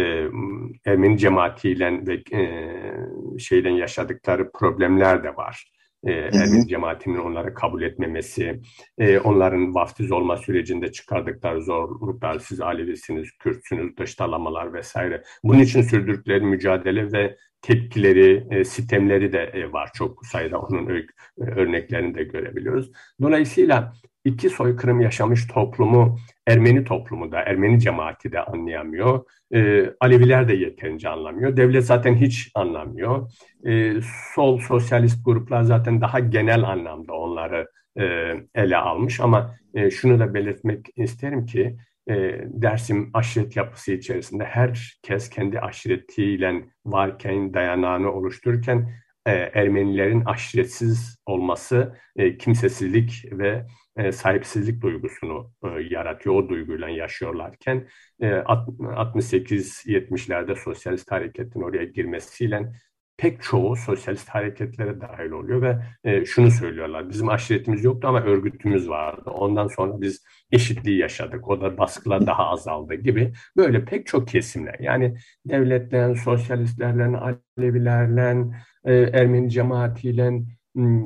Ermeni 0.86 1.18
cemaatiyle 1.18 2.08
ve 2.08 2.24
e, 2.38 3.40
şeyden 3.40 3.72
yaşadıkları 3.72 4.52
problemler 4.52 5.24
de 5.24 5.36
var. 5.36 5.77
E, 6.04 6.12
Ermeni 6.12 6.68
cemaatinin 6.68 7.18
onları 7.18 7.54
kabul 7.54 7.82
etmemesi, 7.82 8.62
e, 8.98 9.20
onların 9.20 9.76
vaftiz 9.76 10.12
olma 10.12 10.38
sürecinde 10.38 10.92
çıkardıkları 10.92 11.64
zorluklar, 11.64 12.40
siz 12.40 12.62
Alevisiniz, 12.62 13.32
Kürtsünüz, 13.40 13.98
dıştalamalar 13.98 14.74
vesaire. 14.74 15.24
Bunun 15.44 15.60
için 15.60 15.82
sürdürdükleri 15.82 16.42
mücadele 16.42 17.12
ve 17.12 17.38
tepkileri, 17.62 18.48
e, 18.52 18.64
sistemleri 18.64 19.34
de 19.34 19.44
e, 19.54 19.72
var. 19.72 19.90
Çok 19.96 20.26
sayıda 20.26 20.60
onun 20.60 21.06
örneklerini 21.38 22.16
de 22.16 22.24
görebiliyoruz. 22.24 22.92
Dolayısıyla 23.22 23.94
iki 24.28 24.50
soykırım 24.50 25.02
yaşamış 25.02 25.48
toplumu 25.48 26.18
Ermeni 26.48 26.84
toplumu 26.84 27.32
da, 27.32 27.42
Ermeni 27.42 27.80
cemaati 27.80 28.32
de 28.32 28.42
anlayamıyor. 28.42 29.26
E, 29.54 29.90
Aleviler 30.00 30.48
de 30.48 30.54
yeterince 30.54 31.10
anlamıyor. 31.10 31.58
Devlet 31.58 31.86
zaten 31.86 32.16
hiç 32.16 32.52
anlamıyor. 32.56 33.32
E, 33.66 33.94
sol 34.36 34.60
sosyalist 34.60 35.26
gruplar 35.26 35.64
zaten 35.64 36.02
daha 36.02 36.20
genel 36.20 36.64
anlamda 36.64 37.14
onları 37.14 37.68
e, 38.00 38.34
ele 38.56 38.78
almış. 38.78 39.20
Ama 39.20 39.56
e, 39.74 39.92
şunu 39.92 40.20
da 40.20 40.34
belirtmek 40.34 40.86
isterim 40.96 41.46
ki 41.46 41.78
e, 42.10 42.14
Dersim 42.46 43.10
aşiret 43.14 43.56
yapısı 43.56 43.92
içerisinde 43.92 44.44
herkes 44.44 45.30
kendi 45.30 45.60
aşiretiyle 45.60 46.66
varken, 46.86 47.54
dayanağını 47.54 48.12
oluştururken 48.12 48.90
e, 49.26 49.32
Ermenilerin 49.32 50.26
aşiretsiz 50.26 51.18
olması 51.26 51.96
e, 52.16 52.38
kimsesizlik 52.38 53.26
ve 53.32 53.66
e, 53.98 54.12
sahipsizlik 54.12 54.82
duygusunu 54.82 55.52
e, 55.64 55.68
yaratıyor. 55.90 56.36
O 56.36 56.50
duyguyla 56.50 56.90
yaşıyorlarken 56.90 57.88
e, 58.20 58.28
68-70'lerde 58.28 60.56
sosyalist 60.56 61.12
hareketin 61.12 61.62
oraya 61.62 61.84
girmesiyle 61.84 62.72
pek 63.18 63.42
çoğu 63.42 63.76
sosyalist 63.76 64.30
hareketlere 64.30 65.02
dahil 65.02 65.32
oluyor 65.32 65.62
ve 65.62 65.78
e, 66.04 66.26
şunu 66.26 66.52
söylüyorlar. 66.52 67.10
Bizim 67.10 67.30
aşiretimiz 67.30 67.84
yoktu 67.84 68.08
ama 68.08 68.22
örgütümüz 68.22 68.90
vardı. 68.90 69.30
Ondan 69.30 69.68
sonra 69.68 70.02
biz 70.02 70.24
eşitliği 70.52 70.98
yaşadık. 70.98 71.48
O 71.48 71.62
da 71.62 71.78
baskılar 71.78 72.28
daha 72.28 72.50
azaldı 72.50 72.96
gibi. 72.96 73.34
Böyle 73.58 73.86
pek 73.86 74.08
çok 74.08 74.28
kesimler. 74.28 74.76
Yani 74.80 75.18
devletle, 75.46 76.16
sosyalistlerle, 76.16 77.18
Alevilerle, 77.58 78.46
e, 78.86 78.94
Ermeni 78.94 79.50
cemaatiyle, 79.50 80.32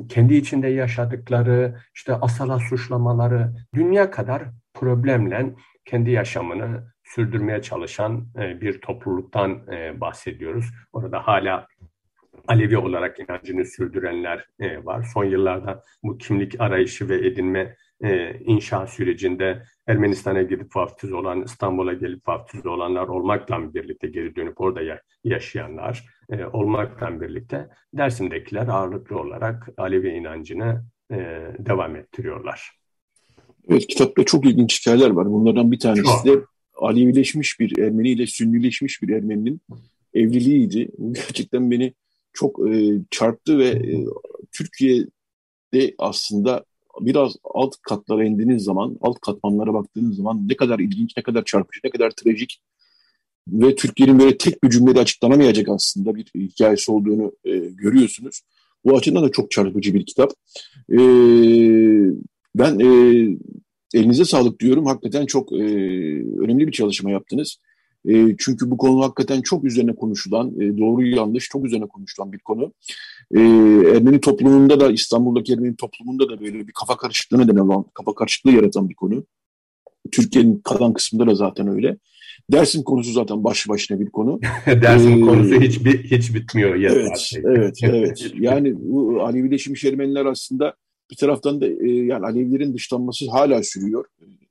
kendi 0.08 0.34
içinde 0.34 0.68
yaşadıkları, 0.68 1.76
işte 1.94 2.14
asala 2.14 2.58
suçlamaları, 2.58 3.52
dünya 3.74 4.10
kadar 4.10 4.42
problemle 4.74 5.54
kendi 5.84 6.10
yaşamını 6.10 6.92
sürdürmeye 7.04 7.62
çalışan 7.62 8.26
e, 8.38 8.60
bir 8.60 8.80
topluluktan 8.80 9.66
e, 9.72 10.00
bahsediyoruz. 10.00 10.66
Orada 10.92 11.26
hala 11.26 11.66
Alevi 12.48 12.78
olarak 12.78 13.20
inancını 13.20 13.64
sürdürenler 13.64 14.46
e, 14.60 14.84
var. 14.84 15.10
Son 15.14 15.24
yıllarda 15.24 15.82
bu 16.02 16.18
kimlik 16.18 16.60
arayışı 16.60 17.08
ve 17.08 17.26
edinme 17.26 17.76
inşa 18.44 18.86
sürecinde 18.86 19.62
Ermenistan'a 19.86 20.42
gidip 20.42 20.76
vaftiz 20.76 21.12
olan, 21.12 21.42
İstanbul'a 21.42 21.92
gelip 21.92 22.28
vaftiz 22.28 22.66
olanlar 22.66 23.08
olmakla 23.08 23.74
birlikte 23.74 24.08
geri 24.08 24.36
dönüp 24.36 24.60
orada 24.60 24.82
ya, 24.82 25.00
yaşayanlar 25.24 26.04
e, 26.32 26.46
olmakla 26.46 27.20
birlikte 27.20 27.68
Dersim'dekiler 27.94 28.68
ağırlıklı 28.68 29.18
olarak 29.18 29.68
Alevi 29.76 30.08
inancını 30.08 30.84
e, 31.10 31.16
devam 31.58 31.96
ettiriyorlar. 31.96 32.70
Evet, 33.68 33.86
kitapta 33.86 34.24
çok 34.24 34.46
ilginç 34.46 34.80
hikayeler 34.80 35.10
var. 35.10 35.26
Bunlardan 35.26 35.72
bir 35.72 35.78
tanesi 35.78 36.24
de 36.24 36.40
Alevileşmiş 36.76 37.60
bir 37.60 37.78
Ermeni 37.78 38.08
ile 38.08 38.26
Sünnileşmiş 38.26 39.02
bir 39.02 39.08
Ermeninin 39.08 39.60
evliliğiydi. 40.14 40.88
Bu 40.98 41.12
gerçekten 41.12 41.70
beni 41.70 41.94
çok 42.32 42.68
e, 42.68 42.98
çarptı 43.10 43.58
ve 43.58 43.68
e, 43.68 44.04
Türkiye'de 44.52 45.94
aslında 45.98 46.64
biraz 47.00 47.36
alt 47.44 47.76
katlara 47.82 48.24
indiğiniz 48.24 48.64
zaman, 48.64 48.96
alt 49.00 49.20
katmanlara 49.20 49.74
baktığınız 49.74 50.16
zaman 50.16 50.48
ne 50.48 50.56
kadar 50.56 50.78
ilginç, 50.78 51.16
ne 51.16 51.22
kadar 51.22 51.44
çarpıcı, 51.44 51.80
ne 51.84 51.90
kadar 51.90 52.10
trajik 52.10 52.60
ve 53.48 53.74
Türkiye'nin 53.74 54.18
böyle 54.18 54.38
tek 54.38 54.64
bir 54.64 54.70
cümlede 54.70 55.00
açıklanamayacak 55.00 55.68
aslında 55.68 56.14
bir 56.14 56.26
hikayesi 56.34 56.92
olduğunu 56.92 57.32
e, 57.44 57.50
görüyorsunuz. 57.58 58.40
Bu 58.84 58.96
açıdan 58.96 59.24
da 59.24 59.32
çok 59.32 59.50
çarpıcı 59.50 59.94
bir 59.94 60.06
kitap. 60.06 60.32
E, 60.92 60.98
ben 62.54 62.78
e, 62.78 62.88
elinize 63.94 64.24
sağlık 64.24 64.60
diyorum. 64.60 64.86
Hakikaten 64.86 65.26
çok 65.26 65.52
e, 65.52 65.56
önemli 66.38 66.66
bir 66.66 66.72
çalışma 66.72 67.10
yaptınız. 67.10 67.58
E, 68.08 68.36
çünkü 68.38 68.70
bu 68.70 68.76
konu 68.76 69.02
hakikaten 69.02 69.42
çok 69.42 69.64
üzerine 69.64 69.94
konuşulan, 69.94 70.60
e, 70.60 70.78
doğru 70.78 71.06
yanlış 71.06 71.48
çok 71.48 71.64
üzerine 71.64 71.86
konuşulan 71.86 72.32
bir 72.32 72.38
konu. 72.38 72.72
E, 73.34 73.40
Ermeni 73.96 74.20
toplumunda 74.20 74.80
da 74.80 74.92
İstanbul'daki 74.92 75.52
Ermeni 75.52 75.76
toplumunda 75.76 76.28
da 76.28 76.40
böyle 76.40 76.68
bir 76.68 76.72
kafa 76.72 76.96
karışıklığı 76.96 77.38
neden 77.38 77.56
olan, 77.56 77.84
kafa 77.94 78.14
karışıklığı 78.14 78.50
yaratan 78.50 78.88
bir 78.88 78.94
konu. 78.94 79.24
Türkiye'nin 80.12 80.60
kalan 80.64 80.92
kısmında 80.92 81.26
da 81.26 81.34
zaten 81.34 81.68
öyle. 81.68 81.96
Dersim 82.52 82.82
konusu 82.82 83.12
zaten 83.12 83.44
başlı 83.44 83.72
başına 83.72 84.00
bir 84.00 84.10
konu. 84.10 84.40
Dersim 84.66 85.12
ee, 85.12 85.20
konusu 85.20 85.60
hiç 85.60 85.78
hiç 86.10 86.34
bitmiyor. 86.34 86.74
Evet, 86.74 87.32
evet, 87.44 87.78
evet. 87.82 88.32
Yani 88.34 88.74
bu 88.76 89.22
Alevileşmiş 89.22 89.84
Ermeniler 89.84 90.26
aslında 90.26 90.74
bir 91.10 91.16
taraftan 91.16 91.60
da 91.60 91.66
e, 91.66 91.90
yani 91.90 92.26
Alevilerin 92.26 92.74
dışlanması 92.74 93.30
hala 93.30 93.62
sürüyor. 93.62 94.04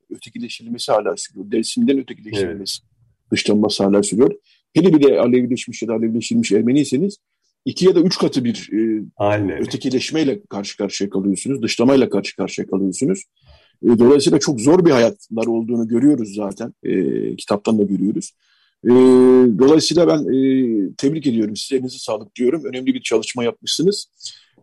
Ötekileştirilmesi 0.09 0.91
hala 0.91 1.17
sürüyor. 1.17 1.51
Dersim'den 1.51 1.99
ötekileştirilmesi, 1.99 2.79
evet. 2.83 3.31
dışlanması 3.31 3.83
hala 3.83 4.03
sürüyor. 4.03 4.31
Hele 4.73 4.93
bir 4.93 5.03
de 5.03 5.19
Alevileşmiş 5.19 5.81
ya 5.81 5.87
da 5.87 5.93
Alevileştirilmiş 5.93 6.51
Ermeniyseniz 6.51 7.17
iki 7.65 7.85
ya 7.85 7.95
da 7.95 7.99
üç 7.99 8.17
katı 8.17 8.43
bir 8.43 8.69
e, 8.73 9.03
Aynen. 9.17 9.61
ötekileşmeyle 9.61 10.41
karşı 10.49 10.77
karşıya 10.77 11.09
kalıyorsunuz. 11.09 11.61
Dışlamayla 11.61 12.09
karşı 12.09 12.35
karşıya 12.35 12.67
kalıyorsunuz. 12.67 13.23
E, 13.83 13.99
dolayısıyla 13.99 14.39
çok 14.39 14.61
zor 14.61 14.85
bir 14.85 14.91
hayatlar 14.91 15.45
olduğunu 15.45 15.87
görüyoruz 15.87 16.35
zaten. 16.35 16.73
E, 16.83 17.35
kitaptan 17.35 17.79
da 17.79 17.83
görüyoruz. 17.83 18.31
E, 18.85 18.89
dolayısıyla 19.59 20.07
ben 20.07 20.19
e, 20.19 20.95
tebrik 20.97 21.27
ediyorum. 21.27 21.55
Size 21.55 21.75
elinize 21.75 21.97
sağlık 21.97 22.35
diyorum. 22.35 22.63
Önemli 22.65 22.93
bir 22.93 23.01
çalışma 23.01 23.43
yapmışsınız. 23.43 24.07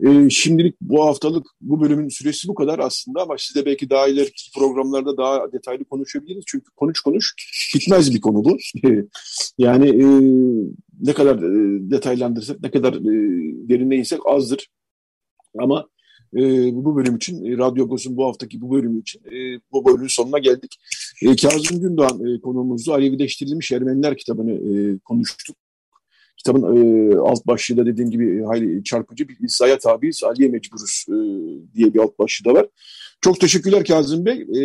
E, 0.07 0.31
şimdilik 0.31 0.81
bu 0.81 1.05
haftalık 1.07 1.47
bu 1.61 1.81
bölümün 1.81 2.09
süresi 2.09 2.49
bu 2.49 2.55
kadar 2.55 2.79
aslında 2.79 3.23
ama 3.23 3.39
size 3.39 3.66
belki 3.66 3.91
daha 3.91 4.09
ileriki 4.09 4.51
programlarda 4.59 5.16
daha 5.16 5.53
detaylı 5.53 5.85
konuşabiliriz. 5.85 6.45
Çünkü 6.47 6.71
konuş 6.77 7.01
konuş 7.01 7.35
bitmez 7.75 8.14
bir 8.14 8.21
konu 8.21 8.45
bu. 8.45 8.57
yani 9.59 9.89
e, 9.89 10.07
ne 11.01 11.12
kadar 11.12 11.37
e, 11.37 11.91
detaylandırsak, 11.91 12.62
ne 12.62 12.71
kadar 12.71 12.93
e, 12.95 13.03
derine 13.69 14.03
azdır. 14.27 14.69
Ama 15.59 15.87
e, 16.37 16.41
bu 16.72 16.97
bölüm 16.97 17.16
için, 17.16 17.45
e, 17.45 17.59
Radyo 17.59 17.85
Agos'un 17.85 18.16
bu 18.16 18.26
haftaki 18.26 18.61
bu 18.61 18.70
bölümü 18.70 19.01
için 19.01 19.20
e, 19.24 19.61
bu 19.72 19.85
bölümün 19.85 20.09
sonuna 20.09 20.39
geldik. 20.39 20.76
E, 21.22 21.37
Kazım 21.37 21.81
Gündoğan 21.81 22.26
e, 22.26 22.41
konuğumuzdu. 22.41 22.93
Alevileştirilmiş 22.93 23.72
Ermeniler 23.72 24.16
kitabını 24.16 24.53
e, 24.53 24.99
konuştuk. 24.99 25.57
Kitabın 26.37 26.62
e, 26.76 27.16
alt 27.16 27.47
başlığı 27.47 27.76
da 27.76 27.87
dediğim 27.87 28.11
gibi 28.11 28.43
hayli 28.43 28.85
çarpıcı 28.85 29.29
bir 29.29 29.37
İsa'ya 29.41 29.79
tabiiz, 29.79 30.24
Ali'ye 30.24 30.49
mecburuz 30.49 31.05
e, 31.09 31.16
diye 31.74 31.95
bir 31.95 31.99
alt 31.99 32.18
başlığı 32.18 32.45
da 32.45 32.55
var. 32.55 32.66
Çok 33.20 33.41
teşekkürler 33.41 33.85
Kazım 33.85 34.26
Bey. 34.26 34.41
E, 34.41 34.62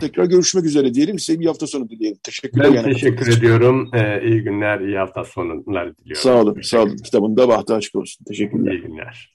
tekrar 0.00 0.24
görüşmek 0.24 0.64
üzere 0.64 0.94
diyelim. 0.94 1.18
Size 1.18 1.40
bir 1.40 1.46
hafta 1.46 1.66
sonu 1.66 1.88
dileyelim. 1.88 2.18
Teşekkürler. 2.22 2.70
Ben 2.70 2.74
yani 2.74 2.92
teşekkür 2.92 3.38
ediyorum. 3.38 3.90
Ee, 3.94 4.28
iyi 4.28 4.42
günler, 4.42 4.80
iyi 4.80 4.96
hafta 4.96 5.24
sonları 5.24 5.96
diliyorum. 5.96 6.22
Sağ 6.22 6.42
olun, 6.42 6.60
sağ 6.62 6.82
olun. 6.82 6.96
Kitabın 6.96 7.36
da 7.36 7.48
bahtı 7.48 7.74
açık 7.74 7.94
olsun. 7.94 8.24
Teşekkürler. 8.24 8.72
İyi 8.72 8.82
günler. 8.82 9.33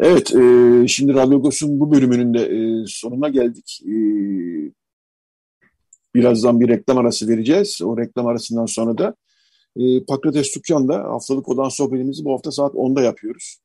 Evet, 0.00 0.34
e, 0.34 0.88
şimdi 0.88 1.14
Radyo 1.14 1.42
Gos'un 1.42 1.80
bu 1.80 1.92
bölümünün 1.92 2.34
de 2.34 2.40
e, 2.40 2.84
sonuna 2.86 3.28
geldik. 3.28 3.80
E, 3.84 3.94
birazdan 6.14 6.60
bir 6.60 6.68
reklam 6.68 6.98
arası 6.98 7.28
vereceğiz. 7.28 7.80
O 7.84 7.98
reklam 7.98 8.26
arasından 8.26 8.66
sonra 8.66 8.98
da 8.98 9.14
e, 9.76 10.04
Pakrates 10.04 10.50
Tükkan'da 10.50 10.98
haftalık 10.98 11.48
olan 11.48 11.68
sohbetimizi 11.68 12.24
bu 12.24 12.32
hafta 12.32 12.50
saat 12.50 12.74
10'da 12.74 13.02
yapıyoruz. 13.02 13.58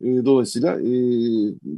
E, 0.00 0.06
dolayısıyla 0.06 0.80
e, 0.80 0.92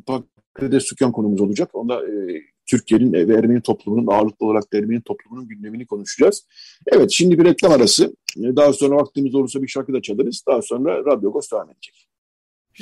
Pakrates 0.06 0.86
Tükkan 0.86 1.12
konumuz 1.12 1.40
olacak. 1.40 1.70
Onda 1.74 2.06
e, 2.06 2.42
Türkiye'nin 2.66 3.12
ve 3.12 3.34
Ermeni 3.34 3.60
toplumunun 3.60 4.06
ağırlıklı 4.06 4.46
olarak 4.46 4.64
Ermeni 4.72 5.02
toplumunun 5.02 5.48
gündemini 5.48 5.86
konuşacağız. 5.86 6.46
Evet, 6.86 7.10
şimdi 7.10 7.38
bir 7.38 7.44
reklam 7.44 7.72
arası. 7.72 8.16
E, 8.36 8.56
daha 8.56 8.72
sonra 8.72 8.96
vaktimiz 8.96 9.34
olursa 9.34 9.62
bir 9.62 9.68
şarkı 9.68 9.92
da 9.92 10.02
çalarız. 10.02 10.44
Daha 10.48 10.62
sonra 10.62 11.04
Radyo 11.04 11.30
Agos 11.30 11.52
devam 11.52 11.70
edecek. 11.70 12.08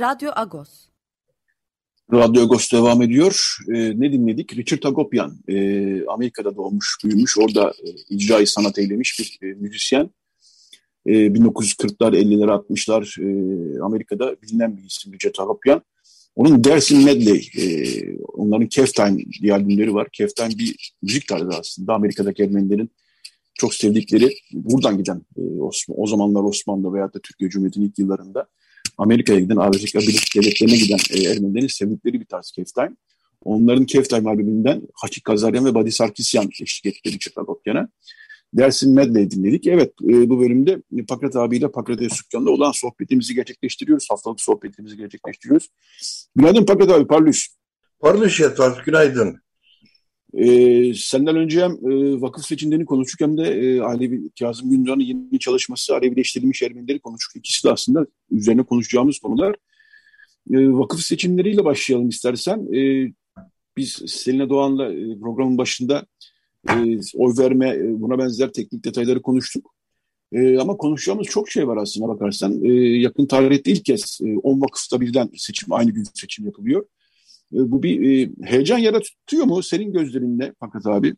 Radyo 0.01 0.31
Agos. 0.37 0.90
Radyo 2.13 2.43
Agos 2.43 2.73
devam 2.73 3.03
ediyor. 3.03 3.57
E, 3.69 4.01
ne 4.01 4.13
dinledik? 4.13 4.57
Richard 4.57 4.83
Agopian, 4.83 5.39
e, 5.49 5.55
Amerika'da 6.07 6.57
doğmuş, 6.57 6.97
büyümüş, 7.05 7.39
orada 7.39 7.73
e, 7.85 8.15
icrayı 8.15 8.47
sanat 8.47 8.79
eylemiş 8.79 9.19
bir 9.19 9.49
e, 9.49 9.55
müzisyen. 9.55 10.11
E, 11.07 11.13
1940'lar, 11.13 12.17
50'ler, 12.17 12.65
60'lar 12.71 13.23
e, 13.23 13.81
Amerika'da 13.81 14.37
bilinen 14.43 14.77
bir 14.77 14.83
isim 14.83 15.13
Richard 15.13 15.35
Agopian. 15.39 15.83
Onun 16.37 16.65
Dersin 16.65 17.05
Medley, 17.05 17.51
e, 17.59 17.65
onların 18.23 18.69
Keftime 18.69 19.25
diye 19.43 19.53
albümleri 19.53 19.95
var. 19.95 20.09
Keftime 20.13 20.59
bir 20.59 20.95
müzik 21.03 21.29
tarzı 21.29 21.49
aslında. 21.49 21.95
Amerika'daki 21.95 22.43
Ermenilerin 22.43 22.91
çok 23.55 23.75
sevdikleri, 23.75 24.35
buradan 24.53 24.99
giden 24.99 25.23
e, 25.37 25.43
o 25.89 26.07
zamanlar 26.07 26.43
Osmanlı 26.43 26.93
veya 26.93 27.13
da 27.13 27.19
Türkiye 27.23 27.51
Cumhuriyeti'nin 27.51 27.87
ilk 27.87 27.99
yıllarında 27.99 28.49
Amerika'ya 29.01 29.41
giden, 29.41 29.57
Amerika 29.57 29.99
Birleşik 29.99 30.37
Devletleri'ne 30.37 30.77
giden 30.77 30.99
e, 31.11 31.31
Ermenilerin 31.31 31.67
sevdikleri 31.67 32.21
bir 32.21 32.25
tarz 32.25 32.51
Keftime. 32.51 32.97
Onların 33.45 33.85
Keftime 33.85 34.31
albümünden 34.31 34.83
Hachik 34.95 35.25
Kazaryan 35.25 35.65
ve 35.65 35.75
Badi 35.75 35.93
Sarkisyan 35.93 36.51
eşlik 36.61 36.87
ettikleri 36.87 37.19
Çakagokyan'a. 37.19 37.89
Dersin 38.55 38.95
Medley 38.95 39.31
dinledik. 39.31 39.67
Evet 39.67 39.93
e, 40.03 40.29
bu 40.29 40.41
bölümde 40.41 40.83
Pakrat 41.09 41.37
abiyle 41.37 41.71
Pakrat 41.71 42.03
Esukyan'la 42.03 42.51
olan 42.51 42.73
sohbetimizi 42.73 43.35
gerçekleştiriyoruz. 43.35 44.07
Haftalık 44.11 44.41
sohbetimizi 44.41 44.97
gerçekleştiriyoruz. 44.97 45.69
Günaydın 46.37 46.67
Pakrat 46.67 46.91
abi, 46.91 47.07
Parlus. 47.07 47.47
Parlus 48.01 48.41
Yetvar, 48.41 48.83
günaydın. 48.87 49.41
Ee, 50.35 50.93
senden 50.95 51.37
önce 51.37 51.63
hem 51.63 51.71
e, 51.73 52.21
vakıf 52.21 52.45
seçimlerini 52.45 52.85
konuştuk 52.85 53.21
hem 53.21 53.39
de 53.39 53.43
e, 53.43 53.81
Alevi 53.81 54.31
Kazım 54.39 54.71
Gündoğan'ın 54.71 55.01
yeni 55.01 55.39
çalışması 55.39 55.95
Alevileştirilmiş 55.95 56.63
Ermenileri 56.63 56.99
konuştuk. 56.99 57.37
İkisi 57.37 57.65
de 57.65 57.73
aslında 57.73 58.07
üzerine 58.31 58.63
konuşacağımız 58.63 59.19
konular. 59.19 59.55
E, 60.51 60.73
vakıf 60.73 61.01
seçimleriyle 61.01 61.65
başlayalım 61.65 62.09
istersen. 62.09 62.75
E, 62.75 63.13
biz 63.77 64.03
Selina 64.07 64.49
Doğan'la 64.49 64.93
e, 64.93 65.19
programın 65.21 65.59
başında 65.59 66.07
e, 66.69 67.01
oy 67.15 67.35
verme, 67.39 67.69
e, 67.69 68.01
buna 68.01 68.19
benzer 68.19 68.53
teknik 68.53 68.85
detayları 68.85 69.23
konuştuk. 69.23 69.75
E, 70.33 70.59
ama 70.59 70.77
konuşacağımız 70.77 71.27
çok 71.27 71.51
şey 71.51 71.69
var 71.69 71.77
aslında 71.77 72.09
bakarsan. 72.09 72.65
E, 72.65 72.73
yakın 72.99 73.27
tarihte 73.27 73.71
ilk 73.71 73.85
kez 73.85 74.21
10 74.43 74.59
e, 74.59 74.61
vakıfta 74.61 75.01
birden 75.01 75.31
seçim, 75.37 75.73
aynı 75.73 75.91
gün 75.91 76.05
seçim 76.15 76.45
yapılıyor. 76.45 76.87
E, 77.53 77.59
bu 77.71 77.83
bir 77.83 78.27
e, 78.27 78.31
heyecan 78.45 78.79
yaratıyor 78.79 79.45
mu 79.45 79.63
senin 79.63 79.93
gözlerinde 79.93 80.55
Fakat 80.61 80.87
abi? 80.87 81.15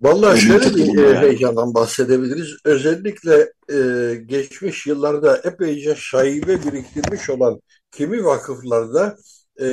Vallahi 0.00 0.40
şöyle 0.40 0.74
bir 0.74 0.98
e, 0.98 1.18
heyecandan 1.20 1.74
bahsedebiliriz. 1.74 2.56
Özellikle 2.64 3.52
e, 3.72 4.14
geçmiş 4.26 4.86
yıllarda 4.86 5.36
epeyce 5.44 5.94
şaibe 5.96 6.64
biriktirmiş 6.64 7.30
olan 7.30 7.60
kimi 7.92 8.24
vakıflarda 8.24 9.16
e, 9.60 9.66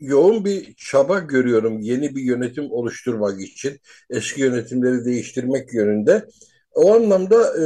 yoğun 0.00 0.44
bir 0.44 0.74
çaba 0.74 1.18
görüyorum 1.18 1.80
yeni 1.80 2.16
bir 2.16 2.22
yönetim 2.22 2.70
oluşturmak 2.70 3.40
için, 3.40 3.80
eski 4.10 4.40
yönetimleri 4.40 5.04
değiştirmek 5.04 5.74
yönünde. 5.74 6.26
O 6.74 6.94
anlamda 6.94 7.62
e, 7.62 7.64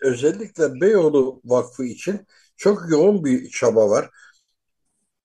özellikle 0.00 0.80
Beyoğlu 0.80 1.40
Vakfı 1.44 1.84
için 1.84 2.20
çok 2.56 2.90
yoğun 2.90 3.24
bir 3.24 3.50
çaba 3.50 3.90
var 3.90 4.10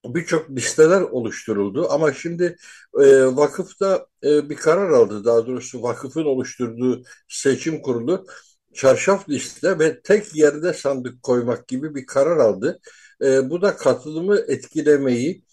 birçok 0.06 0.50
listeler 0.50 1.02
oluşturuldu 1.02 1.88
ama 1.90 2.14
şimdi 2.14 2.58
e, 3.00 3.26
vakıfta 3.26 4.08
e, 4.24 4.50
bir 4.50 4.56
karar 4.56 4.90
aldı. 4.90 5.26
Daha 5.26 5.48
doğrusu 5.48 5.84
vakıfın 5.84 6.26
oluşturduğu 6.26 7.04
seçim 7.28 7.82
kurulu 7.82 8.26
çarşaf 8.74 9.30
liste 9.30 9.80
ve 9.80 10.02
tek 10.02 10.36
yerde 10.36 10.74
sandık 10.74 11.24
koymak 11.24 11.68
gibi 11.68 11.96
bir 11.96 12.06
karar 12.06 12.38
aldı. 12.38 12.80
E, 13.24 13.50
bu 13.50 13.62
da 13.62 13.76
katılımı 13.78 14.38
etkilemeyi, 14.48 15.44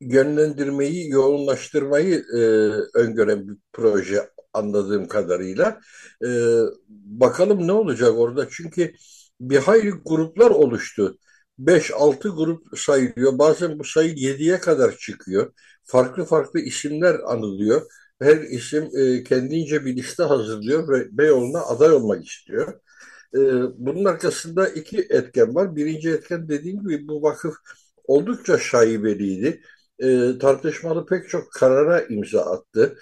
yönlendirmeyi, 0.00 1.08
yoğunlaştırmayı 1.10 2.24
e, 2.34 2.38
öngören 2.98 3.48
bir 3.48 3.56
proje 3.72 4.30
anladığım 4.52 5.08
kadarıyla. 5.08 5.80
E, 6.24 6.28
bakalım 6.88 7.66
ne 7.66 7.72
olacak 7.72 8.18
orada 8.18 8.48
çünkü 8.50 8.92
bir 9.40 9.58
hayli 9.58 9.90
gruplar 9.90 10.50
oluştu. 10.50 11.18
5-6 11.66 12.28
grup 12.28 12.78
sayılıyor. 12.78 13.38
Bazen 13.38 13.78
bu 13.78 13.84
sayı 13.84 14.14
7'ye 14.16 14.60
kadar 14.60 14.96
çıkıyor. 14.96 15.52
Farklı 15.84 16.24
farklı 16.24 16.60
isimler 16.60 17.16
anılıyor. 17.26 17.82
Her 18.20 18.36
isim 18.36 18.90
e, 18.98 19.24
kendince 19.24 19.84
bir 19.84 19.96
liste 19.96 20.22
hazırlıyor 20.22 20.88
ve 20.88 21.18
Beyoğlu'na 21.18 21.60
aday 21.60 21.92
olmak 21.92 22.26
istiyor. 22.26 22.80
E, 23.34 23.38
bunun 23.78 24.04
arkasında 24.04 24.68
iki 24.68 24.98
etken 25.10 25.54
var. 25.54 25.76
Birinci 25.76 26.10
etken 26.10 26.48
dediğim 26.48 26.80
gibi 26.80 27.08
bu 27.08 27.22
vakıf 27.22 27.54
oldukça 28.04 28.58
şaibeliydi. 28.58 29.62
E, 29.98 30.38
tartışmalı 30.38 31.06
pek 31.06 31.28
çok 31.28 31.52
karara 31.52 32.00
imza 32.02 32.40
attı. 32.42 32.98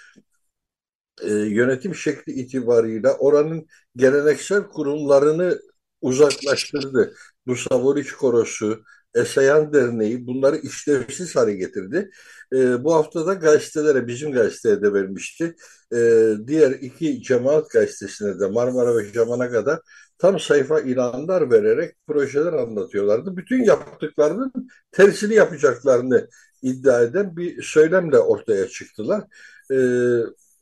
E, 1.22 1.28
yönetim 1.32 1.94
şekli 1.94 2.32
itibarıyla 2.32 3.16
oranın 3.18 3.66
geleneksel 3.96 4.62
kurumlarını 4.62 5.58
uzaklaştırdı. 6.00 7.14
Bu 7.48 7.56
Savoriç 7.56 8.12
Korosu, 8.12 8.82
Esayan 9.14 9.72
Derneği 9.72 10.26
bunları 10.26 10.56
işlevsiz 10.56 11.36
hale 11.36 11.54
getirdi. 11.54 12.10
E, 12.52 12.84
bu 12.84 12.94
hafta 12.94 13.26
da 13.26 13.34
gazetelere, 13.34 14.06
bizim 14.06 14.32
gazeteye 14.32 14.82
de 14.82 14.92
vermişti. 14.92 15.54
E, 15.94 15.98
diğer 16.46 16.70
iki 16.70 17.22
cemaat 17.22 17.70
gazetesine 17.70 18.40
de 18.40 18.46
Marmara 18.46 18.96
ve 18.96 19.04
Jamanaga'da 19.04 19.82
tam 20.18 20.40
sayfa 20.40 20.80
ilanlar 20.80 21.50
vererek 21.50 21.96
projeler 22.06 22.52
anlatıyorlardı. 22.52 23.36
Bütün 23.36 23.64
yaptıklarının 23.64 24.52
tersini 24.92 25.34
yapacaklarını 25.34 26.28
iddia 26.62 27.02
eden 27.02 27.36
bir 27.36 27.62
söylemle 27.62 28.18
ortaya 28.18 28.68
çıktılar. 28.68 29.24
E, 29.70 29.76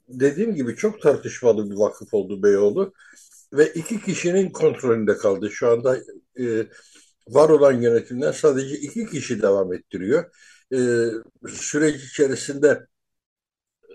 dediğim 0.08 0.54
gibi 0.54 0.76
çok 0.76 1.02
tartışmalı 1.02 1.70
bir 1.70 1.76
vakıf 1.76 2.14
oldu 2.14 2.42
Beyoğlu 2.42 2.92
ve 3.52 3.72
iki 3.72 4.02
kişinin 4.02 4.50
kontrolünde 4.52 5.16
kaldı. 5.16 5.50
Şu 5.50 5.68
anda 5.70 5.96
e, 6.40 6.66
var 7.28 7.48
olan 7.48 7.72
yönetimden 7.72 8.32
sadece 8.32 8.76
iki 8.76 9.06
kişi 9.06 9.42
devam 9.42 9.72
ettiriyor. 9.72 10.24
E, 10.72 10.78
süreç 11.48 12.04
içerisinde 12.04 12.86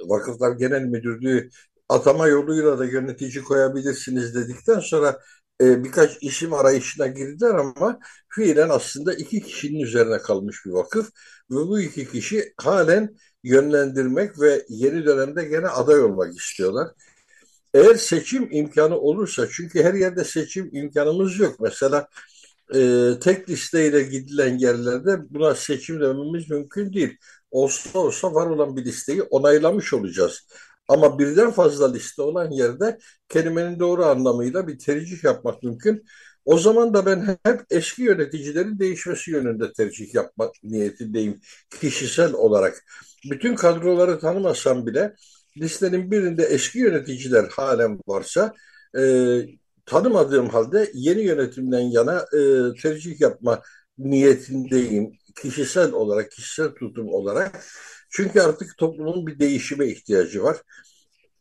Vakıflar 0.06 0.52
Genel 0.52 0.82
Müdürlüğü 0.82 1.50
atama 1.90 2.28
yoluyla 2.28 2.80
da 2.80 2.86
yönetici 2.86 3.44
koyabilirsiniz 3.44 4.36
dedikten 4.36 4.80
sonra 4.80 5.20
e, 5.62 5.84
birkaç 5.84 6.18
isim 6.24 6.54
arayışına 6.54 7.08
girdiler 7.08 7.56
ama 7.56 8.00
fiilen 8.30 8.70
aslında 8.70 9.14
iki 9.14 9.42
kişinin 9.42 9.80
üzerine 9.80 10.18
kalmış 10.18 10.66
bir 10.66 10.72
vakıf 10.72 11.10
ve 11.52 11.56
bu 11.56 11.80
iki 11.80 12.12
kişi 12.12 12.54
halen 12.58 13.16
yönlendirmek 13.44 14.40
ve 14.42 14.66
yeni 14.70 15.06
dönemde 15.06 15.46
gene 15.46 15.68
aday 15.68 16.00
olmak 16.04 16.34
istiyorlar. 16.40 16.88
Eğer 17.74 17.96
seçim 17.96 18.48
imkanı 18.52 18.98
olursa 19.00 19.48
çünkü 19.52 19.84
her 19.84 19.94
yerde 19.94 20.24
seçim 20.24 20.70
imkanımız 20.74 21.40
yok. 21.40 21.60
Mesela 21.60 22.08
e, 22.76 23.10
tek 23.22 23.50
listeyle 23.50 24.04
gidilen 24.04 24.58
yerlerde 24.58 25.20
buna 25.30 25.56
seçim 25.56 26.02
dememiz 26.02 26.50
mümkün 26.50 26.94
değil. 26.94 27.18
Olsa 27.52 28.00
olsa 28.00 28.34
var 28.34 28.48
olan 28.48 28.78
bir 28.78 28.86
listeyi 28.86 29.22
onaylamış 29.22 29.94
olacağız. 29.94 30.48
Ama 30.88 31.20
birden 31.20 31.52
fazla 31.52 31.92
liste 31.92 32.22
olan 32.22 32.52
yerde 32.52 33.00
kelimenin 33.30 33.80
doğru 33.80 34.06
anlamıyla 34.06 34.68
bir 34.68 34.80
tercih 34.80 35.24
yapmak 35.24 35.64
mümkün. 35.64 36.04
O 36.46 36.58
zaman 36.58 36.94
da 36.94 37.06
ben 37.06 37.38
hep 37.44 37.62
eski 37.70 38.02
yöneticilerin 38.02 38.80
değişmesi 38.80 39.32
yönünde 39.32 39.74
tercih 39.74 40.14
yapmak 40.16 40.56
niyetindeyim 40.64 41.40
kişisel 41.80 42.34
olarak. 42.34 42.84
Bütün 43.32 43.56
kadroları 43.56 44.20
tanımasam 44.20 44.86
bile 44.86 45.16
listenin 45.58 46.12
birinde 46.12 46.44
eski 46.44 46.80
yöneticiler 46.80 47.44
halen 47.44 48.00
varsa 48.08 48.54
e, 48.98 49.02
tanımadığım 49.86 50.50
halde 50.50 50.92
yeni 50.94 51.22
yönetimden 51.22 51.80
yana 51.80 52.26
e, 52.34 52.40
tercih 52.82 53.22
yapma 53.22 53.62
niyetindeyim 53.98 55.12
kişisel 55.42 55.92
olarak, 55.92 56.32
kişisel 56.32 56.70
tutum 56.70 57.14
olarak. 57.14 57.64
Çünkü 58.10 58.42
artık 58.42 58.78
toplumun 58.78 59.28
bir 59.28 59.40
değişime 59.40 59.88
ihtiyacı 59.88 60.44
var. 60.44 60.58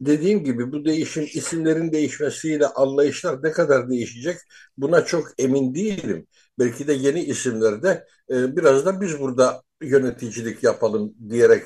Dediğim 0.00 0.44
gibi 0.44 0.72
bu 0.72 0.84
değişim 0.84 1.28
isimlerin 1.34 1.92
değişmesiyle 1.92 2.66
anlayışlar 2.66 3.42
ne 3.42 3.52
kadar 3.52 3.90
değişecek 3.90 4.38
buna 4.76 5.04
çok 5.04 5.28
emin 5.38 5.74
değilim. 5.74 6.26
Belki 6.58 6.86
de 6.88 6.92
yeni 6.92 7.24
isimlerde 7.24 8.06
e, 8.30 8.56
biraz 8.56 8.86
da 8.86 9.00
biz 9.00 9.20
burada 9.20 9.62
yöneticilik 9.82 10.62
yapalım 10.62 11.14
diyerek 11.30 11.62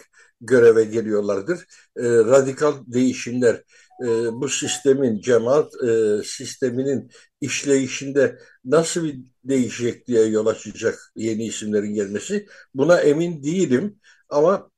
göreve 0.46 0.84
geliyorlardır. 0.84 1.58
E, 1.96 2.02
radikal 2.08 2.74
değişimler 2.86 3.62
e, 4.02 4.06
bu 4.32 4.48
sistemin, 4.48 5.20
cemaat 5.20 5.72
e, 5.84 6.20
sisteminin 6.24 7.10
işleyişinde 7.40 8.38
nasıl 8.64 9.04
bir 9.04 9.18
değişecek 9.44 10.08
yol 10.08 10.46
açacak 10.46 11.12
yeni 11.16 11.46
isimlerin 11.46 11.94
gelmesi 11.94 12.46
buna 12.74 13.00
emin 13.00 13.42
değilim. 13.42 14.00
Ama 14.28 14.70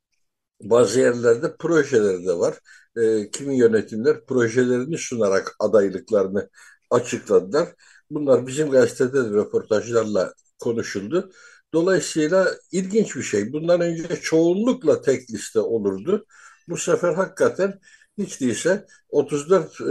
bazı 0.62 1.00
yerlerde 1.00 1.56
projeleri 1.56 2.26
de 2.26 2.32
var. 2.38 2.54
E, 2.96 3.30
kimi 3.30 3.58
yönetimler 3.58 4.26
projelerini 4.26 4.98
sunarak 4.98 5.56
adaylıklarını 5.58 6.50
açıkladılar. 6.90 7.68
Bunlar 8.10 8.46
bizim 8.46 8.70
gazetede 8.70 9.24
de 9.24 9.28
röportajlarla 9.34 10.34
konuşuldu. 10.58 11.30
Dolayısıyla 11.76 12.54
ilginç 12.72 13.16
bir 13.16 13.22
şey. 13.22 13.52
Bundan 13.52 13.80
önce 13.80 14.16
çoğunlukla 14.22 15.02
tek 15.02 15.30
liste 15.30 15.60
olurdu. 15.60 16.26
Bu 16.68 16.76
sefer 16.76 17.14
hakikaten 17.14 17.80
hiç 18.18 18.40
değilse 18.40 18.86
34 19.08 19.80
e, 19.80 19.84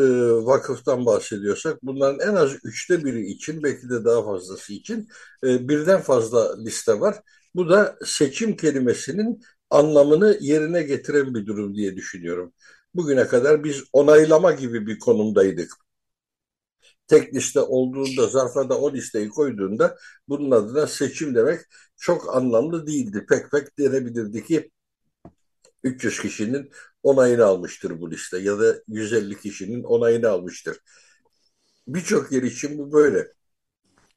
vakıftan 0.46 1.06
bahsediyorsak 1.06 1.84
bunların 1.84 2.30
en 2.30 2.36
az 2.36 2.52
üçte 2.64 3.06
biri 3.06 3.26
için 3.26 3.64
belki 3.64 3.90
de 3.90 4.06
daha 4.06 4.26
fazlası 4.26 4.74
için 4.74 5.08
e, 5.44 5.70
birden 5.70 6.02
fazla 6.02 6.58
liste 6.64 7.00
var. 7.00 7.16
Bu 7.56 7.70
da 7.70 7.98
seçim 8.06 8.56
kelimesinin 8.58 9.42
anlamını 9.70 10.38
yerine 10.42 10.84
getiren 10.84 11.34
bir 11.36 11.46
durum 11.46 11.76
diye 11.76 11.96
düşünüyorum. 11.96 12.54
Bugüne 12.96 13.28
kadar 13.28 13.64
biz 13.64 13.84
onaylama 13.94 14.52
gibi 14.52 14.88
bir 14.88 15.00
konumdaydık. 15.00 15.85
Tek 17.08 17.36
liste 17.36 17.60
olduğunda, 17.60 18.28
zarfa 18.28 18.70
da 18.70 18.80
o 18.80 18.93
listeyi 18.93 19.30
koyduğunda 19.30 19.97
bunun 20.28 20.51
adına 20.51 20.88
seçim 20.88 21.36
demek 21.36 21.60
çok 21.97 22.36
anlamlı 22.36 22.88
değildi. 22.88 23.26
Pek 23.30 23.51
pek 23.51 23.78
denebilirdi 23.80 24.43
ki 24.43 24.72
300 25.84 26.20
kişinin 26.20 26.72
onayını 27.03 27.45
almıştır 27.45 28.01
bu 28.01 28.12
liste 28.12 28.38
ya 28.38 28.60
da 28.60 28.76
150 28.88 29.39
kişinin 29.39 29.84
onayını 29.84 30.30
almıştır. 30.30 30.78
Birçok 31.88 32.32
yer 32.32 32.43
için 32.43 32.78
bu 32.78 32.91
böyle. 32.91 33.28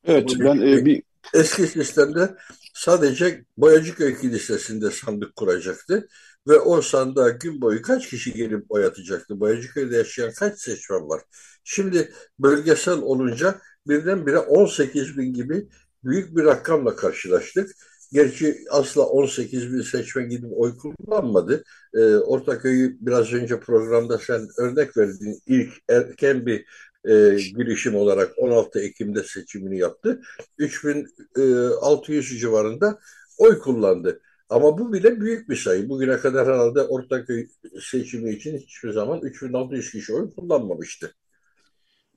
Evet 0.04 0.34
bu 0.38 0.44
ben 0.44 0.60
e, 0.60 0.84
bir 0.84 1.02
eski 1.34 1.66
sistemde 1.66 2.36
sadece 2.74 3.44
Boyacıköy 3.56 4.18
Kilisesi'nde 4.20 4.90
sandık 4.90 5.36
kuracaktı 5.36 6.08
ve 6.48 6.58
o 6.58 6.82
sandığa 6.82 7.28
gün 7.28 7.60
boyu 7.60 7.82
kaç 7.82 8.08
kişi 8.08 8.32
gelip 8.32 8.64
oy 8.68 8.84
atacaktı? 8.84 9.40
Boyacıköy'de 9.40 9.96
yaşayan 9.96 10.32
kaç 10.32 10.60
seçmen 10.60 11.08
var? 11.08 11.22
Şimdi 11.64 12.12
bölgesel 12.38 12.98
olunca 12.98 13.60
birdenbire 13.88 14.38
18 14.38 15.18
bin 15.18 15.32
gibi 15.34 15.68
büyük 16.04 16.36
bir 16.36 16.44
rakamla 16.44 16.96
karşılaştık. 16.96 17.70
Gerçi 18.12 18.56
asla 18.70 19.02
18 19.02 19.72
bin 19.72 19.80
seçmen 19.82 20.28
gidip 20.28 20.50
oy 20.52 20.76
kullanmadı. 20.78 21.64
E, 21.94 22.16
Ortaköy'ü 22.16 22.96
biraz 23.00 23.32
önce 23.32 23.60
programda 23.60 24.18
sen 24.18 24.48
örnek 24.58 24.96
verdin. 24.96 25.42
İlk 25.46 25.72
erken 25.88 26.46
bir 26.46 26.64
e, 27.04 27.36
girişim 27.56 27.94
olarak 27.94 28.38
16 28.38 28.80
Ekim'de 28.80 29.22
seçimini 29.22 29.78
yaptı. 29.78 30.20
3600 30.58 32.32
e, 32.32 32.38
civarında 32.38 32.98
oy 33.38 33.58
kullandı. 33.58 34.20
Ama 34.50 34.78
bu 34.78 34.92
bile 34.92 35.20
büyük 35.20 35.48
bir 35.48 35.56
sayı. 35.56 35.88
Bugüne 35.88 36.16
kadar 36.16 36.46
herhalde 36.46 36.82
Ortaköy 36.82 37.46
seçimi 37.80 38.30
için 38.30 38.58
hiçbir 38.58 38.92
zaman 38.92 39.20
3600 39.20 39.90
kişi 39.90 40.14
oy 40.14 40.34
kullanmamıştı. 40.34 41.14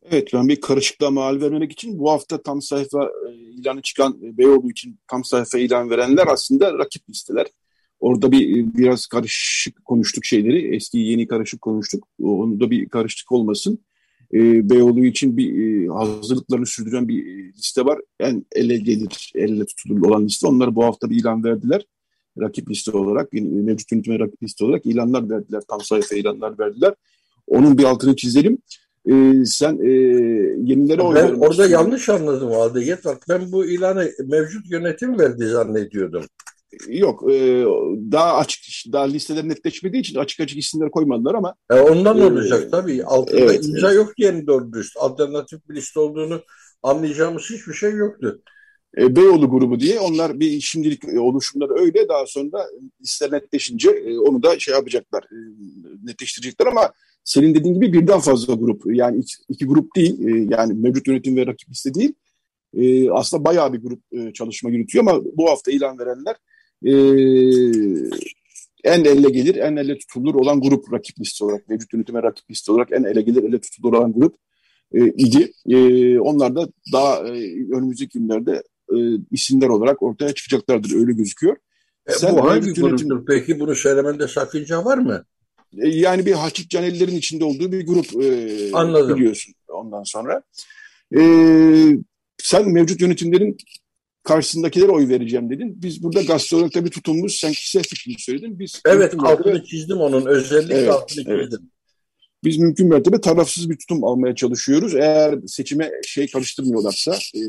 Evet 0.04 0.30
ben 0.34 0.48
bir 0.48 0.62
karışıklığa 0.62 1.12
mal 1.12 1.42
vermemek 1.42 1.72
için 1.72 2.00
bu 2.00 2.12
hafta 2.12 2.42
tam 2.42 2.62
sayfa 2.62 3.12
e, 3.30 3.34
ilanı 3.34 3.82
çıkan 3.82 4.38
Beyoğlu 4.38 4.72
için 4.72 5.00
tam 5.08 5.24
sayfa 5.24 5.58
ilan 5.58 5.90
verenler 5.90 6.28
aslında 6.28 6.78
rakip 6.78 7.10
listeler. 7.10 7.48
Orada 8.00 8.32
bir 8.32 8.58
e, 8.58 8.74
biraz 8.78 9.08
karışık 9.08 9.86
konuştuk 9.86 10.26
şeyleri. 10.26 10.76
Eski 10.76 10.98
yeni 10.98 11.28
karışık 11.28 11.62
konuştuk. 11.62 12.08
Onda 12.24 12.72
bir 12.72 12.90
karışıklık 12.90 13.32
olmasın. 13.32 13.80
E, 14.34 14.70
Beyoğlu 14.70 15.06
için 15.06 15.38
bir 15.38 15.84
e, 15.84 15.88
hazırlıklarını 15.88 16.66
sürdüren 16.66 17.08
bir 17.08 17.26
e, 17.26 17.54
liste 17.54 17.86
var. 17.86 18.00
En 18.20 18.46
ele 18.56 18.78
gelir, 18.78 19.32
elle 19.36 19.66
tutulur 19.66 20.08
olan 20.08 20.26
liste. 20.26 20.48
Onlar 20.48 20.76
bu 20.76 20.84
hafta 20.84 21.10
bir 21.10 21.20
ilan 21.20 21.44
verdiler. 21.44 21.86
Rakip 22.40 22.70
liste 22.70 22.92
olarak, 22.92 23.34
mevcut 23.34 23.92
yönetime 23.92 24.20
rakip 24.20 24.44
liste 24.44 24.66
olarak 24.66 24.86
ilanlar 24.86 25.30
verdiler. 25.30 25.62
Tam 25.70 25.82
sayfa 25.82 26.16
ilanlar 26.16 26.60
verdiler. 26.60 26.94
Onun 27.48 27.78
bir 27.78 27.84
altını 27.84 28.16
çizelim 28.16 28.58
e, 29.06 29.46
sen 29.46 29.80
e, 29.84 29.90
yenilere 30.64 31.02
oy 31.02 31.16
Ben 31.16 31.34
orada 31.34 31.68
yanlış 31.68 32.10
anladım 32.10 32.52
halde. 32.52 32.84
Yeter. 32.84 33.16
Ben 33.30 33.52
bu 33.52 33.66
ilanı 33.66 34.12
mevcut 34.26 34.72
yönetim 34.72 35.20
verdi 35.20 35.48
zannediyordum. 35.48 36.24
Yok. 36.88 37.32
E, 37.32 37.66
daha 38.12 38.38
açık, 38.38 38.94
daha 38.94 39.04
listeler 39.04 39.50
netleşmediği 39.50 40.02
için 40.02 40.20
açık 40.20 40.40
açık 40.40 40.58
isimler 40.58 40.92
koymadılar 40.92 41.36
ama. 41.36 41.56
E, 41.72 41.80
ondan 41.80 42.20
e, 42.20 42.26
olacak 42.26 42.72
tabii. 42.72 43.04
Altında 43.04 43.40
evet, 43.40 43.66
imza 43.66 43.88
evet. 43.88 43.98
yok 43.98 44.18
diye 44.18 44.48
doğru 44.48 44.74
dürüst. 44.74 44.98
Alternatif 45.00 45.70
bir 45.70 45.76
liste 45.76 46.00
olduğunu 46.00 46.42
anlayacağımız 46.84 47.44
hiçbir 47.50 47.74
şey 47.74 47.92
yoktu. 47.92 48.42
E, 48.98 49.16
Beyoğlu 49.16 49.50
grubu 49.50 49.80
diye 49.80 50.00
onlar 50.00 50.40
bir 50.40 50.62
şimdilik 50.62 51.04
oluşumlar 51.20 51.80
öyle 51.80 52.10
daha 52.10 52.26
sonra 52.26 52.68
listeler 53.02 53.42
netleşince 53.42 53.90
e, 53.90 54.20
onu 54.20 54.44
da 54.44 54.60
şey 54.60 54.74
yapacaklar 54.74 55.24
e, 55.24 55.38
netleştirecekler 56.04 56.68
ama 56.68 56.94
senin 57.24 57.56
dediğin 57.56 57.74
gibi 57.74 57.94
birden 57.94 58.20
fazla 58.20 58.54
grup 58.54 58.82
yani 58.86 59.18
iki, 59.20 59.34
iki 59.50 59.66
grup 59.66 59.96
değil 59.96 60.28
e, 60.28 60.48
yani 60.50 60.74
mevcut 60.74 61.08
yönetim 61.08 61.36
ve 61.36 61.48
rakip 61.48 61.70
liste 61.70 61.94
değil 61.94 62.14
e, 62.74 63.12
aslında 63.12 63.46
bayağı 63.46 63.74
bir 63.74 63.82
grup 63.82 64.02
e, 64.12 64.34
çalışma 64.34 64.70
yürütüyor 64.70 65.08
ama 65.08 65.26
bu 65.38 65.50
hafta 65.50 65.72
ilan 65.72 66.00
verenler 66.00 66.36
e, 66.86 66.92
en 68.84 69.04
elle 69.06 69.30
gelir 69.30 69.56
en 69.56 69.76
elle 69.76 69.98
tutulur 69.98 70.36
olan 70.36 70.62
grup 70.62 70.94
rakip 70.94 71.20
liste 71.20 71.46
olarak 71.46 71.70
mevcut 71.70 71.94
yönetim 71.94 72.16
ve 72.16 72.24
rakip 72.24 72.52
liste 72.52 72.72
olarak 72.72 72.92
en 72.92 73.04
ele 73.04 73.22
gelir 73.22 73.44
elle 73.44 73.62
tutulur 73.62 73.94
olan 73.94 74.14
grup 74.14 74.36
e, 74.94 75.06
idi. 75.06 75.52
E, 75.70 76.20
onlar 76.20 76.56
da 76.56 76.68
daha 76.94 77.28
e, 77.28 77.32
önümüzdeki 77.76 78.20
günlerde 78.20 78.64
e, 78.94 78.98
isimler 79.32 79.68
olarak 79.68 80.04
ortaya 80.04 80.34
çıkacaklardır 80.34 80.96
öyle 80.96 81.12
gözüküyor. 81.12 81.56
E, 82.08 82.12
Sen 82.12 82.36
bu 82.36 82.50
hangi 82.50 82.74
gruptur? 82.74 83.26
Peki 83.26 83.60
bunu 83.60 83.76
söylemende 83.76 84.28
sakınca 84.28 84.86
var 84.86 84.98
mı? 84.98 85.26
E, 85.78 85.90
yani 85.90 86.26
bir 86.26 86.32
Hakik 86.32 86.70
Canelilerin 86.70 87.16
içinde 87.16 87.44
olduğu 87.46 87.72
bir 87.72 87.86
grup 87.86 88.24
e, 88.24 88.70
Anladım. 88.74 89.16
biliyorsun 89.16 89.54
ondan 89.68 90.04
sonra. 90.04 90.44
E, 91.18 91.22
sen 92.38 92.72
mevcut 92.72 93.02
yönetimlerin 93.02 93.58
karşısındakilere 94.24 94.92
oy 94.92 95.10
vereceğim 95.10 95.50
dedin. 95.50 95.82
Biz 95.82 96.04
burada 96.04 96.38
olarak 96.54 96.86
bir 96.86 96.92
tutumumuz, 96.92 97.36
sen 97.36 97.52
kişisel 97.52 97.84
fikrini 97.84 98.16
söyledin. 98.20 98.60
Biz 98.60 98.82
evet 98.86 99.14
altını 99.18 99.64
çizdim 99.64 99.98
onun 99.98 100.26
özellikle 100.26 100.76
evet, 100.76 100.90
altını 100.90 101.26
evet. 101.28 101.52
çizdim. 101.52 101.70
Biz 102.44 102.58
mümkün 102.58 102.88
mertebe 102.88 103.22
tarafsız 103.22 103.70
bir 103.70 103.78
tutum 103.78 104.04
almaya 104.04 104.36
çalışıyoruz. 104.36 104.96
Eğer 104.96 105.40
seçime 105.48 105.92
şey 106.08 106.32
karıştırmıyorlarsa, 106.32 107.16
e, 107.36 107.42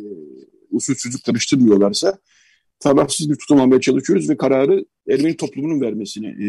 usulsüzlük 0.70 1.24
karıştırmıyorlarsa 1.24 2.18
tarafsız 2.80 3.30
bir 3.30 3.36
tutum 3.36 3.60
almaya 3.60 3.80
çalışıyoruz 3.80 4.30
ve 4.30 4.36
kararı 4.36 4.84
Ermeni 5.08 5.36
toplumunun 5.36 5.80
vermesini 5.80 6.26
e, 6.26 6.46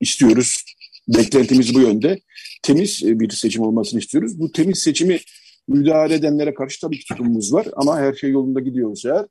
istiyoruz. 0.00 0.64
Beklentimiz 1.08 1.74
bu 1.74 1.80
yönde. 1.80 2.20
Temiz 2.62 3.02
e, 3.04 3.20
bir 3.20 3.30
seçim 3.30 3.62
olmasını 3.62 4.00
istiyoruz. 4.00 4.40
Bu 4.40 4.52
temiz 4.52 4.78
seçimi 4.78 5.20
müdahale 5.68 6.14
edenlere 6.14 6.54
karşı 6.54 6.80
tabii 6.80 6.98
ki 6.98 7.04
tutumumuz 7.08 7.52
var 7.52 7.66
ama 7.76 7.98
her 7.98 8.14
şey 8.14 8.30
yolunda 8.30 8.60
gidiyorsa 8.60 9.08
eğer 9.08 9.26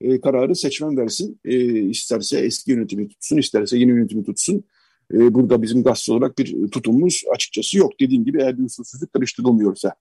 e, 0.00 0.20
kararı 0.20 0.56
seçmen 0.56 0.96
versin. 0.96 1.40
E, 1.44 1.56
isterse 1.80 2.38
eski 2.38 2.70
yönetimi 2.70 3.08
tutsun, 3.08 3.36
isterse 3.36 3.78
yeni 3.78 3.90
yönetimi 3.90 4.24
tutsun. 4.24 4.64
E, 5.14 5.34
burada 5.34 5.62
bizim 5.62 5.82
gazete 5.82 6.12
olarak 6.12 6.38
bir 6.38 6.70
tutumumuz 6.70 7.22
açıkçası 7.34 7.78
yok. 7.78 7.92
Dediğim 8.00 8.24
gibi 8.24 8.42
eğer 8.42 8.58
bir 8.58 8.64
usulsüzlük 8.64 9.12
karıştırılmıyorsa. 9.12 9.94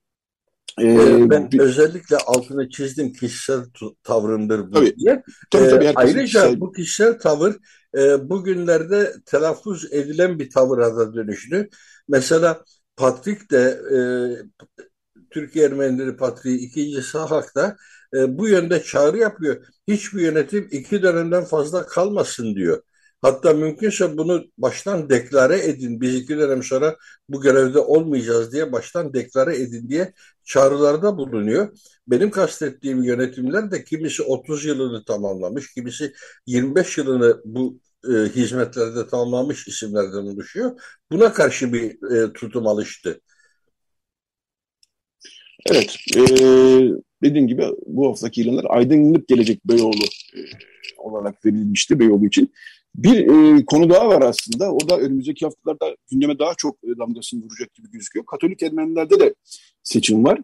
Ee, 0.82 1.30
ben 1.30 1.52
bir, 1.52 1.60
özellikle 1.60 2.18
altını 2.18 2.70
çizdim 2.70 3.14
kişisel 3.14 3.60
tavrımdır 4.04 4.68
bu 4.68 4.72
tabii, 4.72 4.96
diye. 4.96 5.24
Tabii, 5.52 5.70
tabii, 5.70 5.86
ee, 5.86 5.94
ayrıca 5.96 6.22
kişisel... 6.22 6.60
bu 6.60 6.72
kişisel 6.72 7.20
tavır 7.20 7.56
e, 7.98 8.30
bugünlerde 8.30 9.14
telaffuz 9.26 9.94
edilen 9.94 10.40
bir 10.40 10.50
tavır 10.50 10.78
da 10.78 11.14
dönüştü. 11.14 11.70
Mesela 12.08 12.64
Patrik 12.96 13.52
de 13.52 13.80
e, 13.96 14.00
Türkiye 15.30 15.66
Ermenileri 15.66 16.18
Patriği 16.18 16.58
ikinci 16.58 17.02
Sahak 17.02 17.56
da 17.56 17.78
e, 18.16 18.38
bu 18.38 18.48
yönde 18.48 18.84
çağrı 18.84 19.18
yapıyor. 19.18 19.66
Hiçbir 19.88 20.22
yönetim 20.22 20.68
iki 20.72 21.04
dönemden 21.04 21.46
fazla 21.46 21.86
kalmasın 21.88 22.56
diyor. 22.56 22.82
Hatta 23.22 23.54
mümkünse 23.54 24.18
bunu 24.18 24.46
baştan 24.58 25.10
deklare 25.10 25.66
edin. 25.66 26.02
Biz 26.02 26.16
iki 26.16 26.38
dönem 26.38 26.64
sonra 26.64 26.98
bu 27.30 27.42
görevde 27.42 27.80
olmayacağız 27.80 28.52
diye 28.54 28.72
baştan 28.72 29.14
deklare 29.14 29.56
edin 29.58 29.90
diye 29.90 30.14
çağrılarda 30.44 31.18
bulunuyor. 31.18 31.78
Benim 32.08 32.32
kastettiğim 32.32 33.04
yönetimler 33.04 33.72
de 33.72 33.84
kimisi 33.84 34.24
30 34.24 34.66
yılını 34.66 35.06
tamamlamış, 35.06 35.74
kimisi 35.74 36.14
25 36.46 36.98
yılını 36.98 37.42
bu 37.46 37.80
e, 38.10 38.12
hizmetlerde 38.12 39.08
tamamlamış 39.08 39.68
isimlerden 39.68 40.34
oluşuyor. 40.34 40.82
Buna 41.12 41.34
karşı 41.34 41.74
bir 41.74 42.12
e, 42.16 42.34
tutum 42.34 42.68
alıştı. 42.68 43.22
Evet, 45.66 45.96
e, 46.18 46.22
dediğim 47.24 47.48
gibi 47.48 47.64
bu 47.86 48.10
haftaki 48.10 48.42
ilanlar 48.42 48.66
aydınlık 48.70 49.28
gelecek 49.28 49.66
Beyoğlu 49.66 50.04
e, 50.36 50.40
olarak 50.98 51.46
verilmişti 51.46 52.00
Beyoğlu 52.00 52.26
için. 52.26 52.54
Bir 52.96 53.28
e, 53.28 53.66
konu 53.66 53.90
daha 53.90 54.08
var 54.08 54.22
aslında. 54.22 54.74
O 54.74 54.90
da 54.90 54.98
önümüzdeki 54.98 55.46
haftalarda 55.46 55.96
gündeme 56.12 56.40
daha 56.40 56.54
çok 56.58 56.78
e, 56.84 56.98
damgasını 57.00 57.44
vuracak 57.44 57.74
gibi 57.74 57.92
gözüküyor. 57.92 58.26
Katolik 58.26 58.64
Ermenilerde 58.64 59.20
de 59.20 59.36
seçim 59.84 60.24
var. 60.24 60.40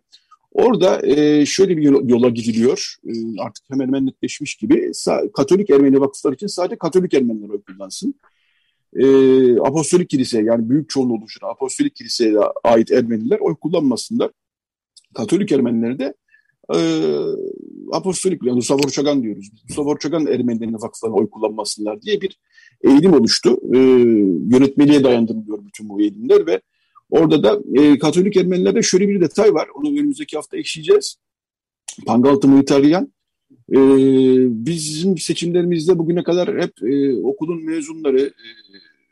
Orada 0.51 1.07
e, 1.07 1.45
şöyle 1.45 1.77
bir 1.77 1.83
yola 1.83 2.29
gidiliyor. 2.29 2.95
E, 3.07 3.11
artık 3.39 3.65
hemen 3.69 3.87
hemen 3.87 4.05
netleşmiş 4.05 4.55
gibi. 4.55 4.89
Sa 4.93 5.21
Katolik 5.33 5.69
Ermeni 5.69 6.01
vakıflar 6.01 6.33
için 6.33 6.47
sadece 6.47 6.77
Katolik 6.77 7.13
Ermeniler 7.13 7.49
oy 7.49 7.61
kullansın. 7.61 8.15
E, 8.95 9.05
Apostolik 9.59 10.09
Kilise 10.09 10.41
yani 10.41 10.69
büyük 10.69 10.89
çoğunluğu 10.89 11.13
oluşturan 11.13 11.51
Apostolik 11.51 11.95
Kilise'ye 11.95 12.37
ait 12.63 12.91
Ermeniler 12.91 13.39
oy 13.39 13.55
kullanmasınlar. 13.55 14.31
Katolik 15.15 15.51
Ermenileri 15.51 15.99
de 15.99 16.13
e, 16.75 16.79
apostolik 17.91 18.43
yani 18.43 18.55
Mustafa 18.55 18.83
Orçagan 18.85 19.23
diyoruz. 19.23 19.49
Mustafa 19.63 19.89
Orçagan 19.89 20.27
Ermenilerine 20.27 20.75
vakıflarına 20.75 21.15
oy 21.15 21.29
kullanmasınlar 21.29 22.01
diye 22.01 22.21
bir 22.21 22.39
eğilim 22.83 23.13
oluştu. 23.13 23.59
E, 23.73 23.77
yönetmeliğe 24.55 25.03
dayandırılıyor 25.03 25.65
bütün 25.65 25.89
bu 25.89 26.01
eğilimler 26.01 26.47
ve 26.47 26.61
orada 27.09 27.43
da 27.43 27.61
e, 27.81 27.99
Katolik 27.99 28.37
Ermenilerde 28.37 28.81
şöyle 28.81 29.07
bir 29.07 29.21
detay 29.21 29.53
var. 29.53 29.67
Onu 29.75 29.89
önümüzdeki 29.89 30.35
hafta 30.35 30.57
eşleyeceğiz. 30.57 31.17
Pangaltı 32.05 32.47
Muhtaryan 32.47 33.13
e, 33.71 33.77
bizim 34.65 35.17
seçimlerimizde 35.17 35.99
bugüne 35.99 36.23
kadar 36.23 36.61
hep 36.61 36.83
e, 36.83 37.15
okulun 37.23 37.65
mezunları, 37.65 38.21
e, 38.21 38.47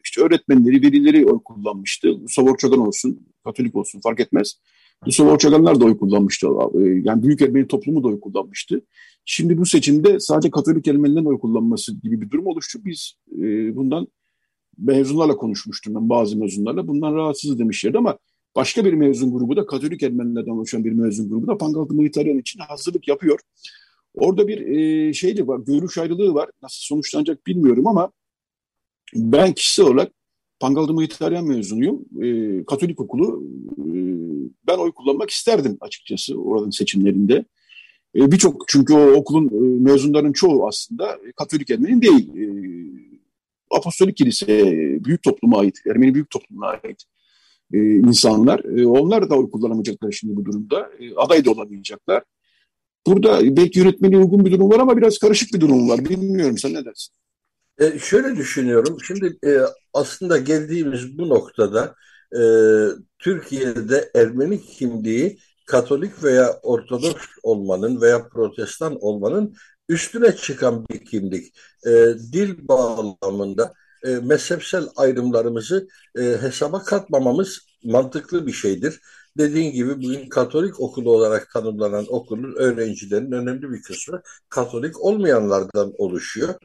işte 0.03 0.21
öğretmenleri, 0.21 0.81
velileri 0.81 1.25
oy 1.25 1.39
kullanmıştı. 1.45 2.17
Mustafa 2.17 2.51
Orçagan 2.51 2.79
olsun, 2.79 3.27
Katolik 3.43 3.75
olsun 3.75 3.99
fark 3.99 4.19
etmez. 4.19 4.59
Mustafa 5.05 5.31
Orçaganlar 5.31 5.79
da 5.79 5.85
oy 5.85 5.97
kullanmıştı. 5.97 6.47
E, 6.75 6.79
yani 6.79 7.23
Büyük 7.23 7.41
Ermeni 7.41 7.67
toplumu 7.67 8.03
da 8.03 8.07
oy 8.07 8.19
kullanmıştı. 8.19 8.81
Şimdi 9.25 9.57
bu 9.57 9.65
seçimde 9.65 10.19
sadece 10.19 10.51
Katolik 10.51 10.87
Ermenilerin 10.87 11.25
oy 11.25 11.39
kullanması 11.39 12.01
gibi 12.01 12.21
bir 12.21 12.29
durum 12.29 12.47
oluştu. 12.47 12.79
Biz 12.85 13.13
e, 13.31 13.75
bundan 13.75 14.07
mezunlarla 14.77 15.35
konuşmuştum 15.35 15.95
ben 15.95 16.09
bazı 16.09 16.37
mezunlarla. 16.37 16.87
Bundan 16.87 17.15
rahatsız 17.15 17.59
demişlerdi 17.59 17.97
ama 17.97 18.17
başka 18.55 18.85
bir 18.85 18.93
mezun 18.93 19.33
grubu 19.33 19.55
da 19.55 19.65
Katolik 19.65 20.03
Ermenilerden 20.03 20.51
oluşan 20.51 20.83
bir 20.85 20.91
mezun 20.91 21.29
grubu 21.29 21.47
da 21.47 21.57
Pangaltı 21.57 21.93
Militaryan 21.93 22.37
için 22.37 22.59
hazırlık 22.59 23.07
yapıyor. 23.07 23.39
Orada 24.13 24.47
bir 24.47 24.57
e, 24.67 25.13
şey 25.13 25.37
de 25.37 25.47
var, 25.47 25.59
görüş 25.59 25.97
ayrılığı 25.97 26.33
var. 26.33 26.49
Nasıl 26.61 26.81
sonuçlanacak 26.81 27.47
bilmiyorum 27.47 27.87
ama 27.87 28.11
ben 29.15 29.53
kişisel 29.53 29.85
olarak 29.85 30.11
Pangaldı 30.59 30.93
Muhitaryan 30.93 31.47
mezunuyum. 31.47 32.05
E, 32.21 32.65
Katolik 32.65 32.99
okulu. 32.99 33.43
E, 33.77 33.87
ben 34.67 34.77
oy 34.77 34.91
kullanmak 34.91 35.29
isterdim 35.29 35.77
açıkçası 35.81 36.35
oranın 36.41 36.69
seçimlerinde. 36.69 37.45
E, 38.15 38.31
Birçok 38.31 38.65
çünkü 38.67 38.93
o 38.93 39.11
okulun 39.11 39.47
e, 39.47 39.79
mezunların 39.91 40.31
çoğu 40.33 40.67
aslında 40.67 41.19
Katolik 41.35 41.69
Ermeni 41.69 42.01
değil. 42.01 42.29
E, 42.37 42.45
Apostolik 43.71 44.17
Kilise, 44.17 44.47
büyük 45.05 45.23
topluma 45.23 45.59
ait, 45.59 45.77
Ermeni 45.87 46.13
büyük 46.13 46.29
toplumuna 46.29 46.67
ait 46.67 47.03
e, 47.73 47.77
insanlar. 47.95 48.59
E, 48.77 48.87
onlar 48.87 49.29
da 49.29 49.35
oy 49.35 49.51
kullanamayacaklar 49.51 50.11
şimdi 50.11 50.35
bu 50.35 50.45
durumda. 50.45 50.89
E, 50.99 51.15
aday 51.15 51.45
da 51.45 51.51
olamayacaklar. 51.51 52.23
Burada 53.07 53.57
belki 53.57 53.79
yönetmeliğe 53.79 54.21
uygun 54.21 54.45
bir 54.45 54.51
durum 54.51 54.69
var 54.69 54.79
ama 54.79 54.97
biraz 54.97 55.17
karışık 55.17 55.53
bir 55.53 55.61
durum 55.61 55.89
var. 55.89 56.05
Bilmiyorum 56.09 56.57
sen 56.57 56.73
ne 56.73 56.85
dersin? 56.85 57.13
E, 57.83 57.99
şöyle 57.99 58.35
düşünüyorum. 58.37 58.97
Şimdi 59.07 59.37
e, 59.45 59.59
aslında 59.93 60.37
geldiğimiz 60.37 61.17
bu 61.17 61.29
noktada 61.29 61.95
e, 62.35 62.41
Türkiye'de 63.19 64.11
Ermeni 64.15 64.61
kimliği 64.61 65.39
Katolik 65.65 66.23
veya 66.23 66.59
Ortodoks 66.63 67.25
olmanın 67.43 68.01
veya 68.01 68.27
Protestan 68.27 68.97
olmanın 69.01 69.55
üstüne 69.89 70.35
çıkan 70.35 70.85
bir 70.89 71.05
kimlik. 71.05 71.57
E, 71.85 71.91
dil 72.33 72.67
bağlamında 72.67 73.73
e, 74.03 74.09
mezhepsel 74.09 74.87
ayrımlarımızı 74.95 75.87
e, 76.17 76.21
hesaba 76.21 76.83
katmamamız 76.83 77.59
mantıklı 77.83 78.47
bir 78.47 78.51
şeydir. 78.51 78.99
Dediğin 79.37 79.71
gibi 79.71 79.97
bugün 79.97 80.29
Katolik 80.29 80.79
okulu 80.79 81.11
olarak 81.11 81.49
tanımlanan 81.53 82.05
okulun 82.09 82.55
öğrencilerin 82.55 83.31
önemli 83.31 83.71
bir 83.71 83.81
kısmı 83.81 84.21
Katolik 84.49 85.01
olmayanlardan 85.01 85.93
oluşuyor 85.97 86.55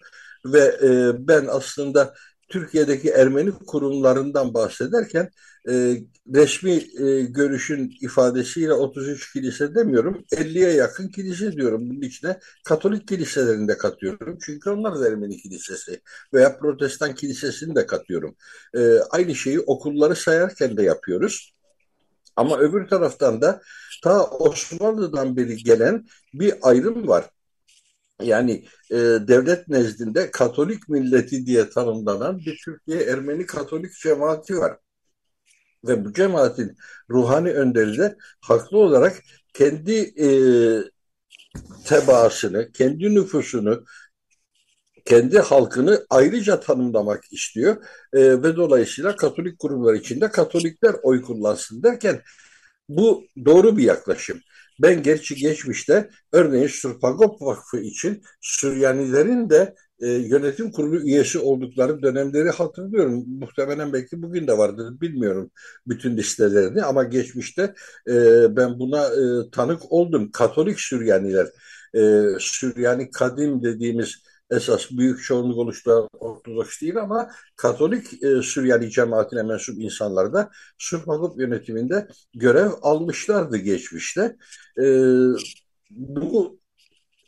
ve 0.45 0.79
e, 0.83 1.13
ben 1.29 1.47
aslında 1.49 2.15
Türkiye'deki 2.49 3.11
Ermeni 3.11 3.51
kurumlarından 3.51 4.55
bahsederken 4.55 5.31
e, 5.69 5.97
resmi 6.35 6.73
e, 6.73 7.23
görüşün 7.23 7.95
ifadesiyle 8.01 8.73
33 8.73 9.33
kilise 9.33 9.75
demiyorum, 9.75 10.25
50'ye 10.33 10.73
yakın 10.73 11.09
kilise 11.09 11.53
diyorum. 11.53 11.91
Bunun 11.91 12.01
içine 12.01 12.39
Katolik 12.65 13.09
kiliselerini 13.09 13.69
de 13.69 13.79
katıyorum. 13.79 14.39
Çünkü 14.43 14.71
onlar 14.71 15.01
da 15.01 15.09
Ermeni 15.09 15.37
kilisesi 15.37 16.01
veya 16.35 16.59
Protestan 16.59 17.15
kilisesini 17.15 17.75
de 17.75 17.87
katıyorum. 17.87 18.37
E, 18.77 18.99
aynı 19.11 19.35
şeyi 19.35 19.61
okulları 19.61 20.17
sayarken 20.17 20.77
de 20.77 20.83
yapıyoruz. 20.83 21.55
Ama 22.37 22.59
öbür 22.59 22.89
taraftan 22.89 23.43
da 23.43 23.61
ta 24.03 24.25
Osmanlı'dan 24.25 25.37
beri 25.37 25.57
gelen 25.57 26.07
bir 26.35 26.55
ayrım 26.63 27.09
var 27.09 27.25
yani 28.23 28.65
e, 28.91 28.97
devlet 29.29 29.69
nezdinde 29.69 30.31
Katolik 30.31 30.89
milleti 30.89 31.47
diye 31.47 31.71
tanımlanan 31.71 32.39
bir 32.39 32.61
Türkiye 32.65 33.03
Ermeni 33.03 33.47
Katolik 33.47 33.93
cemaati 34.03 34.59
var. 34.59 34.79
Ve 35.85 36.05
bu 36.05 36.13
cemaatin 36.13 36.77
ruhani 37.11 37.53
önderi 37.53 37.99
de 37.99 38.17
haklı 38.41 38.79
olarak 38.79 39.23
kendi 39.55 39.93
e, 40.23 40.29
tebaasını, 41.85 42.73
kendi 42.73 43.15
nüfusunu, 43.15 43.85
kendi 45.05 45.39
halkını 45.39 46.07
ayrıca 46.11 46.61
tanımlamak 46.61 47.33
istiyor. 47.33 47.85
E, 48.13 48.43
ve 48.43 48.57
dolayısıyla 48.57 49.17
Katolik 49.17 49.59
kurumlar 49.59 49.95
içinde 49.95 50.31
Katolikler 50.31 50.95
oy 51.03 51.23
kullansın 51.23 51.83
derken 51.83 52.23
bu 52.89 53.25
doğru 53.45 53.77
bir 53.77 53.85
yaklaşım. 53.85 54.41
Ben 54.83 55.03
gerçi 55.03 55.35
geçmişte 55.35 56.11
örneğin 56.33 56.67
Surpagop 56.67 57.43
Vakfı 57.43 57.79
için 57.79 58.23
Süryanilerin 58.41 59.51
de 59.51 59.75
e, 60.01 60.09
yönetim 60.13 60.73
kurulu 60.73 61.01
üyesi 61.01 61.39
oldukları 61.39 62.03
dönemleri 62.03 62.51
hatırlıyorum. 62.51 63.25
Muhtemelen 63.41 63.93
belki 63.93 64.23
bugün 64.23 64.47
de 64.47 64.59
vardır 64.59 65.01
bilmiyorum 65.01 65.51
bütün 65.87 66.17
listelerini 66.17 66.83
ama 66.83 67.05
geçmişte 67.05 67.75
e, 68.09 68.57
ben 68.57 68.79
buna 68.79 69.05
e, 69.07 69.51
tanık 69.53 69.93
oldum. 69.93 70.31
Katolik 70.33 70.81
Süryaniler, 70.81 71.47
e, 71.95 72.23
Süryani 72.39 73.11
Kadim 73.11 73.63
dediğimiz 73.63 74.23
esas 74.51 74.91
büyük 74.91 75.23
çoğunluk 75.23 75.59
oluşturan 75.59 76.09
Ortodoks 76.13 76.81
değil 76.81 76.97
ama 76.97 77.31
Katolik 77.57 78.23
e, 78.23 78.43
Süryani 78.43 78.91
cemaatine 78.91 79.43
mensup 79.43 79.79
insanlar 79.79 80.33
da 80.33 80.51
Surpagop 80.79 81.41
yönetiminde 81.41 82.09
görev 82.35 82.71
almışlardı 82.83 83.57
geçmişte. 83.57 84.37
E, 84.79 84.85
bu 85.91 86.61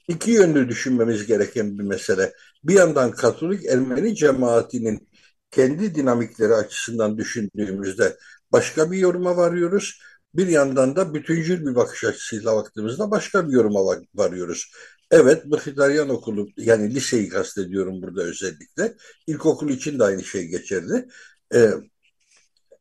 iki 0.09 0.31
yönlü 0.31 0.69
düşünmemiz 0.69 1.27
gereken 1.27 1.79
bir 1.79 1.85
mesele. 1.85 2.33
Bir 2.65 2.75
yandan 2.75 3.11
Katolik 3.11 3.65
Ermeni 3.67 4.15
cemaatinin 4.15 5.09
kendi 5.51 5.95
dinamikleri 5.95 6.55
açısından 6.55 7.19
düşündüğümüzde 7.19 8.17
başka 8.53 8.91
bir 8.91 8.99
yoruma 8.99 9.37
varıyoruz. 9.37 10.01
Bir 10.35 10.47
yandan 10.47 10.97
da 10.97 11.15
bütüncül 11.15 11.67
bir 11.67 11.75
bakış 11.75 12.05
açısıyla 12.05 12.57
baktığımızda 12.57 13.11
başka 13.11 13.49
bir 13.49 13.53
yoruma 13.53 13.81
varıyoruz. 14.15 14.73
Evet, 15.11 15.47
Mıhtaryan 15.47 16.09
Okulu, 16.09 16.49
yani 16.57 16.95
liseyi 16.95 17.29
kastediyorum 17.29 18.03
burada 18.03 18.23
özellikle. 18.23 18.97
İlkokul 19.27 19.69
için 19.71 19.99
de 19.99 20.05
aynı 20.05 20.25
şey 20.25 20.47
geçerli. 20.47 21.09
Ee, 21.55 21.71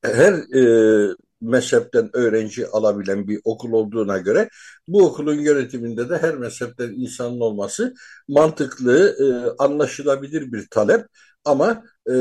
her 0.04 0.34
e, 0.34 1.16
mezhepten 1.42 2.10
öğrenci 2.14 2.68
alabilen 2.68 3.28
bir 3.28 3.40
okul 3.44 3.72
olduğuna 3.72 4.18
göre 4.18 4.50
bu 4.88 5.06
okulun 5.06 5.40
yönetiminde 5.40 6.10
de 6.10 6.18
her 6.18 6.36
mezhepten 6.36 6.90
insanın 6.90 7.40
olması 7.40 7.94
mantıklı, 8.28 9.16
e, 9.20 9.26
anlaşılabilir 9.64 10.52
bir 10.52 10.68
talep 10.72 11.06
ama 11.46 11.84
e, 12.12 12.14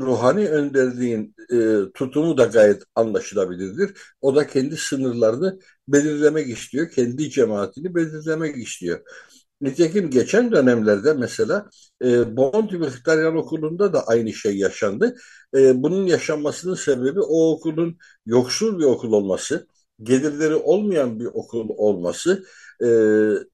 ruhani 0.00 0.48
önderliğin 0.48 1.34
e, 1.52 1.92
tutumu 1.94 2.38
da 2.38 2.44
gayet 2.44 2.82
anlaşılabilirdir. 2.94 3.92
O 4.20 4.36
da 4.36 4.46
kendi 4.46 4.76
sınırlarını 4.76 5.58
belirlemek 5.88 6.48
istiyor, 6.48 6.90
kendi 6.90 7.30
cemaatini 7.30 7.94
belirlemek 7.94 8.56
istiyor. 8.56 9.00
Nitekim 9.60 10.10
geçen 10.10 10.52
dönemlerde 10.52 11.12
mesela 11.14 11.70
e, 12.04 12.36
Bomonti 12.36 12.78
Mıhtaryan 12.78 13.36
Okulu'nda 13.36 13.92
da 13.92 14.06
aynı 14.06 14.32
şey 14.32 14.56
yaşandı. 14.58 15.16
E, 15.54 15.82
bunun 15.82 16.06
yaşanmasının 16.06 16.74
sebebi 16.74 17.20
o 17.20 17.50
okulun 17.52 17.98
yoksul 18.26 18.78
bir 18.78 18.84
okul 18.84 19.12
olması, 19.12 19.66
gelirleri 20.02 20.54
olmayan 20.54 21.20
bir 21.20 21.26
okul 21.26 21.68
olması 21.68 22.44
e, 22.84 22.88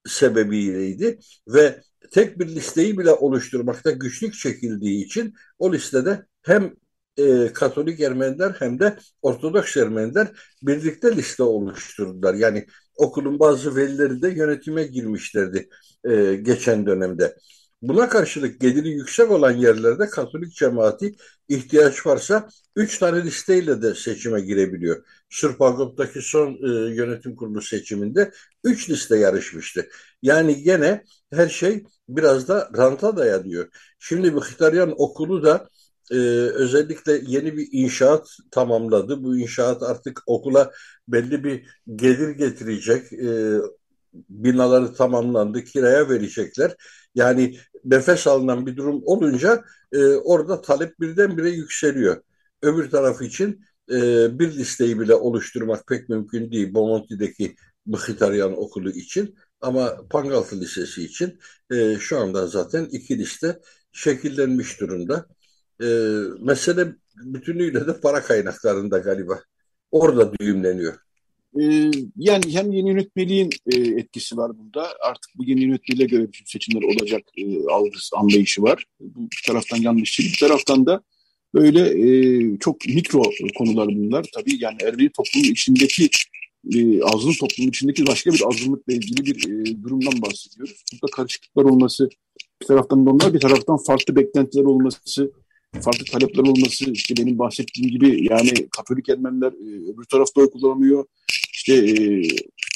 sebebiyleydi 0.06 1.18
ve 1.48 1.80
tek 2.10 2.38
bir 2.38 2.48
listeyi 2.48 2.98
bile 2.98 3.10
oluşturmakta 3.12 3.90
güçlük 3.90 4.34
çekildiği 4.34 5.04
için 5.04 5.34
o 5.58 5.72
listede 5.72 6.26
hem 6.42 6.74
e, 7.16 7.52
Katolik 7.52 8.00
Ermeniler 8.00 8.56
hem 8.58 8.78
de 8.78 8.98
Ortodoks 9.22 9.76
Ermeniler 9.76 10.28
birlikte 10.62 11.16
liste 11.16 11.42
oluşturdular. 11.42 12.34
Yani 12.34 12.66
okulun 12.96 13.38
bazı 13.40 13.76
velileri 13.76 14.22
de 14.22 14.28
yönetime 14.28 14.84
girmişlerdi 14.84 15.68
e, 16.04 16.34
geçen 16.34 16.86
dönemde. 16.86 17.36
Buna 17.82 18.08
karşılık 18.08 18.60
geliri 18.60 18.88
yüksek 18.88 19.30
olan 19.30 19.50
yerlerde 19.52 20.06
Katolik 20.08 20.54
cemaati 20.54 21.14
ihtiyaç 21.48 22.06
varsa 22.06 22.48
üç 22.76 22.98
tane 22.98 23.24
listeyle 23.24 23.82
de 23.82 23.94
seçime 23.94 24.40
girebiliyor. 24.40 25.04
Sırpagop'taki 25.30 26.22
son 26.22 26.48
e, 26.52 26.94
yönetim 26.94 27.36
kurulu 27.36 27.62
seçiminde 27.62 28.32
üç 28.64 28.90
liste 28.90 29.16
yarışmıştı. 29.18 29.88
Yani 30.24 30.62
gene 30.62 31.04
her 31.32 31.48
şey 31.48 31.84
biraz 32.08 32.48
da 32.48 32.70
ranta 32.76 33.16
dayanıyor. 33.16 33.68
Şimdi 33.98 34.30
Mıhtaryan 34.30 34.94
okulu 34.98 35.44
da 35.44 35.68
e, 36.10 36.16
özellikle 36.54 37.20
yeni 37.26 37.56
bir 37.56 37.68
inşaat 37.72 38.28
tamamladı. 38.50 39.24
Bu 39.24 39.38
inşaat 39.38 39.82
artık 39.82 40.22
okula 40.26 40.72
belli 41.08 41.44
bir 41.44 41.66
gelir 41.96 42.28
getirecek. 42.30 43.12
E, 43.12 43.58
binaları 44.14 44.94
tamamlandı, 44.94 45.64
kiraya 45.64 46.08
verecekler. 46.08 46.74
Yani 47.14 47.56
nefes 47.84 48.26
alınan 48.26 48.66
bir 48.66 48.76
durum 48.76 49.02
olunca 49.04 49.64
e, 49.92 50.06
orada 50.06 50.60
talep 50.60 51.00
birdenbire 51.00 51.50
yükseliyor. 51.50 52.22
Öbür 52.62 52.90
taraf 52.90 53.22
için 53.22 53.60
e, 53.90 53.98
bir 54.38 54.52
listeyi 54.52 55.00
bile 55.00 55.14
oluşturmak 55.14 55.86
pek 55.86 56.08
mümkün 56.08 56.52
değil. 56.52 56.74
Bomonti'deki 56.74 57.56
Mıhitaryan 57.86 58.62
okulu 58.62 58.90
için 58.90 59.34
ama 59.60 60.08
Pangaltı 60.10 60.60
Lisesi 60.60 61.04
için 61.04 61.38
e, 61.70 61.96
şu 62.00 62.18
anda 62.18 62.46
zaten 62.46 62.84
iki 62.84 63.18
liste 63.18 63.60
şekillenmiş 63.92 64.80
durumda. 64.80 65.26
E, 65.82 65.86
mesele 66.40 66.94
bütünüyle 67.16 67.86
de 67.86 68.00
para 68.00 68.22
kaynaklarında 68.22 68.98
galiba. 68.98 69.42
Orada 69.90 70.32
düğümleniyor. 70.38 71.04
Ee, 71.60 71.90
yani 72.16 72.54
hem 72.54 72.72
yeni 72.72 72.88
yönetmeliğin 72.88 73.50
e, 73.72 73.78
etkisi 73.80 74.36
var 74.36 74.58
burada. 74.58 74.88
Artık 75.00 75.30
bu 75.36 75.44
yeni 75.44 75.62
yönetmeliğe 75.62 76.06
göre 76.06 76.22
bütün 76.28 76.44
seçimler 76.44 76.82
olacak 76.82 77.22
e, 77.36 77.66
algısı, 77.66 78.16
anlayışı 78.16 78.62
var. 78.62 78.84
Bu 79.00 79.28
taraftan 79.46 79.76
yanlış 79.76 80.18
değil. 80.18 80.32
Bir 80.32 80.38
taraftan 80.38 80.86
da 80.86 81.02
böyle 81.54 81.80
e, 81.80 82.58
çok 82.58 82.86
mikro 82.86 83.22
konular 83.58 83.88
bunlar. 83.88 84.26
Tabii 84.34 84.56
yani 84.58 84.76
Ermeni 84.82 85.10
toplumun 85.12 85.48
içindeki 85.48 86.08
e, 86.74 87.02
azınlık 87.02 87.40
toplumun 87.40 87.68
içindeki 87.68 88.06
başka 88.06 88.32
bir 88.32 88.42
azınlıkla 88.48 88.92
ilgili 88.92 89.24
bir 89.26 89.50
e, 89.50 89.82
durumdan 89.82 90.22
bahsediyoruz. 90.22 90.84
Burada 90.92 91.16
karışıklıklar 91.16 91.64
olması 91.64 92.08
bir 92.62 92.66
taraftan 92.66 93.06
onlar 93.06 93.34
bir 93.34 93.40
taraftan 93.40 93.76
farklı 93.76 94.16
beklentiler 94.16 94.64
olması 94.64 95.32
farklı 95.80 96.04
talepler 96.04 96.42
olması 96.42 96.90
işte 96.90 97.16
benim 97.16 97.38
bahsettiğim 97.38 97.90
gibi 97.90 98.26
yani 98.30 98.50
Katolik 98.76 99.08
Ermeniler 99.08 99.52
e, 99.52 99.92
öbür 99.92 100.04
tarafta 100.04 100.40
oy 100.40 100.50
kullanamıyor. 100.50 101.04
İşte 101.52 101.74
e, 101.74 102.22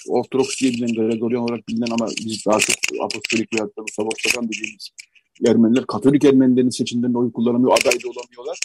Ortodoks 0.08 0.60
diye 0.60 0.72
bilinen, 0.72 0.94
Gregorian 0.94 1.42
olarak 1.42 1.68
bilinen 1.68 1.90
ama 1.90 2.08
biz 2.24 2.46
daha 2.46 2.58
çok 2.58 2.76
Apostolik 3.04 3.52
veyahut 3.54 3.78
da 3.78 3.82
Savaştakan 3.96 4.48
dediğimiz 4.48 4.90
Ermeniler, 5.46 5.86
Katolik 5.86 6.24
Ermenilerin 6.24 6.70
seçimlerinde 6.70 7.18
oy 7.18 7.32
kullanamıyor, 7.32 7.72
aday 7.72 7.92
da 7.92 8.08
olamıyorlar. 8.08 8.58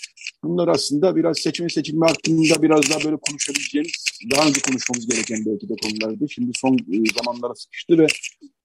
Bunlar 0.44 0.68
aslında 0.68 1.16
biraz 1.16 1.38
seçme 1.38 1.70
seçilme 1.70 2.06
hakkında 2.06 2.62
biraz 2.62 2.90
daha 2.90 3.04
böyle 3.04 3.18
konuşabileceğimiz, 3.18 4.06
daha 4.32 4.48
önce 4.48 4.62
konuşmamız 4.62 5.08
gereken 5.08 5.46
belki 5.46 5.70
de 5.70 5.74
konulardı. 5.84 6.30
Şimdi 6.30 6.52
son 6.56 6.78
e, 6.78 7.04
zamanlara 7.18 7.56
sıkıştı 7.56 7.98
ve 7.98 8.08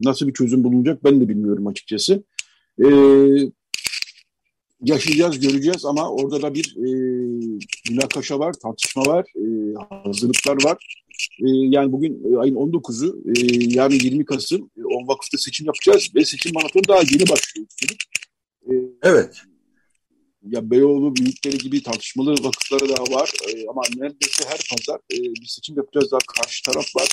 nasıl 0.01 0.29
bir 0.29 0.33
çözüm 0.33 0.65
bulunacak 0.65 1.05
ben 1.05 1.21
de 1.21 1.29
bilmiyorum 1.29 1.67
açıkçası. 1.67 2.25
Ee, 2.85 2.89
yaşayacağız, 4.85 5.41
göreceğiz 5.41 5.85
ama 5.85 6.11
orada 6.11 6.43
da 6.43 6.55
bir 6.55 6.77
e, 6.77 6.91
münakaşa 7.91 8.39
var, 8.39 8.53
tartışma 8.53 9.03
var, 9.03 9.25
e, 9.37 9.75
hazırlıklar 10.05 10.65
var. 10.65 10.97
E, 11.41 11.49
yani 11.49 11.93
bugün 11.93 12.35
e, 12.35 12.39
ayın 12.39 12.55
19'u, 12.55 13.23
e, 13.27 13.65
yarın 13.75 13.95
20 13.95 14.25
Kasım, 14.25 14.71
e, 14.79 14.85
10 14.85 15.09
vakıfta 15.09 15.39
seçim 15.39 15.67
yapacağız 15.67 16.11
ve 16.15 16.25
seçim 16.25 16.53
maratonu 16.55 16.83
daha 16.89 16.99
yeni 16.99 17.29
başlıyor. 17.29 17.67
Evet. 19.03 19.43
Ya 20.43 20.71
Beyoğlu 20.71 21.17
büyükleri 21.17 21.59
gibi 21.59 21.83
tartışmalı 21.83 22.31
vakıfları 22.31 22.89
daha 22.89 23.21
var 23.21 23.31
e, 23.49 23.69
ama 23.69 23.83
neredeyse 23.97 24.45
her 24.49 24.61
pazar 24.71 25.01
e, 25.13 25.17
bir 25.17 25.47
seçim 25.47 25.77
yapacağız 25.77 26.13
daha 26.13 26.21
karşı 26.37 26.63
taraf 26.63 26.97
var. 26.97 27.09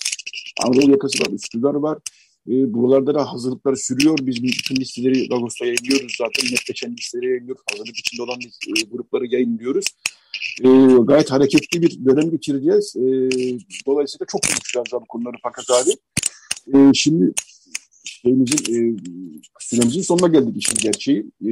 Anadolu 0.63 0.91
yakası 0.91 1.23
var, 1.23 1.33
Üsküdar 1.33 1.73
var. 1.73 1.97
E, 2.49 2.73
buralarda 2.73 3.15
da 3.15 3.33
hazırlıklar 3.33 3.75
sürüyor. 3.75 4.17
Biz 4.21 4.43
bütün 4.43 4.75
listeleri 4.75 5.27
Ağustos'ta 5.33 5.65
yayınlıyoruz 5.65 6.15
zaten. 6.17 6.51
Net 6.51 6.65
geçen 6.65 6.97
listeleri 6.97 7.29
yayınlıyoruz. 7.29 7.63
Hazırlık 7.71 7.97
içinde 7.97 8.21
olan 8.21 8.39
e, 8.41 8.81
grupları 8.91 9.25
yayınlıyoruz. 9.27 9.85
E, 10.63 10.67
gayet 11.03 11.31
hareketli 11.31 11.81
bir 11.81 12.05
dönem 12.05 12.31
geçireceğiz. 12.31 12.95
E, 12.95 13.03
dolayısıyla 13.85 14.25
çok 14.25 14.41
konuşacağız 14.43 14.87
bu 15.01 15.05
konuları 15.05 15.35
fakat 15.43 15.65
abi. 15.69 15.91
E, 16.73 16.93
şimdi 16.93 17.33
şeyimizin, 18.25 18.73
e, 18.73 18.97
süremizin 19.59 20.01
sonuna 20.01 20.27
geldik 20.27 20.57
işin 20.57 20.77
gerçeği. 20.77 21.25
E, 21.45 21.51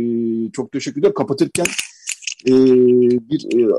çok 0.51 0.71
teşekkürler. 0.71 1.13
Kapatırken 1.13 1.65
e, 2.47 2.53
bir 3.30 3.59
e, 3.59 3.74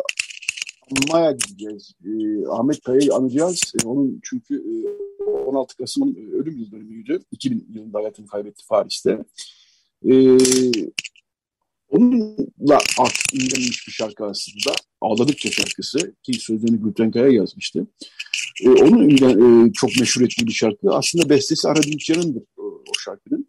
anmaya 0.90 1.32
gideceğiz. 1.32 1.92
E, 2.04 2.46
Ahmet 2.48 2.80
Kaya'yı 2.80 3.14
anacağız. 3.14 3.72
E, 3.82 3.86
onun 3.86 4.20
çünkü 4.22 4.54
e, 4.54 5.24
16 5.46 5.76
Kasım'ın 5.76 6.14
ölüm 6.14 6.58
yıl 6.58 6.70
dönümüydü. 6.70 7.20
2000 7.32 7.66
yılında 7.74 7.98
hayatını 7.98 8.26
kaybetti 8.26 8.66
Paris'te. 8.68 9.24
E, 10.10 10.12
onunla 11.94 12.78
dinlenmiş 13.32 13.88
bir 13.88 13.92
şarkı 13.92 14.24
aslında. 14.24 14.76
Ağladıkça 15.00 15.50
şarkısı 15.50 16.14
ki 16.22 16.32
sözlerini 16.32 16.78
Gülten 16.78 17.10
Kaya 17.10 17.28
yazmıştı. 17.28 17.86
E, 18.64 18.68
onun 18.68 19.10
e, 19.10 19.72
çok 19.72 20.00
meşhur 20.00 20.22
ettiği 20.22 20.46
bir 20.46 20.52
şarkı. 20.52 20.90
Aslında 20.90 21.28
bestesi 21.28 21.68
Ara 21.68 21.82
Dinçer'indir 21.82 22.42
o, 22.56 22.62
o 22.62 22.92
şarkının. 23.04 23.48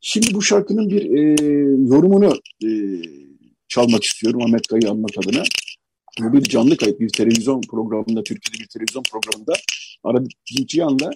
Şimdi 0.00 0.34
bu 0.34 0.42
şarkının 0.42 0.90
bir 0.90 1.02
e, 1.02 1.20
yorumunu 1.94 2.40
e, 2.64 2.70
çalmak 3.68 4.04
istiyorum 4.04 4.42
Ahmet 4.42 4.66
Kayı 4.66 4.90
anmak 4.90 5.10
adına. 5.18 5.42
Bu 6.20 6.32
bir 6.32 6.42
canlı 6.42 6.76
kayıt 6.76 7.00
bir 7.00 7.08
televizyon 7.08 7.60
programında, 7.60 8.22
Türkiye'de 8.22 8.64
bir 8.64 8.68
televizyon 8.68 9.02
programında 9.02 9.52
Aradık 10.04 10.30
Cinciyan'la 10.44 11.10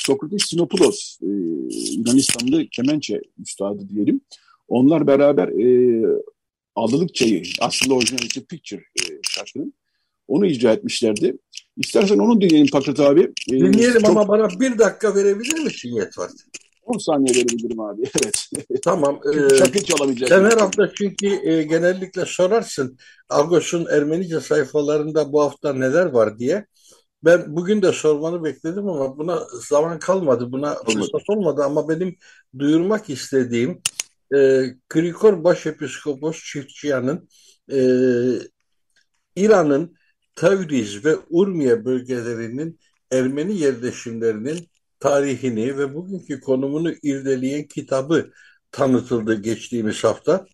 Sokrates 0.00 0.42
Sinopoulos, 0.42 1.18
e, 1.22 1.26
Yunanistanlı 1.96 2.66
kemençe 2.68 3.20
üstadı 3.38 3.88
diyelim. 3.88 4.20
Onlar 4.68 5.06
beraber 5.06 5.48
e, 5.48 6.04
Aldılık 6.74 7.14
Çayı, 7.14 7.42
aslında 7.60 7.94
orijinal 7.94 8.22
ismi 8.22 8.44
Picture 8.44 8.80
e, 8.80 9.04
şarkının. 9.22 9.74
Onu 10.28 10.46
icra 10.46 10.72
etmişlerdi. 10.72 11.36
İstersen 11.76 12.18
onu 12.18 12.40
dinleyelim 12.40 12.70
Pakrat 12.72 13.00
abi. 13.00 13.20
E, 13.52 13.52
dinleyelim 13.52 14.00
çok... 14.00 14.10
ama 14.10 14.28
bana 14.28 14.48
bir 14.60 14.78
dakika 14.78 15.14
verebilir 15.14 15.58
misin 15.58 15.88
Yetvart? 15.88 16.32
10 16.82 16.98
saniye 16.98 17.34
verebilirim 17.34 17.80
abi. 17.80 18.02
Evet. 18.22 18.48
Tamam. 18.84 19.20
E, 19.34 19.56
Şakır 19.56 19.80
çalamayacak. 19.80 20.28
Sen 20.28 20.44
her 20.44 20.58
hafta 20.58 20.92
çünkü 20.94 21.48
e, 21.48 21.62
genellikle 21.62 22.24
sorarsın 22.26 22.98
Agos'un 23.28 23.86
Ermenice 23.86 24.40
sayfalarında 24.40 25.32
bu 25.32 25.42
hafta 25.42 25.72
neler 25.72 26.06
var 26.06 26.38
diye. 26.38 26.66
Ben 27.24 27.56
bugün 27.56 27.82
de 27.82 27.92
sormanı 27.92 28.44
bekledim 28.44 28.88
ama 28.88 29.18
buna 29.18 29.38
zaman 29.68 29.98
kalmadı. 29.98 30.52
Buna 30.52 30.74
fırsat 30.74 31.22
olmadı 31.28 31.62
ama 31.64 31.88
benim 31.88 32.16
duyurmak 32.58 33.10
istediğim 33.10 33.82
e, 34.34 34.64
Krikor 34.88 35.44
Başepiskopos 35.44 36.44
Çiftçiyan'ın 36.44 37.28
e, 37.72 37.78
İran'ın 39.36 39.96
Tavriz 40.34 41.04
ve 41.04 41.16
Urmiye 41.30 41.84
bölgelerinin 41.84 42.80
Ermeni 43.12 43.58
yerleşimlerinin 43.58 44.68
tarihini 45.00 45.78
ve 45.78 45.94
bugünkü 45.94 46.40
konumunu 46.40 46.92
irdeleyen 47.02 47.68
kitabı 47.68 48.30
tanıtıldı 48.72 49.42
geçtiğimiz 49.42 50.04
hafta. 50.04 50.46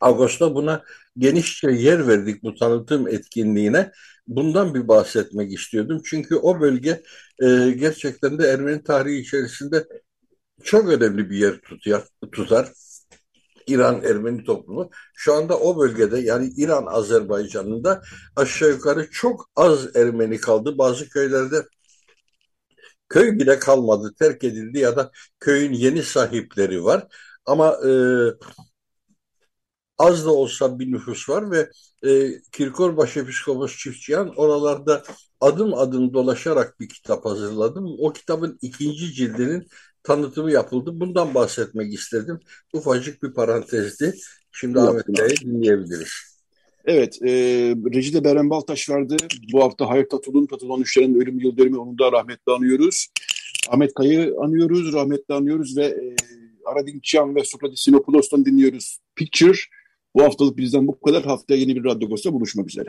Ağustos'ta 0.00 0.54
buna 0.54 0.82
genişçe 1.18 1.70
yer 1.70 2.08
verdik 2.08 2.42
bu 2.42 2.54
tanıtım 2.54 3.08
etkinliğine. 3.08 3.92
Bundan 4.26 4.74
bir 4.74 4.88
bahsetmek 4.88 5.52
istiyordum. 5.52 6.02
Çünkü 6.04 6.36
o 6.36 6.60
bölge 6.60 7.02
e, 7.42 7.70
gerçekten 7.70 8.38
de 8.38 8.48
Ermeni 8.48 8.82
tarihi 8.82 9.18
içerisinde 9.20 9.84
çok 10.62 10.88
önemli 10.88 11.30
bir 11.30 11.36
yer 11.36 11.60
tutar. 11.60 12.02
tutar. 12.32 12.72
İran 13.66 14.02
Ermeni 14.02 14.44
toplumu 14.44 14.90
şu 15.14 15.34
anda 15.34 15.58
o 15.58 15.78
bölgede 15.78 16.18
yani 16.20 16.52
İran 16.56 16.86
Azerbaycan'ında 16.86 18.02
aşağı 18.36 18.70
yukarı 18.70 19.10
çok 19.10 19.50
az 19.56 19.96
Ermeni 19.96 20.40
kaldı. 20.40 20.78
Bazı 20.78 21.08
köylerde 21.08 21.64
köy 23.08 23.38
bile 23.38 23.58
kalmadı, 23.58 24.14
terk 24.18 24.44
edildi 24.44 24.78
ya 24.78 24.96
da 24.96 25.10
köyün 25.40 25.72
yeni 25.72 26.02
sahipleri 26.02 26.84
var. 26.84 27.06
Ama 27.46 27.68
e, 27.86 27.90
az 29.98 30.24
da 30.26 30.30
olsa 30.30 30.78
bir 30.78 30.92
nüfus 30.92 31.28
var 31.28 31.50
ve 31.50 31.70
e, 32.10 32.40
Kirkor 32.52 32.96
Başepiskopos 32.96 33.76
Çiftçiyan 33.76 34.34
oralarda 34.36 35.02
adım 35.40 35.74
adım 35.74 36.14
dolaşarak 36.14 36.80
bir 36.80 36.88
kitap 36.88 37.24
hazırladım. 37.24 37.96
O 37.98 38.12
kitabın 38.12 38.58
ikinci 38.62 39.12
cildinin 39.14 39.68
tanıtımı 40.04 40.52
yapıldı. 40.52 41.00
Bundan 41.00 41.34
bahsetmek 41.34 41.94
istedim. 41.94 42.40
Ufacık 42.72 43.22
bir 43.22 43.32
parantezdi. 43.32 44.14
Şimdi 44.52 44.80
Ahmet 44.80 45.08
Bey'i 45.08 45.36
dinleyebiliriz. 45.36 46.12
Evet, 46.84 47.22
e, 47.22 47.28
Recide 47.94 48.24
Beren 48.24 48.50
Baltaş 48.50 48.90
vardı. 48.90 49.16
Bu 49.52 49.62
hafta 49.62 49.88
Hayır 49.88 50.08
Tatul'un, 50.08 50.46
Tatul 50.46 50.68
13'lerin 50.68 51.22
ölüm 51.22 51.40
yıl 51.40 51.56
dönümü 51.56 51.76
onu 51.76 51.98
da 51.98 52.12
rahmetle 52.12 52.52
anıyoruz. 52.52 53.06
Ahmet 53.68 53.94
Kay'ı 53.94 54.34
anıyoruz, 54.40 54.92
rahmetle 54.92 55.34
anıyoruz 55.34 55.76
ve 55.76 55.84
e, 55.84 56.16
Aradin 56.64 57.00
Çiyan 57.00 57.36
ve 57.36 57.44
Sokrates 57.44 57.80
Sinopoulos'tan 57.80 58.44
dinliyoruz. 58.44 58.98
Picture. 59.16 59.58
Bu 60.14 60.22
haftalık 60.22 60.56
bizden 60.56 60.86
bu 60.86 61.00
kadar. 61.00 61.24
Haftaya 61.24 61.60
yeni 61.60 61.76
bir 61.76 61.84
Radyo 61.84 62.08
Gosta 62.08 62.32
buluşmak 62.32 62.68
üzere. 62.68 62.88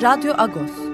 Radyo 0.00 0.34
Agos 0.36 0.85